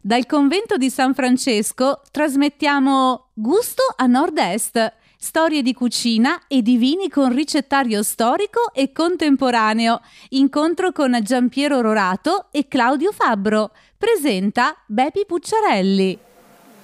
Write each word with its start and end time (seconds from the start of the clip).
Dal 0.00 0.26
convento 0.26 0.76
di 0.76 0.90
San 0.90 1.12
Francesco 1.12 2.02
trasmettiamo 2.12 3.30
Gusto 3.34 3.82
a 3.96 4.06
Nord-Est, 4.06 4.92
storie 5.18 5.60
di 5.60 5.74
cucina 5.74 6.42
e 6.46 6.62
di 6.62 6.76
vini 6.76 7.08
con 7.08 7.34
ricettario 7.34 8.04
storico 8.04 8.72
e 8.72 8.92
contemporaneo. 8.92 10.00
Incontro 10.30 10.92
con 10.92 11.18
Giampiero 11.20 11.80
Rorato 11.80 12.46
e 12.52 12.68
Claudio 12.68 13.10
Fabbro. 13.10 13.72
Presenta 13.98 14.76
Bepi 14.86 15.24
Pucciarelli. 15.26 16.16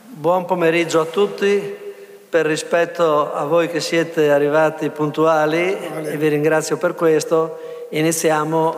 Buon 0.09 0.45
pomeriggio 0.45 1.01
a 1.01 1.07
tutti. 1.07 1.83
Per 2.29 2.45
rispetto 2.45 3.33
a 3.33 3.45
voi 3.45 3.69
che 3.69 3.79
siete 3.79 4.33
arrivati 4.33 4.91
puntuali 4.91 5.73
vale. 5.73 6.11
e 6.11 6.17
vi 6.17 6.27
ringrazio 6.27 6.77
per 6.79 6.96
questo, 6.96 7.87
iniziamo 7.91 8.75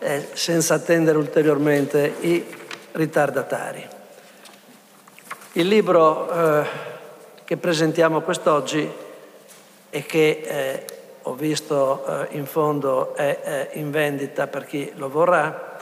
eh, 0.00 0.26
senza 0.32 0.74
attendere 0.74 1.16
ulteriormente 1.16 2.16
i 2.22 2.55
ritardatari. 2.96 3.86
Il 5.52 5.68
libro 5.68 6.30
eh, 6.30 6.66
che 7.44 7.56
presentiamo 7.58 8.22
quest'oggi 8.22 8.90
e 9.90 10.06
che 10.06 10.42
eh, 10.42 10.86
ho 11.22 11.34
visto 11.34 12.04
eh, 12.06 12.36
in 12.36 12.46
fondo 12.46 13.14
è 13.14 13.70
in 13.74 13.90
vendita 13.90 14.46
per 14.46 14.64
chi 14.64 14.92
lo 14.94 15.08
vorrà, 15.08 15.78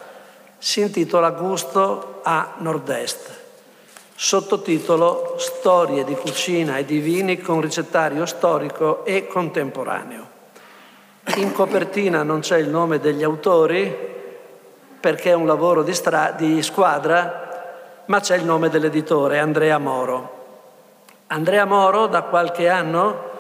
si 0.58 0.80
intitola 0.80 1.30
Gusto 1.30 2.20
a 2.22 2.54
Nord-Est, 2.58 3.30
sottotitolo 4.14 5.36
Storie 5.38 6.04
di 6.04 6.14
cucina 6.14 6.78
e 6.78 6.84
di 6.84 6.98
vini 6.98 7.40
con 7.40 7.60
ricettario 7.60 8.26
storico 8.26 9.04
e 9.04 9.26
contemporaneo. 9.26 10.32
In 11.36 11.52
copertina 11.52 12.22
non 12.22 12.40
c'è 12.40 12.58
il 12.58 12.68
nome 12.68 12.98
degli 12.98 13.22
autori 13.22 14.13
perché 15.04 15.32
è 15.32 15.34
un 15.34 15.44
lavoro 15.44 15.82
di, 15.82 15.92
stra- 15.92 16.32
di 16.34 16.62
squadra, 16.62 18.04
ma 18.06 18.20
c'è 18.20 18.36
il 18.38 18.44
nome 18.46 18.70
dell'editore, 18.70 19.38
Andrea 19.38 19.76
Moro. 19.76 20.46
Andrea 21.26 21.66
Moro 21.66 22.06
da 22.06 22.22
qualche 22.22 22.70
anno, 22.70 23.32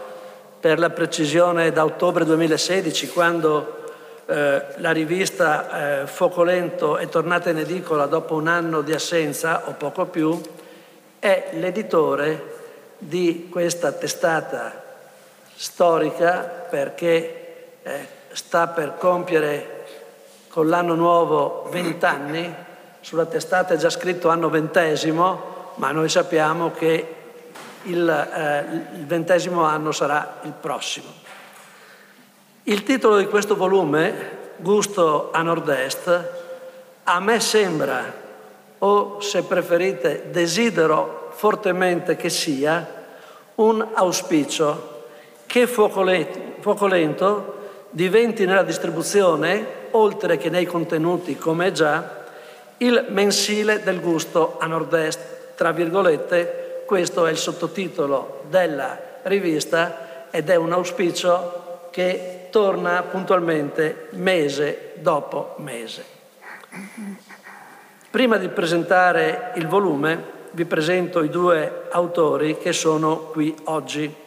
per 0.60 0.78
la 0.78 0.90
precisione 0.90 1.72
da 1.72 1.86
ottobre 1.86 2.26
2016, 2.26 3.08
quando 3.08 3.92
eh, 4.26 4.62
la 4.76 4.90
rivista 4.90 6.02
eh, 6.02 6.06
Focolento 6.06 6.98
è 6.98 7.08
tornata 7.08 7.48
in 7.48 7.56
edicola 7.56 8.04
dopo 8.04 8.34
un 8.34 8.46
anno 8.46 8.82
di 8.82 8.92
assenza 8.92 9.62
o 9.64 9.72
poco 9.72 10.04
più, 10.04 10.38
è 11.18 11.48
l'editore 11.52 12.56
di 12.98 13.48
questa 13.50 13.90
testata 13.92 14.82
storica 15.54 16.66
perché 16.68 17.76
eh, 17.82 18.06
sta 18.32 18.66
per 18.66 18.98
compiere 18.98 19.73
con 20.54 20.68
l'anno 20.68 20.94
nuovo 20.94 21.66
20 21.72 22.04
anni, 22.04 22.54
sulla 23.00 23.26
testata 23.26 23.74
è 23.74 23.76
già 23.76 23.90
scritto 23.90 24.28
anno 24.28 24.48
ventesimo, 24.48 25.72
ma 25.74 25.90
noi 25.90 26.08
sappiamo 26.08 26.70
che 26.70 27.14
il, 27.82 28.08
eh, 28.08 28.64
il 28.94 29.04
ventesimo 29.04 29.64
anno 29.64 29.90
sarà 29.90 30.38
il 30.42 30.52
prossimo. 30.52 31.08
Il 32.62 32.84
titolo 32.84 33.16
di 33.16 33.26
questo 33.26 33.56
volume, 33.56 34.42
Gusto 34.58 35.30
a 35.32 35.42
Nord-Est, 35.42 36.28
a 37.02 37.18
me 37.18 37.40
sembra, 37.40 38.14
o 38.78 39.20
se 39.20 39.42
preferite 39.42 40.30
desidero 40.30 41.30
fortemente 41.32 42.14
che 42.14 42.30
sia, 42.30 43.02
un 43.56 43.84
auspicio 43.92 45.02
che 45.46 45.66
Fuoco 45.66 46.04
Lento 46.86 47.58
diventi 47.90 48.46
nella 48.46 48.62
distribuzione 48.62 49.82
oltre 49.96 50.36
che 50.36 50.50
nei 50.50 50.66
contenuti 50.66 51.36
come 51.36 51.72
già, 51.72 52.22
il 52.78 53.06
mensile 53.08 53.82
del 53.82 54.00
gusto 54.00 54.56
a 54.58 54.66
nord-est, 54.66 55.54
tra 55.54 55.72
virgolette, 55.72 56.82
questo 56.86 57.26
è 57.26 57.30
il 57.30 57.36
sottotitolo 57.36 58.42
della 58.48 58.98
rivista 59.22 60.28
ed 60.30 60.50
è 60.50 60.56
un 60.56 60.72
auspicio 60.72 61.88
che 61.90 62.48
torna 62.50 63.02
puntualmente 63.02 64.08
mese 64.10 64.92
dopo 64.96 65.54
mese. 65.58 66.04
Prima 68.10 68.36
di 68.36 68.48
presentare 68.48 69.52
il 69.54 69.66
volume 69.66 70.32
vi 70.50 70.64
presento 70.64 71.22
i 71.22 71.28
due 71.28 71.86
autori 71.90 72.58
che 72.58 72.72
sono 72.72 73.30
qui 73.32 73.54
oggi. 73.64 74.23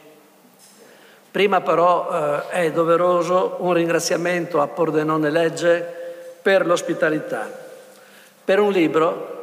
Prima 1.31 1.61
però 1.61 2.09
eh, 2.09 2.49
è 2.49 2.71
doveroso 2.71 3.57
un 3.59 3.73
ringraziamento 3.73 4.61
a 4.61 4.67
Pordenone 4.67 5.29
Legge 5.29 5.95
per 6.41 6.65
l'ospitalità, 6.65 7.49
per 8.43 8.59
un 8.59 8.71
libro 8.71 9.35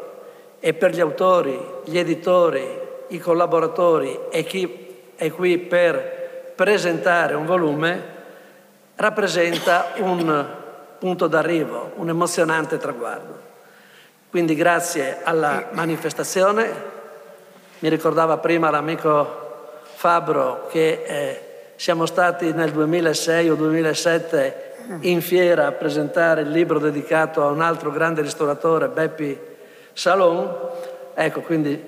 e 0.60 0.72
per 0.72 0.92
gli 0.92 1.00
autori, 1.00 1.58
gli 1.84 1.98
editori, 1.98 2.66
i 3.08 3.18
collaboratori 3.18 4.18
e 4.30 4.44
chi 4.44 5.12
è 5.14 5.30
qui 5.30 5.58
per 5.58 6.52
presentare 6.54 7.34
un 7.34 7.44
volume, 7.44 8.12
rappresenta 8.96 9.92
un 9.96 10.46
punto 10.98 11.26
d'arrivo, 11.26 11.92
un 11.96 12.08
emozionante 12.08 12.78
traguardo. 12.78 13.42
Quindi 14.30 14.54
grazie 14.54 15.18
alla 15.22 15.68
manifestazione, 15.72 16.72
mi 17.80 17.88
ricordava 17.88 18.38
prima 18.38 18.70
l'amico 18.70 19.42
Fabro 19.94 20.66
che 20.70 21.02
eh, 21.06 21.44
siamo 21.76 22.06
stati 22.06 22.52
nel 22.52 22.70
2006 22.70 23.50
o 23.50 23.54
2007 23.54 24.72
in 25.00 25.20
fiera 25.22 25.66
a 25.66 25.72
presentare 25.72 26.42
il 26.42 26.50
libro 26.50 26.78
dedicato 26.78 27.42
a 27.42 27.50
un 27.50 27.60
altro 27.60 27.90
grande 27.90 28.22
ristoratore, 28.22 28.88
Beppi 28.88 29.38
Salon. 29.92 30.52
Ecco, 31.14 31.40
quindi 31.40 31.82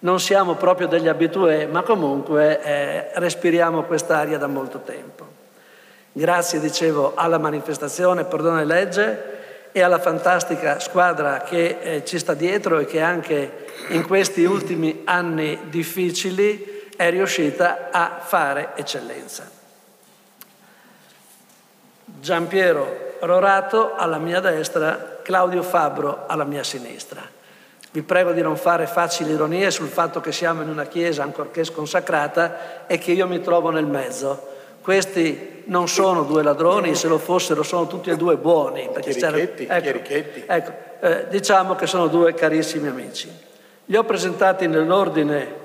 non 0.00 0.20
siamo 0.20 0.54
proprio 0.54 0.86
degli 0.86 1.08
abitué, 1.08 1.66
ma 1.66 1.82
comunque 1.82 2.62
eh, 2.62 3.10
respiriamo 3.14 3.84
quest'aria 3.84 4.38
da 4.38 4.46
molto 4.46 4.80
tempo. 4.80 5.26
Grazie, 6.12 6.60
dicevo, 6.60 7.12
alla 7.14 7.38
manifestazione 7.38 8.24
Perdone 8.24 8.64
Legge 8.64 9.32
e 9.72 9.82
alla 9.82 9.98
fantastica 9.98 10.78
squadra 10.78 11.38
che 11.40 11.78
eh, 11.80 12.04
ci 12.04 12.18
sta 12.18 12.34
dietro 12.34 12.78
e 12.78 12.84
che 12.84 13.00
anche 13.00 13.66
in 13.88 14.06
questi 14.06 14.44
ultimi 14.44 15.02
anni 15.04 15.58
difficili 15.68 16.73
è 16.96 17.10
riuscita 17.10 17.88
a 17.90 18.20
fare 18.20 18.70
eccellenza. 18.74 19.50
Giampiero 22.04 23.16
Rorato 23.20 23.94
alla 23.94 24.18
mia 24.18 24.40
destra, 24.40 25.20
Claudio 25.22 25.62
Fabbro 25.62 26.24
alla 26.26 26.44
mia 26.44 26.62
sinistra. 26.62 27.22
Vi 27.90 28.02
prego 28.02 28.32
di 28.32 28.42
non 28.42 28.56
fare 28.56 28.86
facili 28.86 29.32
ironie 29.32 29.70
sul 29.70 29.88
fatto 29.88 30.20
che 30.20 30.32
siamo 30.32 30.62
in 30.62 30.68
una 30.68 30.84
chiesa 30.84 31.22
ancorché 31.22 31.64
sconsacrata 31.64 32.86
e 32.86 32.98
che 32.98 33.12
io 33.12 33.26
mi 33.26 33.40
trovo 33.40 33.70
nel 33.70 33.86
mezzo. 33.86 34.52
Questi 34.82 35.62
non 35.66 35.88
sono 35.88 36.24
due 36.24 36.42
ladroni, 36.42 36.94
se 36.94 37.08
lo 37.08 37.18
fossero 37.18 37.62
sono 37.62 37.86
tutti 37.86 38.10
e 38.10 38.16
due 38.16 38.36
buoni. 38.36 38.90
Chierichetti, 39.00 39.66
ecco, 40.46 40.52
ecco 40.52 40.72
eh, 41.00 41.26
diciamo 41.28 41.74
che 41.74 41.86
sono 41.86 42.08
due 42.08 42.34
carissimi 42.34 42.88
amici. 42.88 43.32
Li 43.86 43.96
ho 43.96 44.04
presentati 44.04 44.66
nell'ordine 44.66 45.62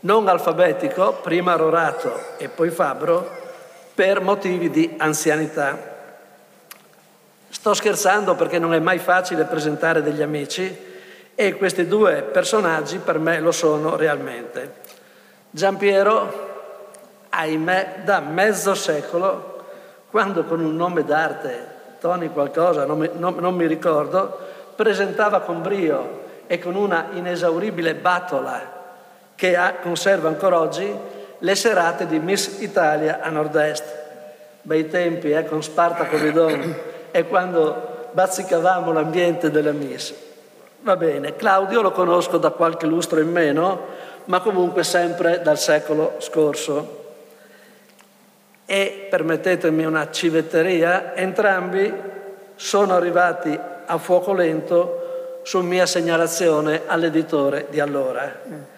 non 0.00 0.28
alfabetico, 0.28 1.14
prima 1.22 1.56
Rorato 1.56 2.36
e 2.36 2.48
poi 2.48 2.70
Fabbro, 2.70 3.36
per 3.94 4.20
motivi 4.20 4.70
di 4.70 4.94
anzianità. 4.96 5.96
Sto 7.48 7.74
scherzando 7.74 8.36
perché 8.36 8.58
non 8.58 8.74
è 8.74 8.78
mai 8.78 8.98
facile 8.98 9.44
presentare 9.44 10.02
degli 10.02 10.22
amici 10.22 10.86
e 11.34 11.54
questi 11.56 11.86
due 11.88 12.22
personaggi 12.22 12.98
per 12.98 13.18
me 13.18 13.40
lo 13.40 13.50
sono 13.50 13.96
realmente. 13.96 14.74
Giampiero, 15.50 16.46
ahimè, 17.30 18.02
da 18.04 18.20
mezzo 18.20 18.74
secolo, 18.74 19.64
quando 20.10 20.44
con 20.44 20.60
un 20.60 20.76
nome 20.76 21.04
d'arte, 21.04 21.76
Tony 21.98 22.28
qualcosa, 22.28 22.84
non 22.84 22.98
mi, 22.98 23.10
non, 23.14 23.34
non 23.38 23.56
mi 23.56 23.66
ricordo, 23.66 24.38
presentava 24.76 25.40
con 25.40 25.60
brio 25.60 26.26
e 26.46 26.60
con 26.60 26.76
una 26.76 27.08
inesauribile 27.12 27.94
batola 27.96 28.77
che 29.38 29.54
ha, 29.54 29.74
conserva 29.74 30.26
ancora 30.26 30.58
oggi 30.58 30.92
le 31.38 31.54
serate 31.54 32.08
di 32.08 32.18
Miss 32.18 32.60
Italia 32.60 33.20
a 33.20 33.30
nord-est. 33.30 33.84
Bei 34.62 34.88
tempi, 34.88 35.30
eh, 35.30 35.44
con 35.44 35.62
Spartaco 35.62 36.16
Vidon, 36.16 36.74
è 37.12 37.24
quando 37.24 38.08
bazzicavamo 38.10 38.92
l'ambiente 38.92 39.52
della 39.52 39.70
Miss. 39.70 40.12
Va 40.80 40.96
bene, 40.96 41.36
Claudio 41.36 41.82
lo 41.82 41.92
conosco 41.92 42.36
da 42.36 42.50
qualche 42.50 42.86
lustro 42.86 43.20
in 43.20 43.30
meno, 43.30 43.86
ma 44.24 44.40
comunque 44.40 44.82
sempre 44.82 45.40
dal 45.40 45.56
secolo 45.56 46.16
scorso. 46.18 47.04
E, 48.66 49.06
permettetemi 49.08 49.84
una 49.84 50.10
civetteria, 50.10 51.14
entrambi 51.14 51.94
sono 52.56 52.96
arrivati 52.96 53.56
a 53.86 53.98
fuoco 53.98 54.32
lento 54.32 55.40
su 55.44 55.60
mia 55.60 55.86
segnalazione 55.86 56.82
all'editore 56.86 57.66
di 57.70 57.78
allora. 57.78 58.76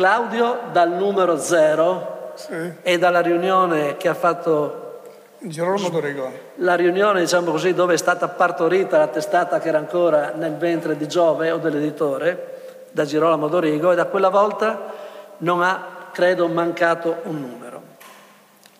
Claudio 0.00 0.60
dal 0.72 0.92
numero 0.92 1.36
zero 1.36 2.32
sì. 2.32 2.72
e 2.80 2.96
dalla 2.96 3.20
riunione 3.20 3.98
che 3.98 4.08
ha 4.08 4.14
fatto 4.14 5.02
Girolamo 5.40 5.90
Dorigo. 5.90 6.32
La 6.54 6.74
riunione, 6.74 7.20
diciamo 7.20 7.50
così, 7.50 7.74
dove 7.74 7.92
è 7.92 7.96
stata 7.98 8.26
partorita 8.28 8.96
la 8.96 9.08
testata 9.08 9.58
che 9.58 9.68
era 9.68 9.76
ancora 9.76 10.32
nel 10.34 10.56
ventre 10.56 10.96
di 10.96 11.06
Giove 11.06 11.50
o 11.50 11.58
dell'editore, 11.58 12.86
da 12.92 13.04
Girolamo 13.04 13.48
Dorigo 13.48 13.92
e 13.92 13.94
da 13.94 14.06
quella 14.06 14.30
volta 14.30 14.90
non 15.38 15.60
ha, 15.60 16.08
credo, 16.12 16.48
mancato 16.48 17.18
un 17.24 17.38
numero. 17.38 17.82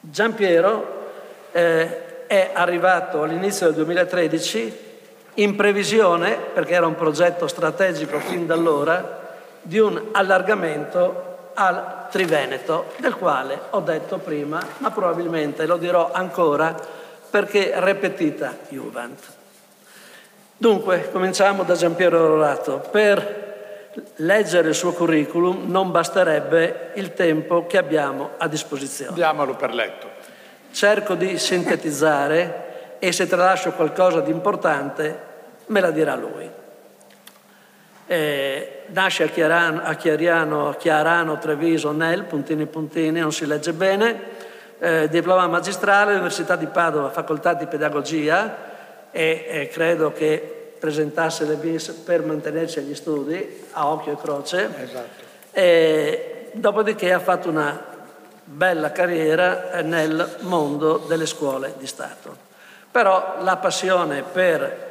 Giampiero 0.00 0.86
eh, 1.52 2.26
è 2.28 2.50
arrivato 2.54 3.24
all'inizio 3.24 3.66
del 3.66 3.74
2013 3.74 4.78
in 5.34 5.54
previsione, 5.54 6.34
perché 6.54 6.72
era 6.72 6.86
un 6.86 6.94
progetto 6.94 7.46
strategico 7.46 8.18
fin 8.20 8.46
da 8.46 8.54
allora, 8.54 9.19
di 9.62 9.78
un 9.78 10.08
allargamento 10.12 11.50
al 11.54 12.06
Triveneto, 12.10 12.92
del 12.98 13.14
quale 13.16 13.58
ho 13.70 13.80
detto 13.80 14.18
prima, 14.18 14.60
ma 14.78 14.90
probabilmente 14.90 15.66
lo 15.66 15.76
dirò 15.76 16.10
ancora 16.12 16.74
perché 17.30 17.72
repetita 17.76 18.56
Juvent. 18.68 19.18
Dunque, 20.56 21.10
cominciamo 21.10 21.62
da 21.62 21.74
Giampiero 21.74 22.26
Rorato. 22.26 22.86
Per 22.90 23.48
leggere 24.16 24.68
il 24.68 24.74
suo 24.74 24.92
curriculum 24.92 25.70
non 25.70 25.90
basterebbe 25.90 26.90
il 26.94 27.14
tempo 27.14 27.66
che 27.66 27.78
abbiamo 27.78 28.30
a 28.36 28.46
disposizione. 28.48 29.14
Diamolo 29.14 29.54
per 29.54 29.72
letto. 29.72 30.08
Cerco 30.72 31.14
di 31.14 31.38
sintetizzare 31.38 32.96
e 32.98 33.12
se 33.12 33.26
tralascio 33.26 33.72
qualcosa 33.72 34.20
di 34.20 34.30
importante 34.30 35.28
me 35.66 35.80
la 35.80 35.90
dirà 35.90 36.14
lui. 36.14 36.50
Eh, 38.06 38.79
nasce 38.92 39.24
a 39.24 39.26
Chiarano, 39.28 39.82
a 39.82 39.94
Chiariano, 39.94 40.74
Chiarano, 40.78 41.38
Treviso, 41.38 41.92
Nel, 41.92 42.24
puntini 42.24 42.66
puntini, 42.66 43.20
non 43.20 43.32
si 43.32 43.46
legge 43.46 43.72
bene, 43.72 44.20
eh, 44.78 45.08
diploma 45.08 45.46
magistrale, 45.46 46.14
Università 46.14 46.56
di 46.56 46.66
Padova, 46.66 47.10
facoltà 47.10 47.54
di 47.54 47.66
pedagogia 47.66 48.68
e 49.10 49.46
eh, 49.48 49.68
credo 49.68 50.12
che 50.12 50.74
presentasse 50.78 51.44
le 51.44 51.56
bis 51.56 51.88
per 51.88 52.24
mantenersi 52.24 52.78
agli 52.78 52.94
studi 52.94 53.66
a 53.72 53.86
occhio 53.86 54.12
e 54.12 54.16
croce. 54.16 54.70
Esatto. 54.82 55.28
E, 55.52 56.50
dopodiché 56.52 57.12
ha 57.12 57.20
fatto 57.20 57.50
una 57.50 57.88
bella 58.44 58.90
carriera 58.90 59.80
nel 59.82 60.38
mondo 60.40 61.04
delle 61.06 61.26
scuole 61.26 61.74
di 61.78 61.86
Stato. 61.86 62.48
Però 62.90 63.36
la 63.40 63.56
passione 63.56 64.22
per 64.22 64.88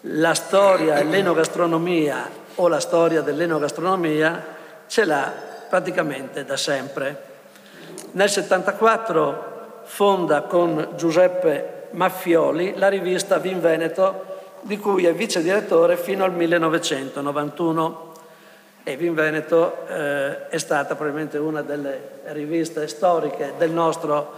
la 0.00 0.34
storia 0.34 0.96
e 0.96 1.04
l'enogastronomia 1.04 2.44
o 2.56 2.68
la 2.68 2.80
storia 2.80 3.22
dell'enogastronomia 3.22 4.44
ce 4.86 5.04
l'ha 5.04 5.32
praticamente 5.68 6.44
da 6.44 6.56
sempre. 6.56 7.04
Nel 8.12 8.30
1974 8.30 9.82
fonda 9.84 10.42
con 10.42 10.92
Giuseppe 10.96 11.88
Maffioli 11.90 12.74
la 12.76 12.88
rivista 12.88 13.38
Vin 13.38 13.60
Veneto 13.60 14.34
di 14.62 14.78
cui 14.78 15.06
è 15.06 15.14
vice 15.14 15.42
direttore 15.42 15.96
fino 15.96 16.24
al 16.24 16.32
1991 16.32 18.12
e 18.82 18.96
Vin 18.96 19.14
Veneto 19.14 19.86
eh, 19.88 20.48
è 20.48 20.58
stata 20.58 20.94
probabilmente 20.94 21.38
una 21.38 21.62
delle 21.62 22.20
riviste 22.26 22.86
storiche 22.88 23.54
del 23.58 23.70
nostro, 23.70 24.32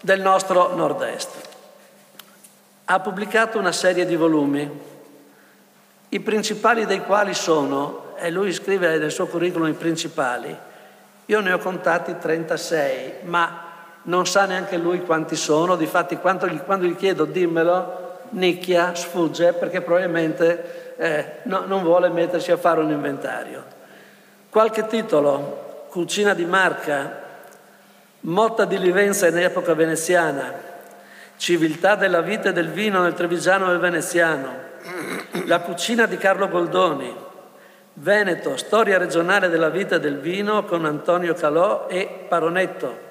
del 0.00 0.20
nostro 0.20 0.74
nord-est. 0.74 1.30
Ha 2.84 3.00
pubblicato 3.00 3.58
una 3.58 3.72
serie 3.72 4.06
di 4.06 4.16
volumi 4.16 4.68
i 6.10 6.20
principali 6.20 6.86
dei 6.86 7.00
quali 7.00 7.34
sono, 7.34 8.14
e 8.16 8.30
lui 8.30 8.52
scrive 8.52 8.98
nel 8.98 9.10
suo 9.10 9.26
curriculum 9.26 9.68
i 9.68 9.74
principali, 9.74 10.56
io 11.26 11.40
ne 11.40 11.52
ho 11.52 11.58
contati 11.58 12.16
36, 12.18 13.12
ma 13.22 13.68
non 14.02 14.26
sa 14.26 14.46
neanche 14.46 14.76
lui 14.76 15.02
quanti 15.02 15.36
sono, 15.36 15.76
difatti 15.76 16.16
quando 16.16 16.48
gli, 16.48 16.58
quando 16.58 16.86
gli 16.86 16.96
chiedo 16.96 17.24
dimmelo, 17.24 18.18
nicchia, 18.30 18.94
sfugge 18.94 19.52
perché 19.52 19.80
probabilmente 19.80 20.94
eh, 20.96 21.24
no, 21.44 21.64
non 21.66 21.82
vuole 21.82 22.08
mettersi 22.08 22.50
a 22.50 22.56
fare 22.56 22.80
un 22.80 22.90
inventario. 22.90 23.64
Qualche 24.48 24.86
titolo, 24.86 25.86
Cucina 25.88 26.34
di 26.34 26.44
Marca, 26.44 27.28
Motta 28.22 28.64
di 28.64 28.78
Livenza 28.78 29.28
in 29.28 29.38
epoca 29.38 29.74
veneziana, 29.74 30.68
Civiltà 31.36 31.94
della 31.94 32.20
vita 32.20 32.50
e 32.50 32.52
del 32.52 32.68
vino 32.68 33.00
nel 33.00 33.14
Trevigiano 33.14 33.66
e 33.66 33.68
del 33.70 33.78
Veneziano, 33.78 34.68
la 35.44 35.60
cucina 35.60 36.06
di 36.06 36.16
Carlo 36.16 36.48
Goldoni, 36.48 37.14
Veneto, 37.94 38.56
storia 38.56 38.98
regionale 38.98 39.48
della 39.48 39.68
vita 39.68 39.98
del 39.98 40.18
vino 40.18 40.64
con 40.64 40.84
Antonio 40.84 41.34
Calò 41.34 41.86
e 41.88 42.26
Paronetto. 42.28 43.08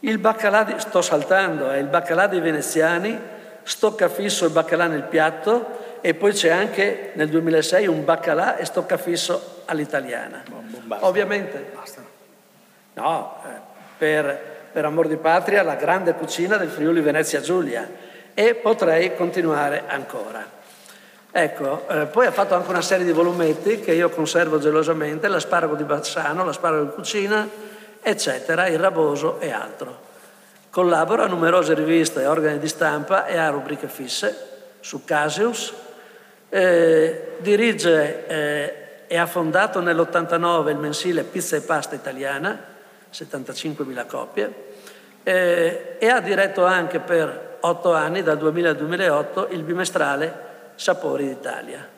Il 0.00 0.18
baccalà, 0.18 0.64
di, 0.64 0.74
sto 0.78 1.02
saltando, 1.02 1.70
è 1.70 1.78
il 1.78 1.86
baccalà 1.86 2.26
dei 2.26 2.40
veneziani, 2.40 3.18
stoccafisso 3.62 4.46
e 4.46 4.50
baccalà 4.50 4.86
nel 4.86 5.02
piatto 5.02 5.98
e 6.00 6.14
poi 6.14 6.32
c'è 6.32 6.50
anche 6.50 7.12
nel 7.14 7.28
2006 7.28 7.86
un 7.86 8.04
baccalà 8.04 8.56
e 8.56 8.64
stoccafisso 8.64 9.62
all'italiana. 9.64 10.42
Basta. 10.84 11.06
Ovviamente, 11.06 11.72
Basta. 11.74 12.02
no, 12.94 13.36
eh, 13.44 13.48
per, 13.96 14.40
per 14.72 14.84
amor 14.84 15.08
di 15.08 15.16
patria, 15.16 15.62
la 15.62 15.76
grande 15.76 16.14
cucina 16.14 16.56
del 16.56 16.68
Friuli 16.68 17.00
Venezia 17.00 17.40
Giulia 17.40 18.03
e 18.34 18.54
potrei 18.56 19.14
continuare 19.14 19.84
ancora. 19.86 20.44
Ecco, 21.36 21.88
eh, 21.88 22.06
poi 22.06 22.26
ha 22.26 22.30
fatto 22.30 22.54
anche 22.54 22.70
una 22.70 22.82
serie 22.82 23.04
di 23.04 23.12
volumetti 23.12 23.80
che 23.80 23.92
io 23.92 24.08
conservo 24.08 24.58
gelosamente, 24.58 25.26
l'asparago 25.26 25.74
di 25.74 25.82
Bassano, 25.82 26.44
l'asparago 26.44 26.84
di 26.84 26.90
cucina, 26.90 27.48
eccetera, 28.00 28.68
il 28.68 28.78
raboso 28.78 29.40
e 29.40 29.50
altro. 29.50 29.98
Collabora 30.70 31.24
a 31.24 31.26
numerose 31.26 31.74
riviste 31.74 32.20
e 32.20 32.26
organi 32.26 32.58
di 32.58 32.68
stampa 32.68 33.26
e 33.26 33.36
a 33.36 33.48
rubriche 33.48 33.88
fisse 33.88 34.52
su 34.80 35.04
Casius, 35.04 35.72
eh, 36.50 37.36
dirige 37.38 38.26
eh, 38.26 38.74
e 39.08 39.16
ha 39.16 39.26
fondato 39.26 39.80
nell'89 39.80 40.68
il 40.68 40.76
mensile 40.76 41.24
Pizza 41.24 41.56
e 41.56 41.62
Pasta 41.62 41.96
Italiana, 41.96 42.56
75.000 43.12 44.06
copie, 44.06 44.54
eh, 45.24 45.96
e 45.98 46.08
ha 46.08 46.20
diretto 46.20 46.64
anche 46.64 47.00
per 47.00 47.43
otto 47.66 47.92
anni, 47.92 48.22
dal 48.22 48.36
2000 48.36 48.70
al 48.70 48.76
2008, 48.76 49.48
il 49.50 49.62
bimestrale 49.62 50.52
Sapori 50.74 51.26
d'Italia. 51.26 51.88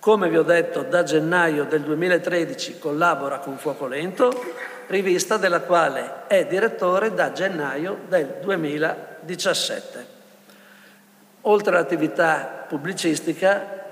Come 0.00 0.28
vi 0.28 0.36
ho 0.36 0.42
detto, 0.42 0.82
da 0.82 1.02
gennaio 1.02 1.64
del 1.64 1.82
2013 1.82 2.78
collabora 2.78 3.38
con 3.38 3.56
Fuoco 3.56 3.86
Lento, 3.86 4.32
rivista 4.88 5.36
della 5.36 5.60
quale 5.60 6.26
è 6.26 6.46
direttore 6.46 7.12
da 7.14 7.32
gennaio 7.32 7.98
del 8.08 8.38
2017. 8.40 10.06
Oltre 11.42 11.76
all'attività 11.76 12.64
pubblicistica, 12.68 13.84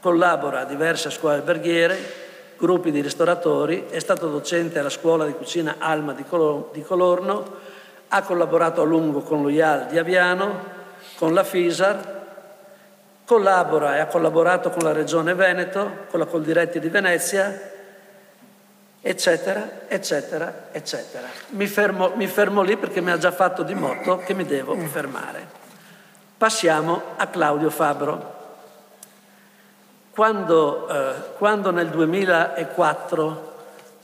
collabora 0.00 0.60
a 0.60 0.64
diverse 0.64 1.10
scuole 1.10 1.36
alberghiere, 1.36 2.24
gruppi 2.56 2.90
di 2.90 3.02
ristoratori, 3.02 3.86
è 3.90 3.98
stato 3.98 4.28
docente 4.28 4.78
alla 4.78 4.88
scuola 4.88 5.26
di 5.26 5.32
cucina 5.32 5.76
Alma 5.78 6.14
di 6.14 6.24
Colorno, 6.24 7.74
ha 8.08 8.22
collaborato 8.22 8.82
a 8.82 8.84
lungo 8.84 9.20
con 9.20 9.42
lo 9.42 9.48
IAL 9.48 9.86
di 9.86 9.98
Aviano, 9.98 10.74
con 11.16 11.34
la 11.34 11.44
FISAR, 11.44 12.14
collabora 13.24 13.96
e 13.96 14.00
ha 14.00 14.06
collaborato 14.06 14.70
con 14.70 14.84
la 14.84 14.92
Regione 14.92 15.34
Veneto, 15.34 16.04
con 16.10 16.20
la 16.20 16.26
Coldiretti 16.26 16.78
di 16.78 16.88
Venezia, 16.88 17.72
eccetera, 19.00 19.88
eccetera, 19.88 20.68
eccetera. 20.70 21.26
Mi 21.48 21.66
fermo, 21.66 22.12
mi 22.14 22.28
fermo 22.28 22.62
lì 22.62 22.76
perché 22.76 23.00
mi 23.00 23.10
ha 23.10 23.18
già 23.18 23.32
fatto 23.32 23.62
di 23.62 23.74
motto 23.74 24.18
che 24.18 24.34
mi 24.34 24.44
devo 24.44 24.76
fermare. 24.76 25.64
Passiamo 26.36 27.02
a 27.16 27.26
Claudio 27.26 27.70
Fabro. 27.70 28.34
Quando, 30.10 30.88
eh, 30.88 31.14
quando 31.36 31.70
nel 31.70 31.88
2004, 31.88 33.55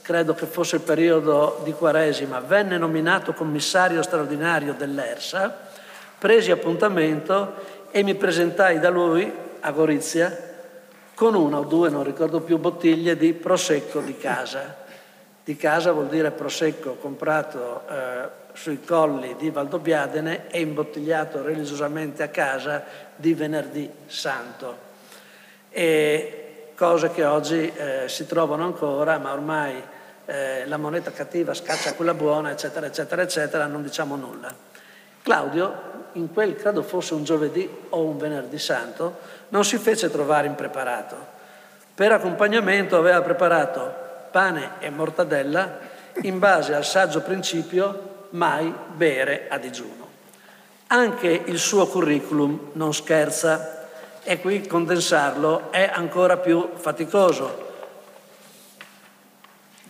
credo 0.03 0.35
che 0.35 0.45
fosse 0.45 0.75
il 0.75 0.81
periodo 0.81 1.61
di 1.63 1.71
Quaresima, 1.71 2.41
venne 2.41 2.77
nominato 2.77 3.33
commissario 3.33 4.03
straordinario 4.03 4.73
dell'ERSA, 4.73 5.57
presi 6.19 6.51
appuntamento 6.51 7.53
e 7.89 8.03
mi 8.03 8.13
presentai 8.13 8.79
da 8.79 8.89
lui 8.89 9.31
a 9.61 9.71
Gorizia 9.71 10.51
con 11.15 11.35
una 11.35 11.59
o 11.59 11.63
due, 11.63 11.89
non 11.89 12.03
ricordo 12.03 12.41
più, 12.41 12.57
bottiglie 12.57 13.15
di 13.15 13.33
prosecco 13.33 14.01
di 14.01 14.17
casa. 14.17 14.81
Di 15.41 15.55
casa 15.55 15.91
vuol 15.93 16.07
dire 16.07 16.31
prosecco 16.31 16.95
comprato 16.95 17.83
eh, 17.89 18.27
sui 18.53 18.83
colli 18.83 19.35
di 19.37 19.51
Valdobbiadene 19.51 20.49
e 20.49 20.59
imbottigliato 20.59 21.41
religiosamente 21.41 22.23
a 22.23 22.27
casa 22.27 22.83
di 23.15 23.33
venerdì 23.33 23.89
santo. 24.07 24.91
E 25.69 26.71
cose 26.75 27.11
che 27.11 27.23
oggi 27.23 27.71
eh, 27.73 28.03
si 28.07 28.25
trovano 28.25 28.63
ancora, 28.63 29.17
ma 29.17 29.31
ormai 29.31 29.81
eh, 30.25 30.63
la 30.67 30.77
moneta 30.77 31.11
cattiva 31.11 31.53
scaccia 31.53 31.93
quella 31.93 32.13
buona, 32.13 32.51
eccetera, 32.51 32.85
eccetera, 32.85 33.21
eccetera, 33.21 33.65
non 33.65 33.83
diciamo 33.83 34.15
nulla. 34.15 34.53
Claudio, 35.21 35.91
in 36.13 36.31
quel 36.33 36.55
credo 36.55 36.83
fosse 36.83 37.13
un 37.13 37.23
giovedì 37.23 37.69
o 37.89 38.03
un 38.03 38.17
venerdì 38.17 38.59
santo, 38.59 39.19
non 39.49 39.63
si 39.63 39.77
fece 39.77 40.09
trovare 40.11 40.47
impreparato. 40.47 41.15
Per 41.95 42.11
accompagnamento 42.11 42.97
aveva 42.97 43.21
preparato 43.21 44.01
pane 44.31 44.71
e 44.79 44.89
mortadella 44.89 45.77
in 46.21 46.39
base 46.39 46.73
al 46.73 46.85
saggio 46.85 47.21
principio 47.21 48.27
mai 48.31 48.73
bere 48.93 49.47
a 49.49 49.57
digiuno. 49.57 50.09
Anche 50.87 51.43
il 51.45 51.57
suo 51.57 51.87
curriculum 51.87 52.71
non 52.73 52.93
scherza 52.93 53.87
e 54.23 54.39
qui 54.39 54.65
condensarlo 54.65 55.71
è 55.71 55.89
ancora 55.93 56.37
più 56.37 56.69
faticoso. 56.75 57.71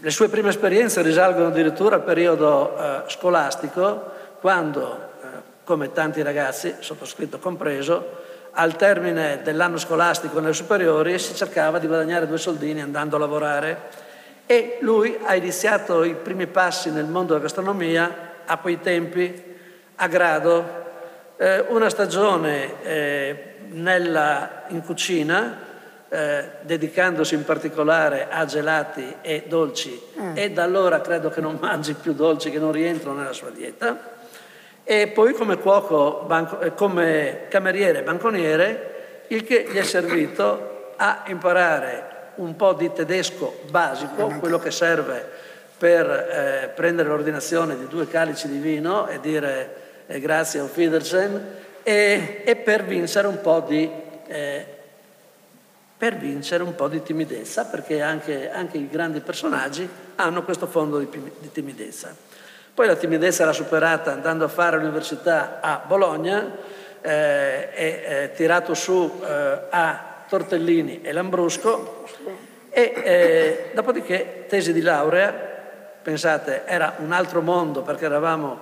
Le 0.03 0.11
sue 0.11 0.27
prime 0.27 0.49
esperienze 0.49 1.01
risalgono 1.01 1.47
addirittura 1.47 1.95
al 1.95 2.03
periodo 2.03 2.77
eh, 2.77 3.03
scolastico, 3.07 4.11
quando, 4.41 5.11
eh, 5.21 5.27
come 5.63 5.93
tanti 5.93 6.21
ragazzi, 6.21 6.75
sottoscritto 6.79 7.39
compreso, 7.39 8.21
al 8.51 8.75
termine 8.75 9.39
dell'anno 9.43 9.77
scolastico 9.77 10.41
nelle 10.41 10.51
superiori 10.51 11.17
si 11.19 11.33
cercava 11.33 11.79
di 11.79 11.87
guadagnare 11.87 12.27
due 12.27 12.37
soldini 12.37 12.81
andando 12.81 13.15
a 13.15 13.19
lavorare. 13.19 13.77
E 14.45 14.79
lui 14.81 15.17
ha 15.23 15.35
iniziato 15.35 16.03
i 16.03 16.15
primi 16.15 16.47
passi 16.47 16.91
nel 16.91 17.05
mondo 17.05 17.31
della 17.31 17.45
gastronomia 17.45 18.31
a 18.45 18.57
quei 18.57 18.81
tempi 18.81 19.41
a 19.95 20.07
grado, 20.09 20.83
eh, 21.37 21.63
una 21.69 21.87
stagione 21.87 22.83
eh, 22.83 23.53
nella, 23.69 24.63
in 24.67 24.83
cucina 24.83 25.62
eh, 26.13 26.45
dedicandosi 26.61 27.33
in 27.33 27.43
particolare 27.43 28.27
a 28.29 28.45
gelati 28.45 29.15
e 29.21 29.45
dolci. 29.47 29.99
Mm. 30.19 30.37
e 30.37 30.51
da 30.51 30.61
allora 30.61 31.01
credo 31.01 31.29
che 31.29 31.41
non 31.41 31.57
mangi 31.59 31.95
più 31.95 32.13
dolci 32.13 32.51
che 32.51 32.59
non 32.59 32.71
rientrano 32.71 33.17
nella 33.17 33.33
sua 33.33 33.49
dieta. 33.49 34.11
E 34.83 35.07
poi 35.07 35.33
come 35.33 35.57
cuoco, 35.57 36.23
banco, 36.27 36.59
eh, 36.59 36.75
come 36.75 37.45
cameriere 37.49 38.03
banconiere, 38.03 39.23
il 39.29 39.43
che 39.43 39.65
gli 39.71 39.77
è 39.77 39.83
servito 39.83 40.91
a 40.97 41.23
imparare 41.27 42.11
un 42.35 42.55
po' 42.55 42.73
di 42.73 42.93
tedesco 42.93 43.61
basico, 43.71 44.27
quello 44.39 44.59
che 44.59 44.69
serve 44.69 45.27
per 45.75 46.07
eh, 46.07 46.71
prendere 46.75 47.09
l'ordinazione 47.09 47.75
di 47.75 47.87
due 47.87 48.07
calici 48.07 48.47
di 48.47 48.59
vino 48.59 49.07
e 49.07 49.19
dire 49.19 49.75
eh, 50.05 50.19
grazie 50.19 50.59
auf 50.59 50.77
Wiedersehen 50.77 51.41
e, 51.81 52.43
e 52.45 52.55
per 52.55 52.83
vincere 52.83 53.25
un 53.25 53.41
po' 53.41 53.65
di 53.67 53.89
eh, 54.27 54.81
per 56.03 56.17
vincere 56.17 56.63
un 56.63 56.75
po' 56.75 56.89
di 56.89 57.01
timidezza, 57.01 57.63
perché 57.63 58.01
anche, 58.01 58.51
anche 58.51 58.77
i 58.77 58.89
grandi 58.89 59.21
personaggi 59.21 59.87
hanno 60.15 60.43
questo 60.43 60.67
fondo 60.67 60.99
di, 60.99 61.07
di 61.39 61.49
timidezza. 61.49 62.13
Poi 62.73 62.87
la 62.87 62.97
timidezza 62.97 63.43
era 63.43 63.53
superata 63.53 64.11
andando 64.11 64.43
a 64.43 64.49
fare 64.49 64.75
l'università 64.75 65.61
a 65.61 65.81
Bologna 65.87 66.57
eh, 66.99 67.69
eh, 67.73 68.31
tirato 68.35 68.73
su 68.73 69.21
eh, 69.23 69.59
a 69.69 70.25
Tortellini 70.27 70.99
e 71.03 71.13
Lambrusco 71.13 72.03
e 72.69 72.81
eh, 72.81 73.71
dopodiché 73.73 74.43
tesi 74.49 74.73
di 74.73 74.81
laurea, 74.81 75.31
pensate 75.31 76.63
era 76.65 76.95
un 76.97 77.13
altro 77.13 77.39
mondo 77.39 77.81
perché 77.81 78.03
eravamo 78.03 78.59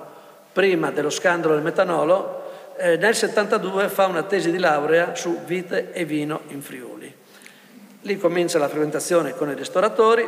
prima 0.54 0.92
dello 0.92 1.10
scandalo 1.10 1.56
del 1.56 1.64
metanolo, 1.64 2.76
eh, 2.78 2.98
nel 2.98 3.16
72 3.16 3.90
fa 3.90 4.06
una 4.06 4.22
tesi 4.22 4.52
di 4.52 4.60
laurea 4.60 5.16
su 5.16 5.40
vite 5.44 5.92
e 5.92 6.06
vino 6.06 6.42
in 6.50 6.62
Friuli. 6.62 6.91
Lì 8.04 8.18
comincia 8.18 8.58
la 8.58 8.68
frequentazione 8.68 9.36
con 9.36 9.52
i 9.52 9.54
ristoratori 9.54 10.28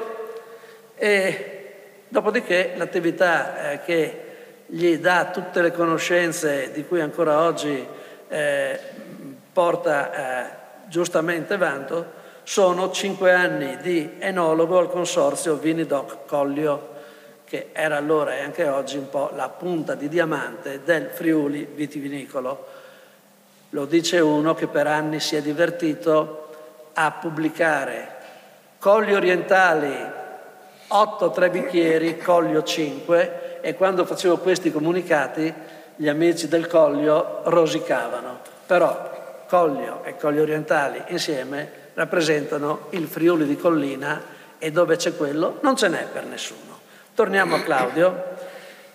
e 0.96 1.74
dopodiché 2.08 2.74
l'attività 2.76 3.72
eh, 3.72 3.80
che 3.84 4.24
gli 4.68 4.98
dà 4.98 5.32
tutte 5.34 5.62
le 5.64 5.72
conoscenze 5.72 6.72
di 6.72 6.86
cui 6.86 7.02
ancora 7.02 7.42
oggi 7.42 7.84
eh, 8.28 8.80
porta 9.52 10.14
eh, 10.14 10.50
giustamente 10.88 11.58
vanto 11.58 12.22
sono 12.44 12.92
cinque 12.92 13.32
anni 13.32 13.78
di 13.78 14.18
enologo 14.20 14.78
al 14.78 14.92
consorzio 14.92 15.56
Vinidoc 15.56 16.28
Collio, 16.28 16.90
che 17.44 17.70
era 17.72 17.98
allora 17.98 18.36
e 18.36 18.42
anche 18.42 18.68
oggi 18.68 18.98
un 18.98 19.10
po' 19.10 19.32
la 19.34 19.50
punta 19.50 19.96
di 19.96 20.10
diamante 20.10 20.82
del 20.84 21.08
Friuli 21.08 21.68
vitivinicolo. 21.74 22.68
Lo 23.70 23.86
dice 23.86 24.20
uno 24.20 24.54
che 24.54 24.68
per 24.68 24.86
anni 24.86 25.20
si 25.20 25.36
è 25.36 25.42
divertito 25.42 26.43
a 26.94 27.12
pubblicare 27.12 28.14
Colli 28.80 29.14
orientali 29.16 30.22
8 30.88 31.32
tre 31.32 31.50
bicchieri, 31.50 32.18
Collio 32.18 32.62
5 32.62 33.62
e 33.62 33.76
quando 33.76 34.06
facevo 34.06 34.38
questi 34.38 34.72
comunicati 34.72 35.52
gli 35.96 36.08
amici 36.08 36.48
del 36.48 36.68
Collio 36.68 37.42
rosicavano. 37.46 38.40
Però 38.68 39.46
Collio 39.48 40.04
e 40.04 40.18
Colli 40.18 40.40
orientali 40.40 41.02
insieme 41.08 41.82
rappresentano 41.94 42.88
il 42.92 43.08
Friuli 43.08 43.46
di 43.46 43.56
Collina 43.56 44.22
e 44.60 44.72
dove 44.72 44.98
c'è 44.98 45.16
quello 45.16 45.60
non 45.62 45.76
ce 45.76 45.88
n'è 45.88 46.06
per 46.12 46.26
nessuno. 46.26 46.80
Torniamo 47.16 47.56
a 47.56 47.62
Claudio. 47.62 48.24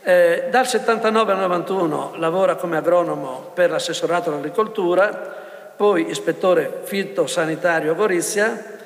Eh, 0.03 0.49
dal 0.51 0.67
79 0.67 1.33
al 1.33 1.39
91 1.39 2.13
lavora 2.17 2.55
come 2.55 2.77
agronomo 2.77 3.51
per 3.55 3.71
l'assessorato 3.71 4.31
all'agricoltura, 4.31 5.48
poi 5.79 6.11
ispettore 6.11 6.81
fitosanitario 6.83 7.93
a 7.93 7.95
Gorizia 7.95 8.77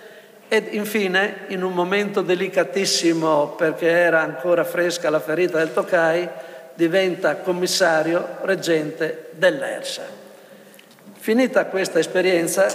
ed 0.46 0.75
infine, 0.75 1.46
in 1.49 1.62
un 1.62 1.72
momento 1.72 2.20
delicatissimo 2.20 3.54
perché 3.56 3.88
era 3.88 4.20
ancora 4.20 4.62
fresca 4.62 5.08
la 5.08 5.18
ferita 5.18 5.56
del 5.56 5.72
Tokai, 5.72 6.28
diventa 6.75 7.37
commissario 7.37 8.37
reggente 8.42 9.30
dell'ERSA. 9.30 10.02
Finita 11.14 11.64
questa 11.64 11.99
esperienza, 11.99 12.66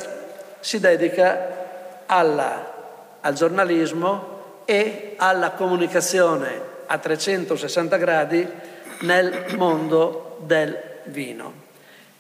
si 0.62 0.80
dedica 0.80 2.06
alla, 2.08 3.20
al 3.22 3.36
giornalismo 3.36 4.64
e 4.66 5.14
alla 5.18 5.52
comunicazione 5.52 6.60
a 6.88 6.98
360 6.98 7.98
gradi 7.98 8.48
nel 9.02 9.46
mondo 9.56 10.38
del 10.40 10.76
vino 11.04 11.67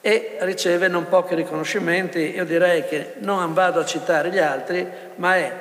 e 0.07 0.37
riceve 0.39 0.87
non 0.87 1.09
pochi 1.09 1.35
riconoscimenti. 1.35 2.33
Io 2.33 2.45
direi 2.45 2.85
che 2.85 3.15
non 3.17 3.53
vado 3.53 3.81
a 3.81 3.85
citare 3.85 4.29
gli 4.29 4.37
altri, 4.37 4.87
ma 5.15 5.35
è 5.35 5.53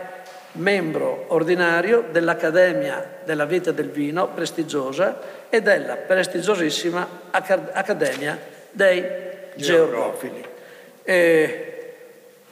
membro 0.52 1.24
ordinario 1.30 2.04
dell'Accademia 2.12 3.14
della 3.24 3.44
Vita 3.44 3.72
del 3.72 3.90
Vino, 3.90 4.28
prestigiosa, 4.28 5.18
e 5.48 5.62
della 5.62 5.96
prestigiosissima 5.96 7.22
Accademia 7.32 8.38
dei 8.70 9.04
Geografili. 9.56 10.44
E 11.02 11.94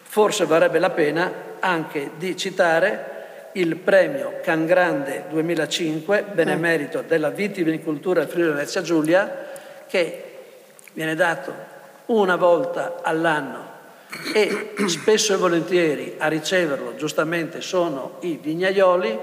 forse 0.03 0.47
varrebbe 0.47 0.81
la 0.81 0.91
pena 0.91 1.33
anche 1.61 2.11
di 2.17 2.37
citare 2.37 3.51
il 3.53 3.77
premio 3.77 4.41
Can 4.43 4.67
Grande 4.67 5.27
2005, 5.29 6.25
benemerito 6.33 7.05
della 7.07 7.31
vitivinicoltura 7.31 8.27
Friuli 8.27 8.51
Venezia 8.51 8.83
Giulia, 8.83 9.47
che 9.87 10.25
viene 10.93 11.15
dato 11.15 11.71
una 12.07 12.37
volta 12.37 13.01
all'anno 13.03 13.73
e 14.33 14.75
spesso 14.87 15.35
e 15.35 15.37
volentieri 15.37 16.15
a 16.19 16.29
riceverlo 16.29 16.95
giustamente 16.97 17.61
sono 17.61 18.17
i 18.21 18.39
vignaioli, 18.41 19.19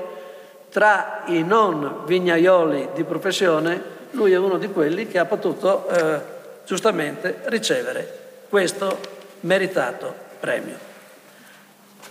tra 0.69 1.23
i 1.27 1.43
non 1.43 2.01
vignaioli 2.05 2.89
di 2.93 3.03
professione 3.03 3.99
lui 4.11 4.33
è 4.33 4.37
uno 4.37 4.57
di 4.57 4.67
quelli 4.69 5.07
che 5.07 5.19
ha 5.19 5.25
potuto 5.25 5.87
eh, 5.87 6.19
giustamente 6.65 7.39
ricevere 7.45 8.19
questo 8.49 8.97
meritato 9.41 10.13
premio. 10.39 10.89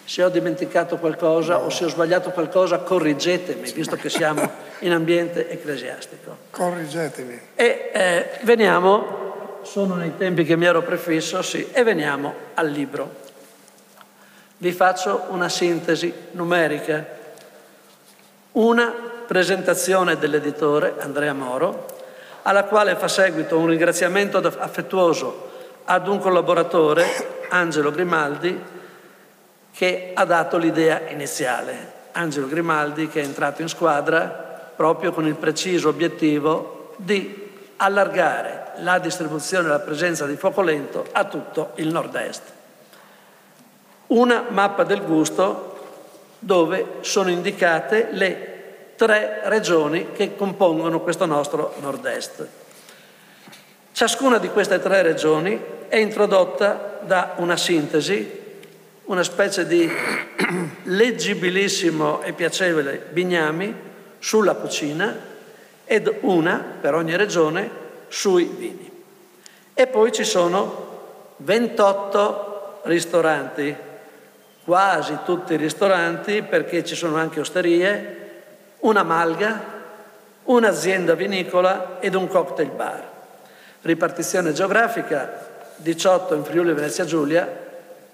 Se 0.04 0.24
ho 0.24 0.28
dimenticato 0.28 0.96
qualcosa 0.96 1.54
no. 1.54 1.64
o 1.64 1.70
se 1.70 1.84
ho 1.84 1.88
sbagliato 1.88 2.30
qualcosa, 2.30 2.78
corrigetemi, 2.78 3.70
visto 3.72 3.96
che 3.96 4.08
siamo 4.08 4.50
in 4.80 4.92
ambiente 4.92 5.48
ecclesiastico. 5.48 6.36
Corrigetemi. 6.50 7.38
E 7.54 7.90
eh, 7.92 8.30
veniamo 8.42 9.29
sono 9.62 9.94
nei 9.94 10.16
tempi 10.16 10.44
che 10.44 10.56
mi 10.56 10.66
ero 10.66 10.82
prefisso, 10.82 11.42
sì, 11.42 11.70
e 11.70 11.82
veniamo 11.82 12.34
al 12.54 12.68
libro. 12.68 13.28
Vi 14.58 14.72
faccio 14.72 15.26
una 15.28 15.48
sintesi 15.48 16.12
numerica. 16.32 17.18
Una 18.52 18.92
presentazione 19.26 20.18
dell'editore 20.18 20.94
Andrea 20.98 21.32
Moro, 21.32 21.86
alla 22.42 22.64
quale 22.64 22.96
fa 22.96 23.08
seguito 23.08 23.56
un 23.58 23.68
ringraziamento 23.68 24.38
affettuoso 24.38 25.50
ad 25.84 26.08
un 26.08 26.18
collaboratore, 26.18 27.46
Angelo 27.48 27.90
Grimaldi, 27.90 28.60
che 29.72 30.10
ha 30.14 30.24
dato 30.24 30.56
l'idea 30.56 31.08
iniziale. 31.08 31.98
Angelo 32.12 32.48
Grimaldi 32.48 33.08
che 33.08 33.20
è 33.20 33.24
entrato 33.24 33.62
in 33.62 33.68
squadra 33.68 34.28
proprio 34.74 35.12
con 35.12 35.26
il 35.26 35.36
preciso 35.36 35.88
obiettivo 35.88 36.94
di 36.96 37.48
allargare 37.76 38.59
la 38.80 38.98
distribuzione 38.98 39.66
e 39.66 39.70
la 39.70 39.80
presenza 39.80 40.26
di 40.26 40.36
fuoco 40.36 40.62
lento 40.62 41.06
a 41.12 41.24
tutto 41.24 41.72
il 41.76 41.88
nord-est. 41.88 42.42
Una 44.08 44.46
mappa 44.48 44.84
del 44.84 45.02
gusto 45.02 45.68
dove 46.38 46.86
sono 47.00 47.30
indicate 47.30 48.08
le 48.10 48.94
tre 48.96 49.42
regioni 49.44 50.12
che 50.12 50.34
compongono 50.36 51.00
questo 51.00 51.26
nostro 51.26 51.74
nord-est. 51.80 52.46
Ciascuna 53.92 54.38
di 54.38 54.48
queste 54.48 54.78
tre 54.80 55.02
regioni 55.02 55.60
è 55.88 55.96
introdotta 55.96 57.00
da 57.02 57.34
una 57.36 57.56
sintesi, 57.56 58.38
una 59.04 59.22
specie 59.22 59.66
di 59.66 59.90
leggibilissimo 60.84 62.22
e 62.22 62.32
piacevole 62.32 63.06
bignami 63.10 63.74
sulla 64.18 64.54
cucina 64.54 65.28
ed 65.84 66.12
una 66.20 66.64
per 66.80 66.94
ogni 66.94 67.16
regione 67.16 67.79
sui 68.10 68.44
vini. 68.44 68.90
E 69.72 69.86
poi 69.86 70.12
ci 70.12 70.24
sono 70.24 70.88
28 71.38 72.80
ristoranti, 72.82 73.74
quasi 74.64 75.18
tutti 75.24 75.56
ristoranti 75.56 76.42
perché 76.42 76.84
ci 76.84 76.94
sono 76.94 77.16
anche 77.16 77.40
osterie, 77.40 78.16
una 78.80 79.04
malga, 79.04 79.78
un'azienda 80.44 81.14
vinicola 81.14 81.98
ed 82.00 82.14
un 82.14 82.28
cocktail 82.28 82.70
bar. 82.70 83.08
Ripartizione 83.82 84.52
geografica, 84.52 85.48
18 85.76 86.34
in 86.34 86.44
Friuli 86.44 86.72
Venezia 86.72 87.04
Giulia, 87.04 87.48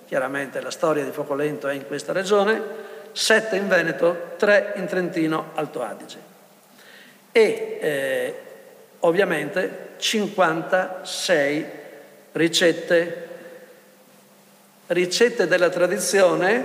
chiaramente 0.07 0.61
la 0.61 0.71
storia 0.71 1.05
di 1.05 1.11
Focolento 1.11 1.67
è 1.67 1.75
in 1.75 1.87
questa 1.87 2.12
regione, 2.12 2.62
7 3.11 3.57
in 3.57 3.67
Veneto, 3.67 4.35
3 4.37 4.75
in 4.76 4.87
Trentino 4.87 5.50
Alto 5.55 5.83
Adige. 5.83 6.19
E 7.33 7.79
eh, 7.81 8.46
ovviamente 9.07 9.95
56 9.99 11.67
ricette, 12.33 13.29
ricette 14.89 15.47
della 15.47 15.69
tradizione, 15.69 16.65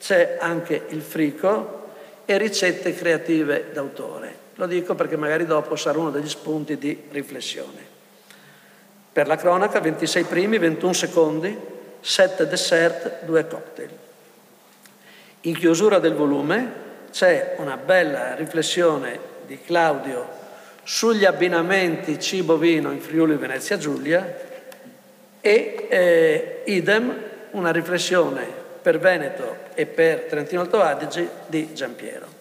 c'è 0.00 0.36
anche 0.40 0.82
il 0.88 1.00
frico 1.00 1.80
e 2.24 2.36
ricette 2.36 2.94
creative 2.94 3.70
d'autore. 3.72 4.40
Lo 4.56 4.66
dico 4.66 4.94
perché 4.94 5.16
magari 5.16 5.46
dopo 5.46 5.76
sarà 5.76 5.98
uno 5.98 6.10
degli 6.10 6.28
spunti 6.28 6.76
di 6.76 7.04
riflessione. 7.10 7.90
Per 9.12 9.26
la 9.26 9.36
cronaca 9.36 9.80
26 9.80 10.24
primi, 10.24 10.58
21 10.58 10.92
secondi, 10.92 11.56
7 12.00 12.46
dessert, 12.46 13.24
2 13.24 13.46
cocktail. 13.46 13.90
In 15.42 15.56
chiusura 15.56 15.98
del 15.98 16.14
volume 16.14 16.80
c'è 17.12 17.54
una 17.58 17.76
bella 17.76 18.34
riflessione 18.34 19.18
di 19.46 19.60
Claudio 19.60 20.40
sugli 20.82 21.24
abbinamenti 21.24 22.18
cibo-vino 22.18 22.90
in 22.90 23.00
Friuli 23.00 23.36
Venezia 23.36 23.78
Giulia 23.78 24.50
e 25.40 25.86
eh, 25.88 26.62
idem 26.66 27.14
una 27.52 27.70
riflessione 27.70 28.46
per 28.82 28.98
Veneto 28.98 29.56
e 29.74 29.86
per 29.86 30.24
Trentino 30.24 30.62
Alto 30.62 30.80
Adige 30.80 31.28
di 31.46 31.72
Giampiero. 31.72 32.40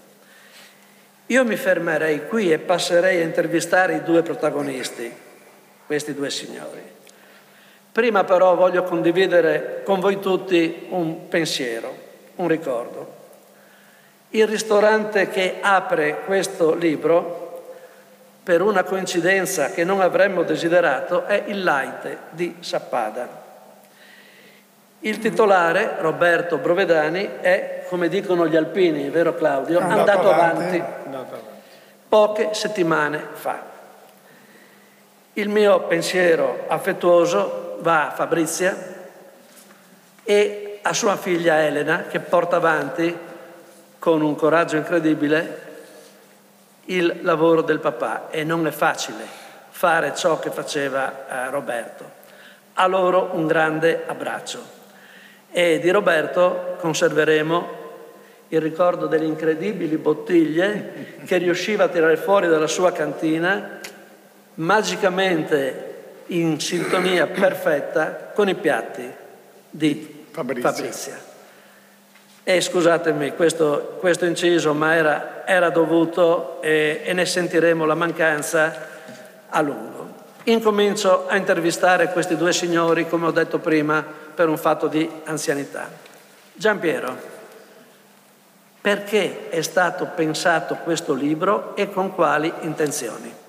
Io 1.27 1.45
mi 1.45 1.55
fermerei 1.55 2.27
qui 2.27 2.51
e 2.51 2.60
passerei 2.60 3.21
a 3.21 3.24
intervistare 3.24 3.95
i 3.95 4.03
due 4.03 4.21
protagonisti, 4.21 5.12
questi 5.86 6.13
due 6.13 6.29
signori. 6.29 6.81
Prima 7.91 8.24
però 8.24 8.55
voglio 8.55 8.83
condividere 8.83 9.81
con 9.83 10.00
voi 10.00 10.19
tutti 10.19 10.88
un 10.89 11.27
pensiero, 11.27 11.95
un 12.36 12.48
ricordo. 12.48 13.19
Il 14.29 14.48
ristorante 14.48 15.29
che 15.29 15.57
apre 15.60 16.21
questo 16.25 16.74
libro, 16.74 17.50
per 18.51 18.62
una 18.62 18.84
coincidenza 18.84 19.70
che 19.70 19.86
non 19.86 20.01
avremmo 20.01 20.43
desiderato, 20.43 21.24
è 21.24 21.43
il 21.46 21.63
Laite 21.63 22.17
di 22.31 22.58
Sappada. 22.60 23.25
Il 25.00 25.20
titolare, 25.20 25.96
Roberto 26.00 26.58
Brovedani, 26.58 27.38
è, 27.39 27.86
come 27.88 28.10
dicono 28.10 28.50
gli 28.50 28.58
alpini, 28.58 29.10
vero 29.10 29.36
Claudio, 29.36 29.79
andato, 29.79 30.00
andato 30.00 30.31
avanti, 30.34 30.84
avanti 30.84 31.36
poche 32.10 32.50
settimane 32.51 33.25
fa. 33.31 33.62
Il 35.31 35.48
mio 35.48 35.84
pensiero 35.84 36.65
affettuoso 36.67 37.77
va 37.79 38.08
a 38.08 38.12
Fabrizia 38.12 38.75
e 40.25 40.79
a 40.81 40.91
sua 40.91 41.15
figlia 41.15 41.63
Elena 41.63 42.03
che 42.10 42.20
porta 42.20 42.58
avanti 42.58 43.17
con 43.98 44.22
un 44.22 44.36
coraggio 44.36 44.75
incredibile 44.75 45.71
il 46.95 47.19
lavoro 47.21 47.62
del 47.62 47.79
papà 47.79 48.29
e 48.29 48.43
non 48.43 48.67
è 48.67 48.71
facile 48.71 49.24
fare 49.69 50.13
ciò 50.15 50.39
che 50.39 50.51
faceva 50.51 51.45
eh, 51.48 51.50
Roberto. 51.50 52.19
A 52.74 52.86
loro 52.88 53.31
un 53.33 53.48
grande 53.48 54.03
abbraccio 54.05 54.79
e 55.51 55.79
di 55.79 55.89
Roberto 55.89 56.75
conserveremo 56.79 57.79
il 58.50 58.62
ricordo 58.62 59.07
delle 59.07 59.25
incredibili 59.25 59.98
bottiglie 59.98 61.17
che 61.25 61.38
riusciva 61.38 61.86
a 61.86 61.88
tirare 61.88 62.18
fuori 62.18 62.48
dalla 62.48 62.68
sua 62.68 62.92
cantina 62.92 63.79
magicamente 64.55 65.89
in 66.27 66.59
sintonia 66.59 67.27
perfetta 67.27 68.31
con 68.33 68.50
i 68.50 68.55
piatti 68.55 69.09
di 69.70 70.25
Fabrizia. 70.31 70.72
Fabrizia. 70.72 71.30
E 72.44 72.60
scusatemi 72.60 73.36
questo, 73.36 73.98
questo 74.00 74.25
inciso, 74.25 74.74
ma 74.74 74.96
era, 74.96 75.46
era 75.46 75.70
dovuto 75.70 76.62
e, 76.62 77.01
e 77.04 77.14
ne 77.14 77.25
sentiremo 77.25 77.86
la 77.86 77.94
mancanza 77.94 78.88
a 79.48 79.62
lungo. 79.62 80.10
Incomincio 80.46 81.27
a 81.27 81.36
intervistare 81.36 82.12
questi 82.12 82.36
due 82.36 82.51
signori, 82.51 83.08
come 83.08 83.27
ho 83.27 83.32
detto 83.32 83.60
prima, 83.60 84.04
per 84.34 84.50
un 84.50 84.58
fatto 84.58 84.88
di 84.88 85.08
anzianità. 85.25 85.88
Giampiero, 86.54 87.16
perché 88.82 89.50
è 89.50 89.62
stato 89.62 90.10
pensato 90.16 90.77
questo 90.77 91.14
libro 91.14 91.75
e 91.75 91.92
con 91.92 92.16
quali 92.16 92.51
intenzioni? 92.62 93.41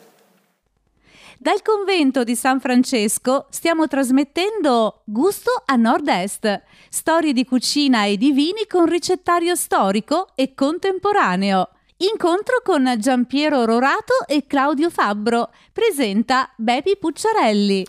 Dal 1.42 1.60
convento 1.60 2.22
di 2.22 2.36
San 2.36 2.60
Francesco 2.60 3.46
stiamo 3.50 3.88
trasmettendo 3.88 5.00
Gusto 5.02 5.50
a 5.66 5.74
Nord-Est, 5.74 6.62
storie 6.88 7.32
di 7.32 7.44
cucina 7.44 8.04
e 8.04 8.16
di 8.16 8.30
vini 8.30 8.68
con 8.68 8.86
ricettario 8.86 9.56
storico 9.56 10.28
e 10.36 10.54
contemporaneo. 10.54 11.70
Incontro 11.96 12.60
con 12.62 12.88
Giampiero 12.96 13.64
Rorato 13.64 14.24
e 14.28 14.46
Claudio 14.46 14.88
Fabbro. 14.88 15.50
Presenta 15.72 16.48
Bepi 16.54 16.96
Pucciarelli. 16.96 17.86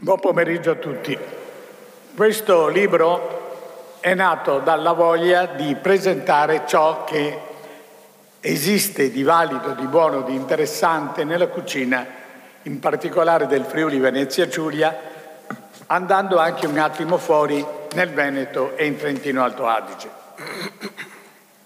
Buon 0.00 0.18
pomeriggio 0.18 0.72
a 0.72 0.74
tutti. 0.74 1.16
Questo 2.16 2.66
libro 2.66 4.00
è 4.00 4.14
nato 4.14 4.58
dalla 4.58 4.94
voglia 4.94 5.46
di 5.46 5.76
presentare 5.76 6.64
ciò 6.66 7.04
che 7.04 7.47
esiste 8.50 9.10
di 9.10 9.22
valido, 9.22 9.72
di 9.72 9.86
buono, 9.86 10.22
di 10.22 10.34
interessante 10.34 11.22
nella 11.22 11.48
cucina, 11.48 12.06
in 12.62 12.78
particolare 12.78 13.46
del 13.46 13.64
Friuli 13.64 13.98
Venezia 13.98 14.48
Giulia, 14.48 14.96
andando 15.86 16.38
anche 16.38 16.66
un 16.66 16.78
attimo 16.78 17.18
fuori 17.18 17.64
nel 17.92 18.08
Veneto 18.10 18.74
e 18.76 18.86
in 18.86 18.96
Trentino 18.96 19.42
Alto 19.42 19.66
Adige. 19.66 20.10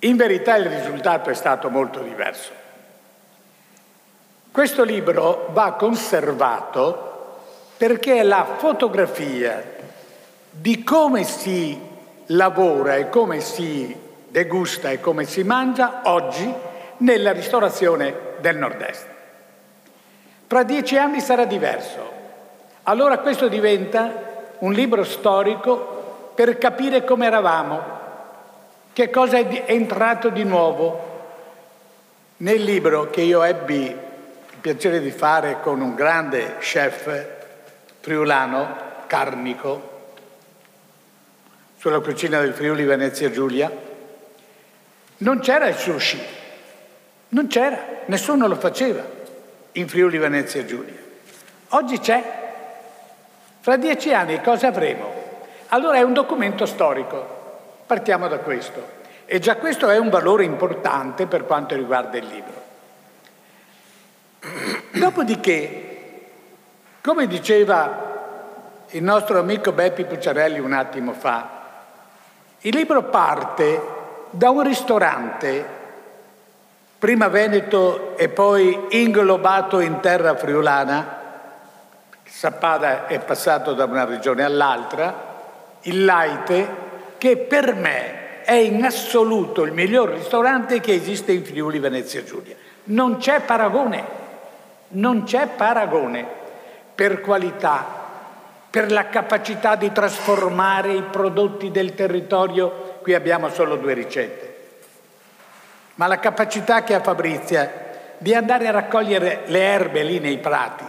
In 0.00 0.16
verità 0.16 0.56
il 0.56 0.66
risultato 0.66 1.30
è 1.30 1.34
stato 1.34 1.70
molto 1.70 2.00
diverso. 2.00 2.50
Questo 4.50 4.82
libro 4.82 5.50
va 5.52 5.72
conservato 5.74 7.10
perché 7.76 8.16
è 8.16 8.22
la 8.24 8.44
fotografia 8.56 9.64
di 10.50 10.82
come 10.82 11.22
si 11.22 11.78
lavora 12.26 12.96
e 12.96 13.08
come 13.08 13.40
si 13.40 13.96
degusta 14.28 14.90
e 14.90 15.00
come 15.00 15.24
si 15.24 15.44
mangia 15.44 16.00
oggi 16.04 16.70
nella 17.02 17.32
ristorazione 17.32 18.14
del 18.40 18.56
nord-est. 18.56 19.06
Fra 20.46 20.62
dieci 20.62 20.96
anni 20.96 21.20
sarà 21.20 21.44
diverso. 21.44 22.20
Allora 22.84 23.18
questo 23.18 23.48
diventa 23.48 24.30
un 24.58 24.72
libro 24.72 25.04
storico 25.04 26.30
per 26.34 26.58
capire 26.58 27.04
come 27.04 27.26
eravamo, 27.26 28.00
che 28.92 29.10
cosa 29.10 29.38
è 29.38 29.64
entrato 29.66 30.28
di 30.28 30.44
nuovo. 30.44 31.10
Nel 32.38 32.62
libro 32.62 33.10
che 33.10 33.20
io 33.20 33.42
ebbi 33.42 33.84
il 33.86 34.58
piacere 34.60 35.00
di 35.00 35.10
fare 35.10 35.58
con 35.60 35.80
un 35.80 35.94
grande 35.94 36.56
chef 36.58 37.26
friulano, 38.00 38.90
Carnico, 39.06 39.90
sulla 41.78 42.00
cucina 42.00 42.40
del 42.40 42.52
Friuli 42.52 42.84
Venezia 42.84 43.30
Giulia, 43.30 43.70
non 45.18 45.38
c'era 45.40 45.68
il 45.68 45.76
sushi, 45.76 46.40
non 47.32 47.46
c'era, 47.46 47.78
nessuno 48.06 48.46
lo 48.46 48.56
faceva 48.56 49.02
in 49.72 49.88
Friuli 49.88 50.18
Venezia 50.18 50.64
Giulia. 50.64 51.00
Oggi 51.68 51.98
c'è. 51.98 52.40
Fra 53.60 53.76
dieci 53.76 54.12
anni 54.12 54.40
cosa 54.42 54.68
avremo? 54.68 55.20
Allora 55.68 55.96
è 55.96 56.02
un 56.02 56.12
documento 56.12 56.66
storico, 56.66 57.84
partiamo 57.86 58.28
da 58.28 58.38
questo. 58.38 59.00
E 59.24 59.38
già 59.38 59.56
questo 59.56 59.88
è 59.88 59.96
un 59.96 60.10
valore 60.10 60.44
importante 60.44 61.26
per 61.26 61.46
quanto 61.46 61.74
riguarda 61.74 62.18
il 62.18 62.26
libro. 62.26 62.60
Dopodiché, 64.90 66.26
come 67.00 67.26
diceva 67.26 68.10
il 68.90 69.02
nostro 69.02 69.38
amico 69.38 69.72
Beppi 69.72 70.04
Pucciarelli 70.04 70.58
un 70.58 70.72
attimo 70.72 71.14
fa, 71.14 71.60
il 72.60 72.74
libro 72.74 73.04
parte 73.04 73.80
da 74.30 74.50
un 74.50 74.62
ristorante, 74.62 75.80
prima 77.02 77.26
Veneto 77.26 78.16
e 78.16 78.28
poi 78.28 78.78
inglobato 78.90 79.80
in 79.80 79.98
terra 79.98 80.36
friulana, 80.36 81.18
Sappada 82.22 83.08
è 83.08 83.18
passato 83.18 83.74
da 83.74 83.86
una 83.86 84.04
regione 84.04 84.44
all'altra, 84.44 85.78
il 85.80 86.04
Laite, 86.04 86.68
che 87.18 87.38
per 87.38 87.74
me 87.74 88.44
è 88.44 88.52
in 88.52 88.84
assoluto 88.84 89.64
il 89.64 89.72
miglior 89.72 90.10
ristorante 90.10 90.78
che 90.78 90.94
esiste 90.94 91.32
in 91.32 91.44
Friuli 91.44 91.80
Venezia 91.80 92.22
Giulia. 92.22 92.54
Non 92.84 93.16
c'è 93.16 93.40
paragone, 93.40 94.04
non 94.90 95.24
c'è 95.24 95.48
paragone 95.48 96.24
per 96.94 97.20
qualità, 97.20 97.84
per 98.70 98.92
la 98.92 99.08
capacità 99.08 99.74
di 99.74 99.90
trasformare 99.90 100.92
i 100.92 101.02
prodotti 101.02 101.72
del 101.72 101.96
territorio 101.96 102.90
Qui 103.02 103.14
abbiamo 103.14 103.48
solo 103.48 103.74
due 103.74 103.94
ricette. 103.94 104.51
Ma 106.02 106.08
la 106.08 106.18
capacità 106.18 106.82
che 106.82 106.94
ha 106.94 107.00
Fabrizia 107.00 108.16
di 108.18 108.34
andare 108.34 108.66
a 108.66 108.72
raccogliere 108.72 109.42
le 109.46 109.60
erbe 109.60 110.02
lì 110.02 110.18
nei 110.18 110.38
prati, 110.38 110.84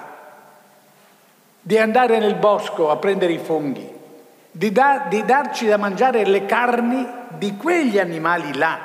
di 1.60 1.78
andare 1.78 2.18
nel 2.18 2.34
bosco 2.34 2.90
a 2.90 2.96
prendere 2.96 3.34
i 3.34 3.38
funghi, 3.38 3.88
di, 4.50 4.72
da, 4.72 5.06
di 5.08 5.24
darci 5.24 5.68
da 5.68 5.78
mangiare 5.78 6.26
le 6.26 6.48
carni 6.48 7.08
di 7.38 7.56
quegli 7.58 8.00
animali 8.00 8.58
là 8.58 8.80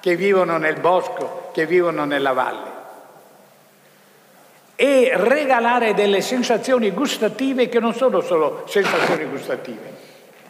che 0.00 0.16
vivono 0.16 0.58
nel 0.58 0.80
bosco, 0.80 1.50
che 1.52 1.66
vivono 1.66 2.04
nella 2.04 2.32
valle 2.32 2.68
e 4.74 5.12
regalare 5.14 5.94
delle 5.94 6.20
sensazioni 6.20 6.90
gustative 6.90 7.68
che 7.68 7.78
non 7.78 7.94
sono 7.94 8.20
solo 8.22 8.64
sensazioni 8.66 9.24
gustative, 9.26 9.94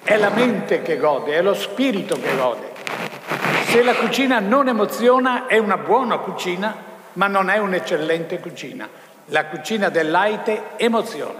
è 0.02 0.16
la 0.16 0.30
mente 0.30 0.80
che 0.80 0.96
gode, 0.96 1.34
è 1.34 1.42
lo 1.42 1.52
spirito 1.52 2.18
che 2.18 2.36
gode. 2.38 3.49
Se 3.70 3.84
la 3.84 3.94
cucina 3.94 4.40
non 4.40 4.66
emoziona 4.66 5.46
è 5.46 5.56
una 5.56 5.76
buona 5.76 6.18
cucina, 6.18 6.74
ma 7.12 7.28
non 7.28 7.48
è 7.50 7.58
un'eccellente 7.58 8.40
cucina. 8.40 8.88
La 9.26 9.46
cucina 9.46 9.90
dell'aite 9.90 10.70
emoziona. 10.74 11.38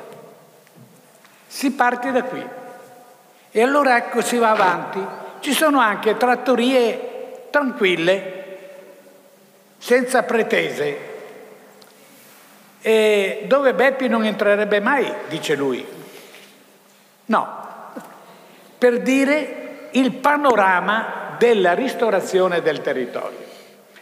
Si 1.48 1.72
parte 1.72 2.12
da 2.12 2.22
qui. 2.22 2.46
E 3.50 3.60
allora 3.60 3.96
ecco 3.96 4.22
si 4.22 4.36
va 4.38 4.50
avanti. 4.50 5.04
Ci 5.40 5.52
sono 5.52 5.80
anche 5.80 6.16
trattorie 6.16 7.48
tranquille, 7.50 8.58
senza 9.78 10.22
pretese, 10.22 10.98
e 12.80 13.42
dove 13.48 13.74
Beppi 13.74 14.06
non 14.06 14.24
entrerebbe 14.24 14.78
mai, 14.78 15.12
dice 15.26 15.56
lui. 15.56 15.84
No, 17.24 17.48
per 18.78 19.00
dire 19.00 19.88
il 19.90 20.12
panorama 20.12 21.29
della 21.40 21.72
ristorazione 21.72 22.61
del 22.61 22.83
territorio. 22.83 23.38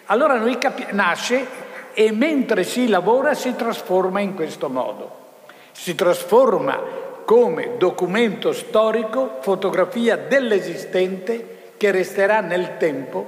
Allora 0.07 0.35
lui 0.35 0.59
capi- 0.59 0.89
nasce 0.91 1.47
e 1.95 2.11
mentre 2.11 2.65
si 2.65 2.89
lavora 2.89 3.35
si 3.35 3.55
trasforma 3.55 4.19
in 4.19 4.35
questo 4.35 4.69
modo. 4.69 5.27
Si 5.71 5.95
trasforma 5.95 6.81
come 7.25 7.77
documento 7.79 8.53
storico, 8.53 9.39
fotografia 9.41 10.17
dell'esistente 10.17 11.75
che 11.77 11.93
resterà 11.93 12.41
nel 12.41 12.77
tempo, 12.77 13.25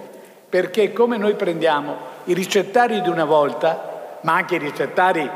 perché 0.49 0.92
come 0.92 1.16
noi 1.16 1.35
prendiamo 1.35 1.96
i 2.25 2.35
ricettari 2.35 3.03
di 3.03 3.09
una 3.09 3.25
volta 3.25 4.18
ma 4.23 4.35
anche 4.35 4.57
i 4.57 4.59
ricettari. 4.59 5.31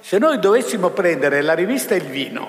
Se 0.00 0.16
noi 0.16 0.38
dovessimo 0.38 0.88
prendere 0.88 1.42
la 1.42 1.52
rivista 1.52 1.94
Il 1.94 2.04
Vino 2.04 2.48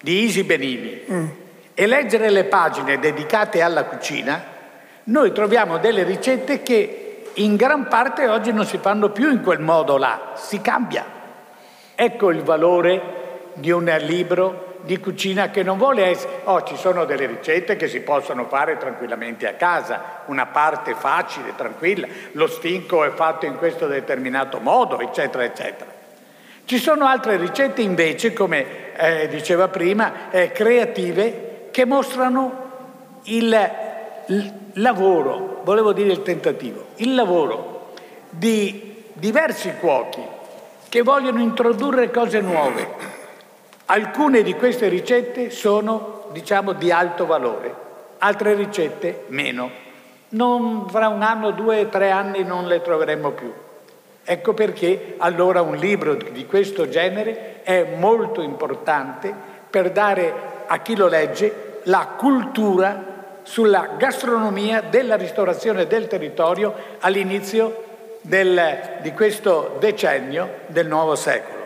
di 0.00 0.24
Isi 0.24 0.42
Benini 0.42 1.00
mm. 1.08 1.28
E 1.74 1.86
leggere 1.86 2.30
le 2.30 2.44
pagine 2.44 2.98
dedicate 2.98 3.60
alla 3.60 3.84
cucina, 3.84 4.42
noi 5.04 5.32
troviamo 5.32 5.78
delle 5.78 6.04
ricette 6.04 6.62
che 6.62 7.24
in 7.34 7.56
gran 7.56 7.88
parte 7.88 8.28
oggi 8.28 8.52
non 8.52 8.64
si 8.64 8.78
fanno 8.78 9.10
più 9.10 9.30
in 9.30 9.42
quel 9.42 9.60
modo 9.60 9.96
là, 9.96 10.32
si 10.34 10.60
cambia. 10.60 11.04
Ecco 11.94 12.30
il 12.30 12.42
valore 12.42 13.50
di 13.54 13.70
un 13.70 13.84
libro 14.00 14.72
di 14.82 14.98
cucina 14.98 15.50
che 15.50 15.62
non 15.62 15.78
vuole 15.78 16.04
essere... 16.04 16.40
Oh, 16.44 16.62
ci 16.62 16.76
sono 16.76 17.04
delle 17.04 17.26
ricette 17.26 17.76
che 17.76 17.88
si 17.88 18.00
possono 18.00 18.46
fare 18.46 18.76
tranquillamente 18.76 19.48
a 19.48 19.54
casa, 19.54 20.22
una 20.26 20.46
parte 20.46 20.94
facile, 20.94 21.54
tranquilla, 21.56 22.06
lo 22.32 22.46
stinco 22.46 23.04
è 23.04 23.10
fatto 23.10 23.46
in 23.46 23.56
questo 23.56 23.86
determinato 23.86 24.58
modo, 24.60 25.00
eccetera, 25.00 25.44
eccetera. 25.44 25.90
Ci 26.66 26.78
sono 26.78 27.06
altre 27.06 27.36
ricette 27.36 27.82
invece, 27.82 28.32
come 28.32 28.94
eh, 28.96 29.28
diceva 29.28 29.68
prima, 29.68 30.30
eh, 30.30 30.52
creative, 30.52 31.53
che 31.74 31.84
mostrano 31.84 32.52
il, 33.24 33.70
lavoro, 34.74 35.62
volevo 35.64 35.92
dire 35.92 36.12
il 36.12 36.22
tentativo, 36.22 36.84
il 36.96 37.16
lavoro 37.16 37.94
di 38.30 39.02
diversi 39.12 39.74
cuochi 39.80 40.22
che 40.88 41.02
vogliono 41.02 41.40
introdurre 41.40 42.12
cose 42.12 42.40
nuove, 42.40 43.22
Alcune 43.86 44.42
di 44.42 44.54
queste 44.54 44.86
ricette 44.86 45.50
sono, 45.50 46.26
diciamo, 46.30 46.74
di 46.74 46.92
alto 46.92 47.26
valore, 47.26 47.74
altre 48.18 48.54
ricette 48.54 49.24
meno. 49.26 49.68
Non, 50.30 50.88
fra 50.88 51.08
un 51.08 51.22
anno, 51.22 51.50
due, 51.50 51.88
tre 51.88 52.10
anni 52.10 52.44
non 52.44 52.66
le 52.66 52.82
troveremo 52.82 53.30
più. 53.32 53.52
Ecco 54.22 54.54
perché 54.54 55.16
allora 55.18 55.60
un 55.60 55.74
libro 55.74 56.14
di 56.14 56.46
questo 56.46 56.88
genere 56.88 57.62
è 57.64 57.94
molto 57.96 58.40
importante 58.40 59.34
per 59.68 59.90
dare 59.90 60.53
a 60.66 60.78
chi 60.78 60.96
lo 60.96 61.08
legge 61.08 61.80
la 61.84 62.14
cultura 62.16 63.12
sulla 63.42 63.90
gastronomia 63.98 64.80
della 64.80 65.16
ristorazione 65.16 65.86
del 65.86 66.06
territorio 66.06 66.74
all'inizio 67.00 67.84
del, 68.22 68.98
di 69.02 69.12
questo 69.12 69.76
decennio 69.78 70.60
del 70.66 70.86
nuovo 70.86 71.14
secolo. 71.14 71.62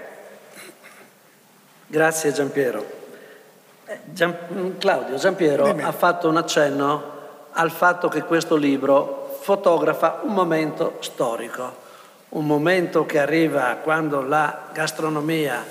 Grazie 1.87 2.33
Giampiero. 2.33 2.85
Eh, 3.87 3.99
Gian, 4.05 4.37
mm, 4.53 4.71
Claudio, 4.79 5.17
Giampiero 5.17 5.65
Dimmi. 5.65 5.83
ha 5.85 5.93
fatto 5.93 6.29
un 6.29 6.37
accenno 6.37 7.17
al 7.53 7.71
fatto 7.71 8.09
che 8.09 8.23
questo 8.23 8.57
libro 8.57 9.39
fotografa 9.41 10.21
un 10.25 10.35
momento 10.35 10.97
storico, 11.01 11.87
un 12.31 12.45
momento 12.45 13.07
che 13.07 13.19
arriva 13.19 13.79
quando 13.83 14.21
la 14.21 14.65
gastronomia 14.73 15.65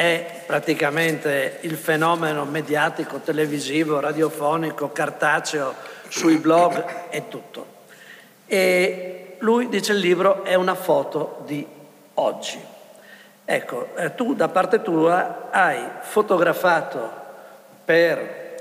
è 0.00 0.44
praticamente 0.46 1.58
il 1.60 1.76
fenomeno 1.76 2.46
mediatico, 2.46 3.18
televisivo, 3.18 4.00
radiofonico, 4.00 4.90
cartaceo, 4.92 5.74
sui 6.08 6.38
blog 6.38 7.10
e 7.10 7.28
tutto. 7.28 7.66
E 8.46 9.36
lui 9.40 9.68
dice 9.68 9.92
il 9.92 9.98
libro 9.98 10.42
è 10.42 10.54
una 10.54 10.74
foto 10.74 11.42
di 11.44 11.66
oggi. 12.14 12.58
Ecco, 13.44 13.94
eh, 13.94 14.14
tu 14.14 14.34
da 14.34 14.48
parte 14.48 14.80
tua 14.80 15.50
hai 15.50 15.86
fotografato 16.00 17.10
per 17.84 18.54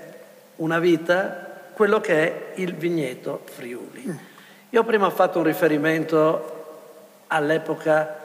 una 0.57 0.79
vita 0.79 1.69
quello 1.71 2.01
che 2.01 2.15
è 2.15 2.51
il 2.55 2.75
vigneto 2.75 3.43
Friuli. 3.45 4.19
Io 4.71 4.83
prima 4.83 5.05
ho 5.05 5.11
fatto 5.11 5.37
un 5.37 5.45
riferimento 5.45 6.65
all'epoca 7.27 8.18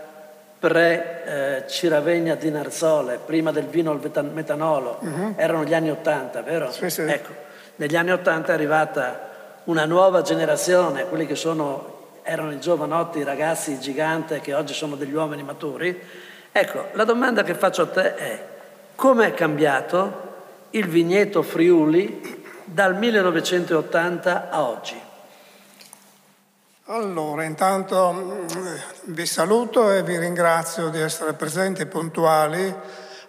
pre-Ciravegna 0.67 2.35
eh, 2.35 2.39
di 2.39 2.51
Narzole, 2.51 3.19
prima 3.25 3.53
del 3.53 3.67
vino 3.67 3.91
al 3.91 4.31
metanolo, 4.33 4.99
uh-huh. 5.01 5.35
erano 5.37 5.65
gli 5.65 5.75
anni 5.75 5.91
Ottanta, 5.91 6.43
vero? 6.43 6.71
Sì, 6.71 6.89
sì. 6.89 7.03
Ecco, 7.03 7.33
negli 7.77 7.97
anni 7.97 8.13
Ottanta 8.13 8.53
è 8.53 8.55
arrivata 8.55 9.61
una 9.65 9.85
nuova 9.85 10.23
generazione, 10.23 11.07
quelli 11.07 11.27
che 11.27 11.35
sono, 11.35 12.19
erano 12.23 12.53
i 12.53 12.61
giovanotti, 12.61 13.19
i 13.19 13.25
ragazzi 13.25 13.79
giganti 13.79 14.41
che 14.41 14.55
oggi 14.55 14.73
sono 14.73 14.97
degli 14.97 15.13
uomini 15.13 15.43
maturi, 15.43 16.01
Ecco, 16.57 16.91
la 16.93 17.03
domanda 17.03 17.43
che 17.43 17.55
faccio 17.55 17.83
a 17.83 17.87
te 17.87 18.15
è 18.15 18.47
come 18.95 19.27
è 19.27 19.35
cambiato 19.35 20.35
il 20.71 20.87
vigneto 20.87 21.43
Friuli 21.43 22.45
dal 22.63 22.97
1980 22.97 24.51
a 24.51 24.63
oggi? 24.63 25.04
Allora, 26.89 27.45
intanto 27.45 28.13
mm, 28.13 28.47
vi 29.05 29.25
saluto 29.25 29.91
e 29.91 30.03
vi 30.03 30.19
ringrazio 30.19 30.91
di 30.91 31.01
essere 31.01 31.33
presenti 31.33 31.81
e 31.81 31.87
puntuali. 31.87 32.75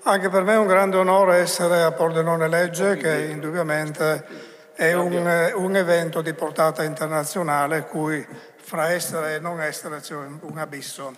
Anche 0.03 0.27
per 0.27 0.43
me 0.43 0.55
è 0.55 0.57
un 0.57 0.67
grande 0.67 0.97
onore 0.97 1.37
essere 1.37 1.81
a 1.83 1.93
Pordenone 1.93 2.49
Legge, 2.49 2.97
che 2.97 3.27
indubbiamente 3.27 4.25
è 4.73 4.91
un, 4.91 5.53
un 5.55 5.75
evento 5.77 6.21
di 6.21 6.33
portata 6.33 6.83
internazionale, 6.83 7.85
cui 7.85 8.27
fra 8.57 8.91
essere 8.91 9.35
e 9.35 9.39
non 9.39 9.61
essere 9.61 10.01
c'è 10.01 10.15
un 10.15 10.57
abisso. 10.57 11.13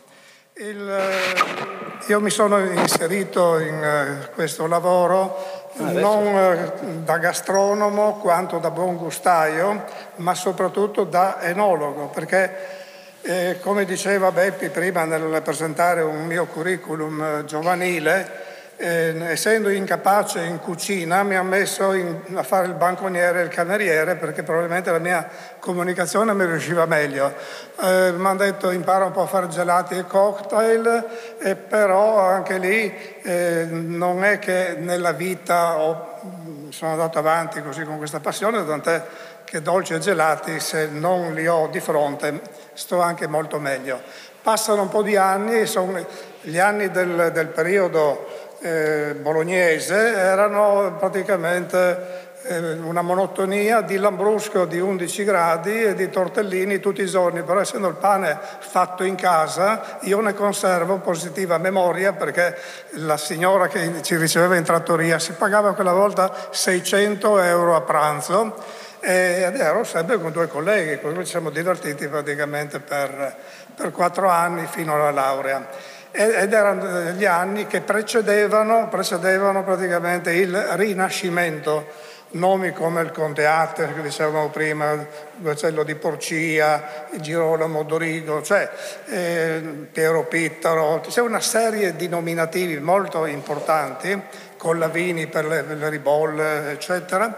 Il, 0.59 0.87
eh, 0.89 2.05
io 2.07 2.21
mi 2.21 2.29
sono 2.29 2.59
inserito 2.59 3.57
in 3.57 4.27
uh, 4.29 4.33
questo 4.35 4.67
lavoro 4.67 5.66
non 5.77 6.25
uh, 6.25 7.03
da 7.03 7.17
gastronomo 7.17 8.13
quanto 8.13 8.59
da 8.59 8.71
buon 8.71 8.97
gustaio, 8.97 9.83
ma 10.17 10.33
soprattutto 10.33 11.03
da 11.03 11.41
enologo, 11.41 12.07
perché 12.07 12.85
eh, 13.21 13.59
come 13.61 13.85
diceva 13.85 14.31
Beppi 14.31 14.69
prima 14.69 15.03
nel 15.03 15.41
presentare 15.41 16.01
un 16.01 16.25
mio 16.25 16.45
curriculum 16.45 17.43
giovanile, 17.45 18.46
eh, 18.77 19.15
essendo 19.23 19.69
incapace 19.69 20.43
in 20.43 20.59
cucina 20.59 21.23
mi 21.23 21.35
ha 21.35 21.41
messo 21.41 21.93
in, 21.93 22.15
a 22.35 22.43
fare 22.43 22.67
il 22.67 22.73
banconiere 22.73 23.41
e 23.41 23.43
il 23.43 23.49
cameriere 23.49 24.15
perché 24.15 24.43
probabilmente 24.43 24.91
la 24.91 24.99
mia 24.99 25.27
comunicazione 25.59 26.33
mi 26.33 26.45
riusciva 26.45 26.85
meglio. 26.85 27.33
Eh, 27.81 28.11
mi 28.15 28.25
hanno 28.25 28.37
detto 28.37 28.69
impara 28.69 29.05
un 29.05 29.11
po' 29.11 29.23
a 29.23 29.27
fare 29.27 29.47
gelati 29.47 29.95
e 29.97 30.05
cocktail, 30.05 31.05
e 31.39 31.55
però 31.55 32.19
anche 32.19 32.57
lì 32.59 32.93
eh, 33.23 33.65
non 33.69 34.23
è 34.23 34.37
che 34.37 34.75
nella 34.77 35.11
vita 35.11 35.79
ho, 35.79 36.69
sono 36.69 36.91
andato 36.91 37.17
avanti 37.17 37.61
così 37.63 37.83
con 37.83 37.97
questa 37.97 38.19
passione, 38.19 38.65
tant'è 38.65 39.03
che 39.43 39.61
dolci 39.61 39.93
e 39.93 39.99
gelati 39.99 40.59
se 40.59 40.87
non 40.87 41.33
li 41.33 41.47
ho 41.47 41.67
di 41.67 41.79
fronte 41.79 42.41
sto 42.73 43.01
anche 43.01 43.27
molto 43.27 43.59
meglio. 43.59 44.01
Passano 44.41 44.83
un 44.83 44.89
po' 44.89 45.01
di 45.01 45.15
anni, 45.15 45.65
sono 45.65 46.05
gli 46.41 46.59
anni 46.59 46.89
del, 46.91 47.31
del 47.33 47.47
periodo 47.47 48.46
eh, 48.59 49.15
bolognese 49.19 49.95
erano 49.95 50.95
praticamente 50.97 52.25
eh, 52.43 52.73
una 52.73 53.01
monotonia 53.01 53.81
di 53.81 53.97
lambrusco 53.97 54.65
di 54.65 54.79
11 54.79 55.23
gradi 55.23 55.83
e 55.83 55.93
di 55.93 56.09
tortellini 56.09 56.79
tutti 56.79 57.01
i 57.01 57.07
giorni, 57.07 57.43
però 57.43 57.59
essendo 57.59 57.87
il 57.87 57.95
pane 57.95 58.37
fatto 58.59 59.03
in 59.03 59.15
casa 59.15 59.97
io 60.01 60.19
ne 60.21 60.33
conservo 60.33 60.97
positiva 60.97 61.57
memoria 61.57 62.13
perché 62.13 62.57
la 62.91 63.17
signora 63.17 63.67
che 63.67 64.01
ci 64.01 64.15
riceveva 64.15 64.55
in 64.55 64.63
trattoria 64.63 65.19
si 65.19 65.33
pagava 65.33 65.73
quella 65.73 65.93
volta 65.93 66.33
600 66.49 67.39
euro 67.41 67.75
a 67.75 67.81
pranzo 67.81 68.55
ed 68.99 69.59
ero 69.59 69.83
sempre 69.83 70.19
con 70.19 70.31
due 70.31 70.47
colleghi, 70.47 70.99
cui 70.99 71.13
ci 71.17 71.25
siamo 71.25 71.49
divertiti 71.49 72.07
praticamente 72.07 72.79
per, 72.79 73.35
per 73.75 73.91
quattro 73.91 74.27
anni 74.27 74.65
fino 74.65 74.95
alla 74.95 75.11
laurea 75.11 75.95
ed 76.17 76.51
erano 76.51 77.11
gli 77.11 77.25
anni 77.25 77.67
che 77.67 77.81
precedevano, 77.81 78.87
precedevano 78.89 79.63
praticamente 79.63 80.31
il 80.33 80.57
Rinascimento. 80.71 82.15
Nomi 82.29 82.73
come 82.73 83.01
il 83.01 83.11
Conte 83.11 83.45
Atte, 83.45 83.93
che 83.93 84.01
dicevamo 84.01 84.49
prima, 84.49 84.97
Guacello 85.37 85.83
di 85.83 85.95
Porcia, 85.95 87.05
Girolamo 87.11 87.83
Dorigo, 87.83 88.41
cioè 88.41 88.69
eh, 89.05 89.87
Piero 89.91 90.25
Pittaro, 90.25 91.01
c'è 91.07 91.21
una 91.21 91.39
serie 91.39 91.95
di 91.95 92.09
nominativi 92.09 92.79
molto 92.79 93.25
importanti, 93.25 94.19
Collavini 94.57 95.27
per 95.27 95.45
le, 95.45 95.61
le 95.61 95.89
ribolle, 95.89 96.71
eccetera, 96.71 97.33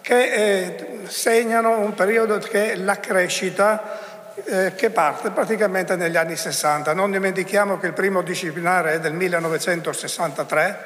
che 0.00 0.22
eh, 0.24 0.86
segnano 1.06 1.78
un 1.78 1.94
periodo 1.94 2.38
che 2.38 2.72
è 2.72 2.76
la 2.76 2.98
crescita 2.98 4.13
eh, 4.44 4.74
che 4.74 4.90
parte 4.90 5.30
praticamente 5.30 5.96
negli 5.96 6.16
anni 6.16 6.36
60. 6.36 6.92
Non 6.92 7.10
dimentichiamo 7.10 7.78
che 7.78 7.86
il 7.86 7.92
primo 7.92 8.22
disciplinare 8.22 8.94
è 8.94 9.00
del 9.00 9.12
1963, 9.12 10.78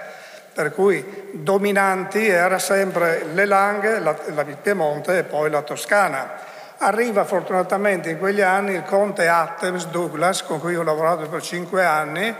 per 0.52 0.72
cui 0.72 1.30
dominanti 1.32 2.26
era 2.26 2.58
sempre 2.58 3.24
le 3.32 3.44
Langhe, 3.46 3.98
la, 4.00 4.16
la, 4.34 4.42
il 4.42 4.56
Piemonte 4.60 5.18
e 5.18 5.22
poi 5.22 5.50
la 5.50 5.62
Toscana. 5.62 6.56
Arriva 6.78 7.24
fortunatamente 7.24 8.10
in 8.10 8.18
quegli 8.18 8.40
anni 8.40 8.74
il 8.74 8.84
conte 8.84 9.28
Attems 9.28 9.86
Douglas, 9.86 10.42
con 10.42 10.60
cui 10.60 10.76
ho 10.76 10.82
lavorato 10.82 11.28
per 11.28 11.42
cinque 11.42 11.84
anni, 11.84 12.34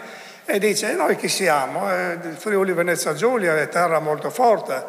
e 0.51 0.59
dice, 0.59 0.95
noi 0.95 1.17
chi 1.17 1.29
siamo? 1.29 1.93
Eh, 1.93 2.19
Friuli 2.37 2.73
Venezia 2.73 3.13
Giulia 3.13 3.55
è 3.55 3.69
terra 3.69 3.99
molto 3.99 4.31
forte, 4.31 4.83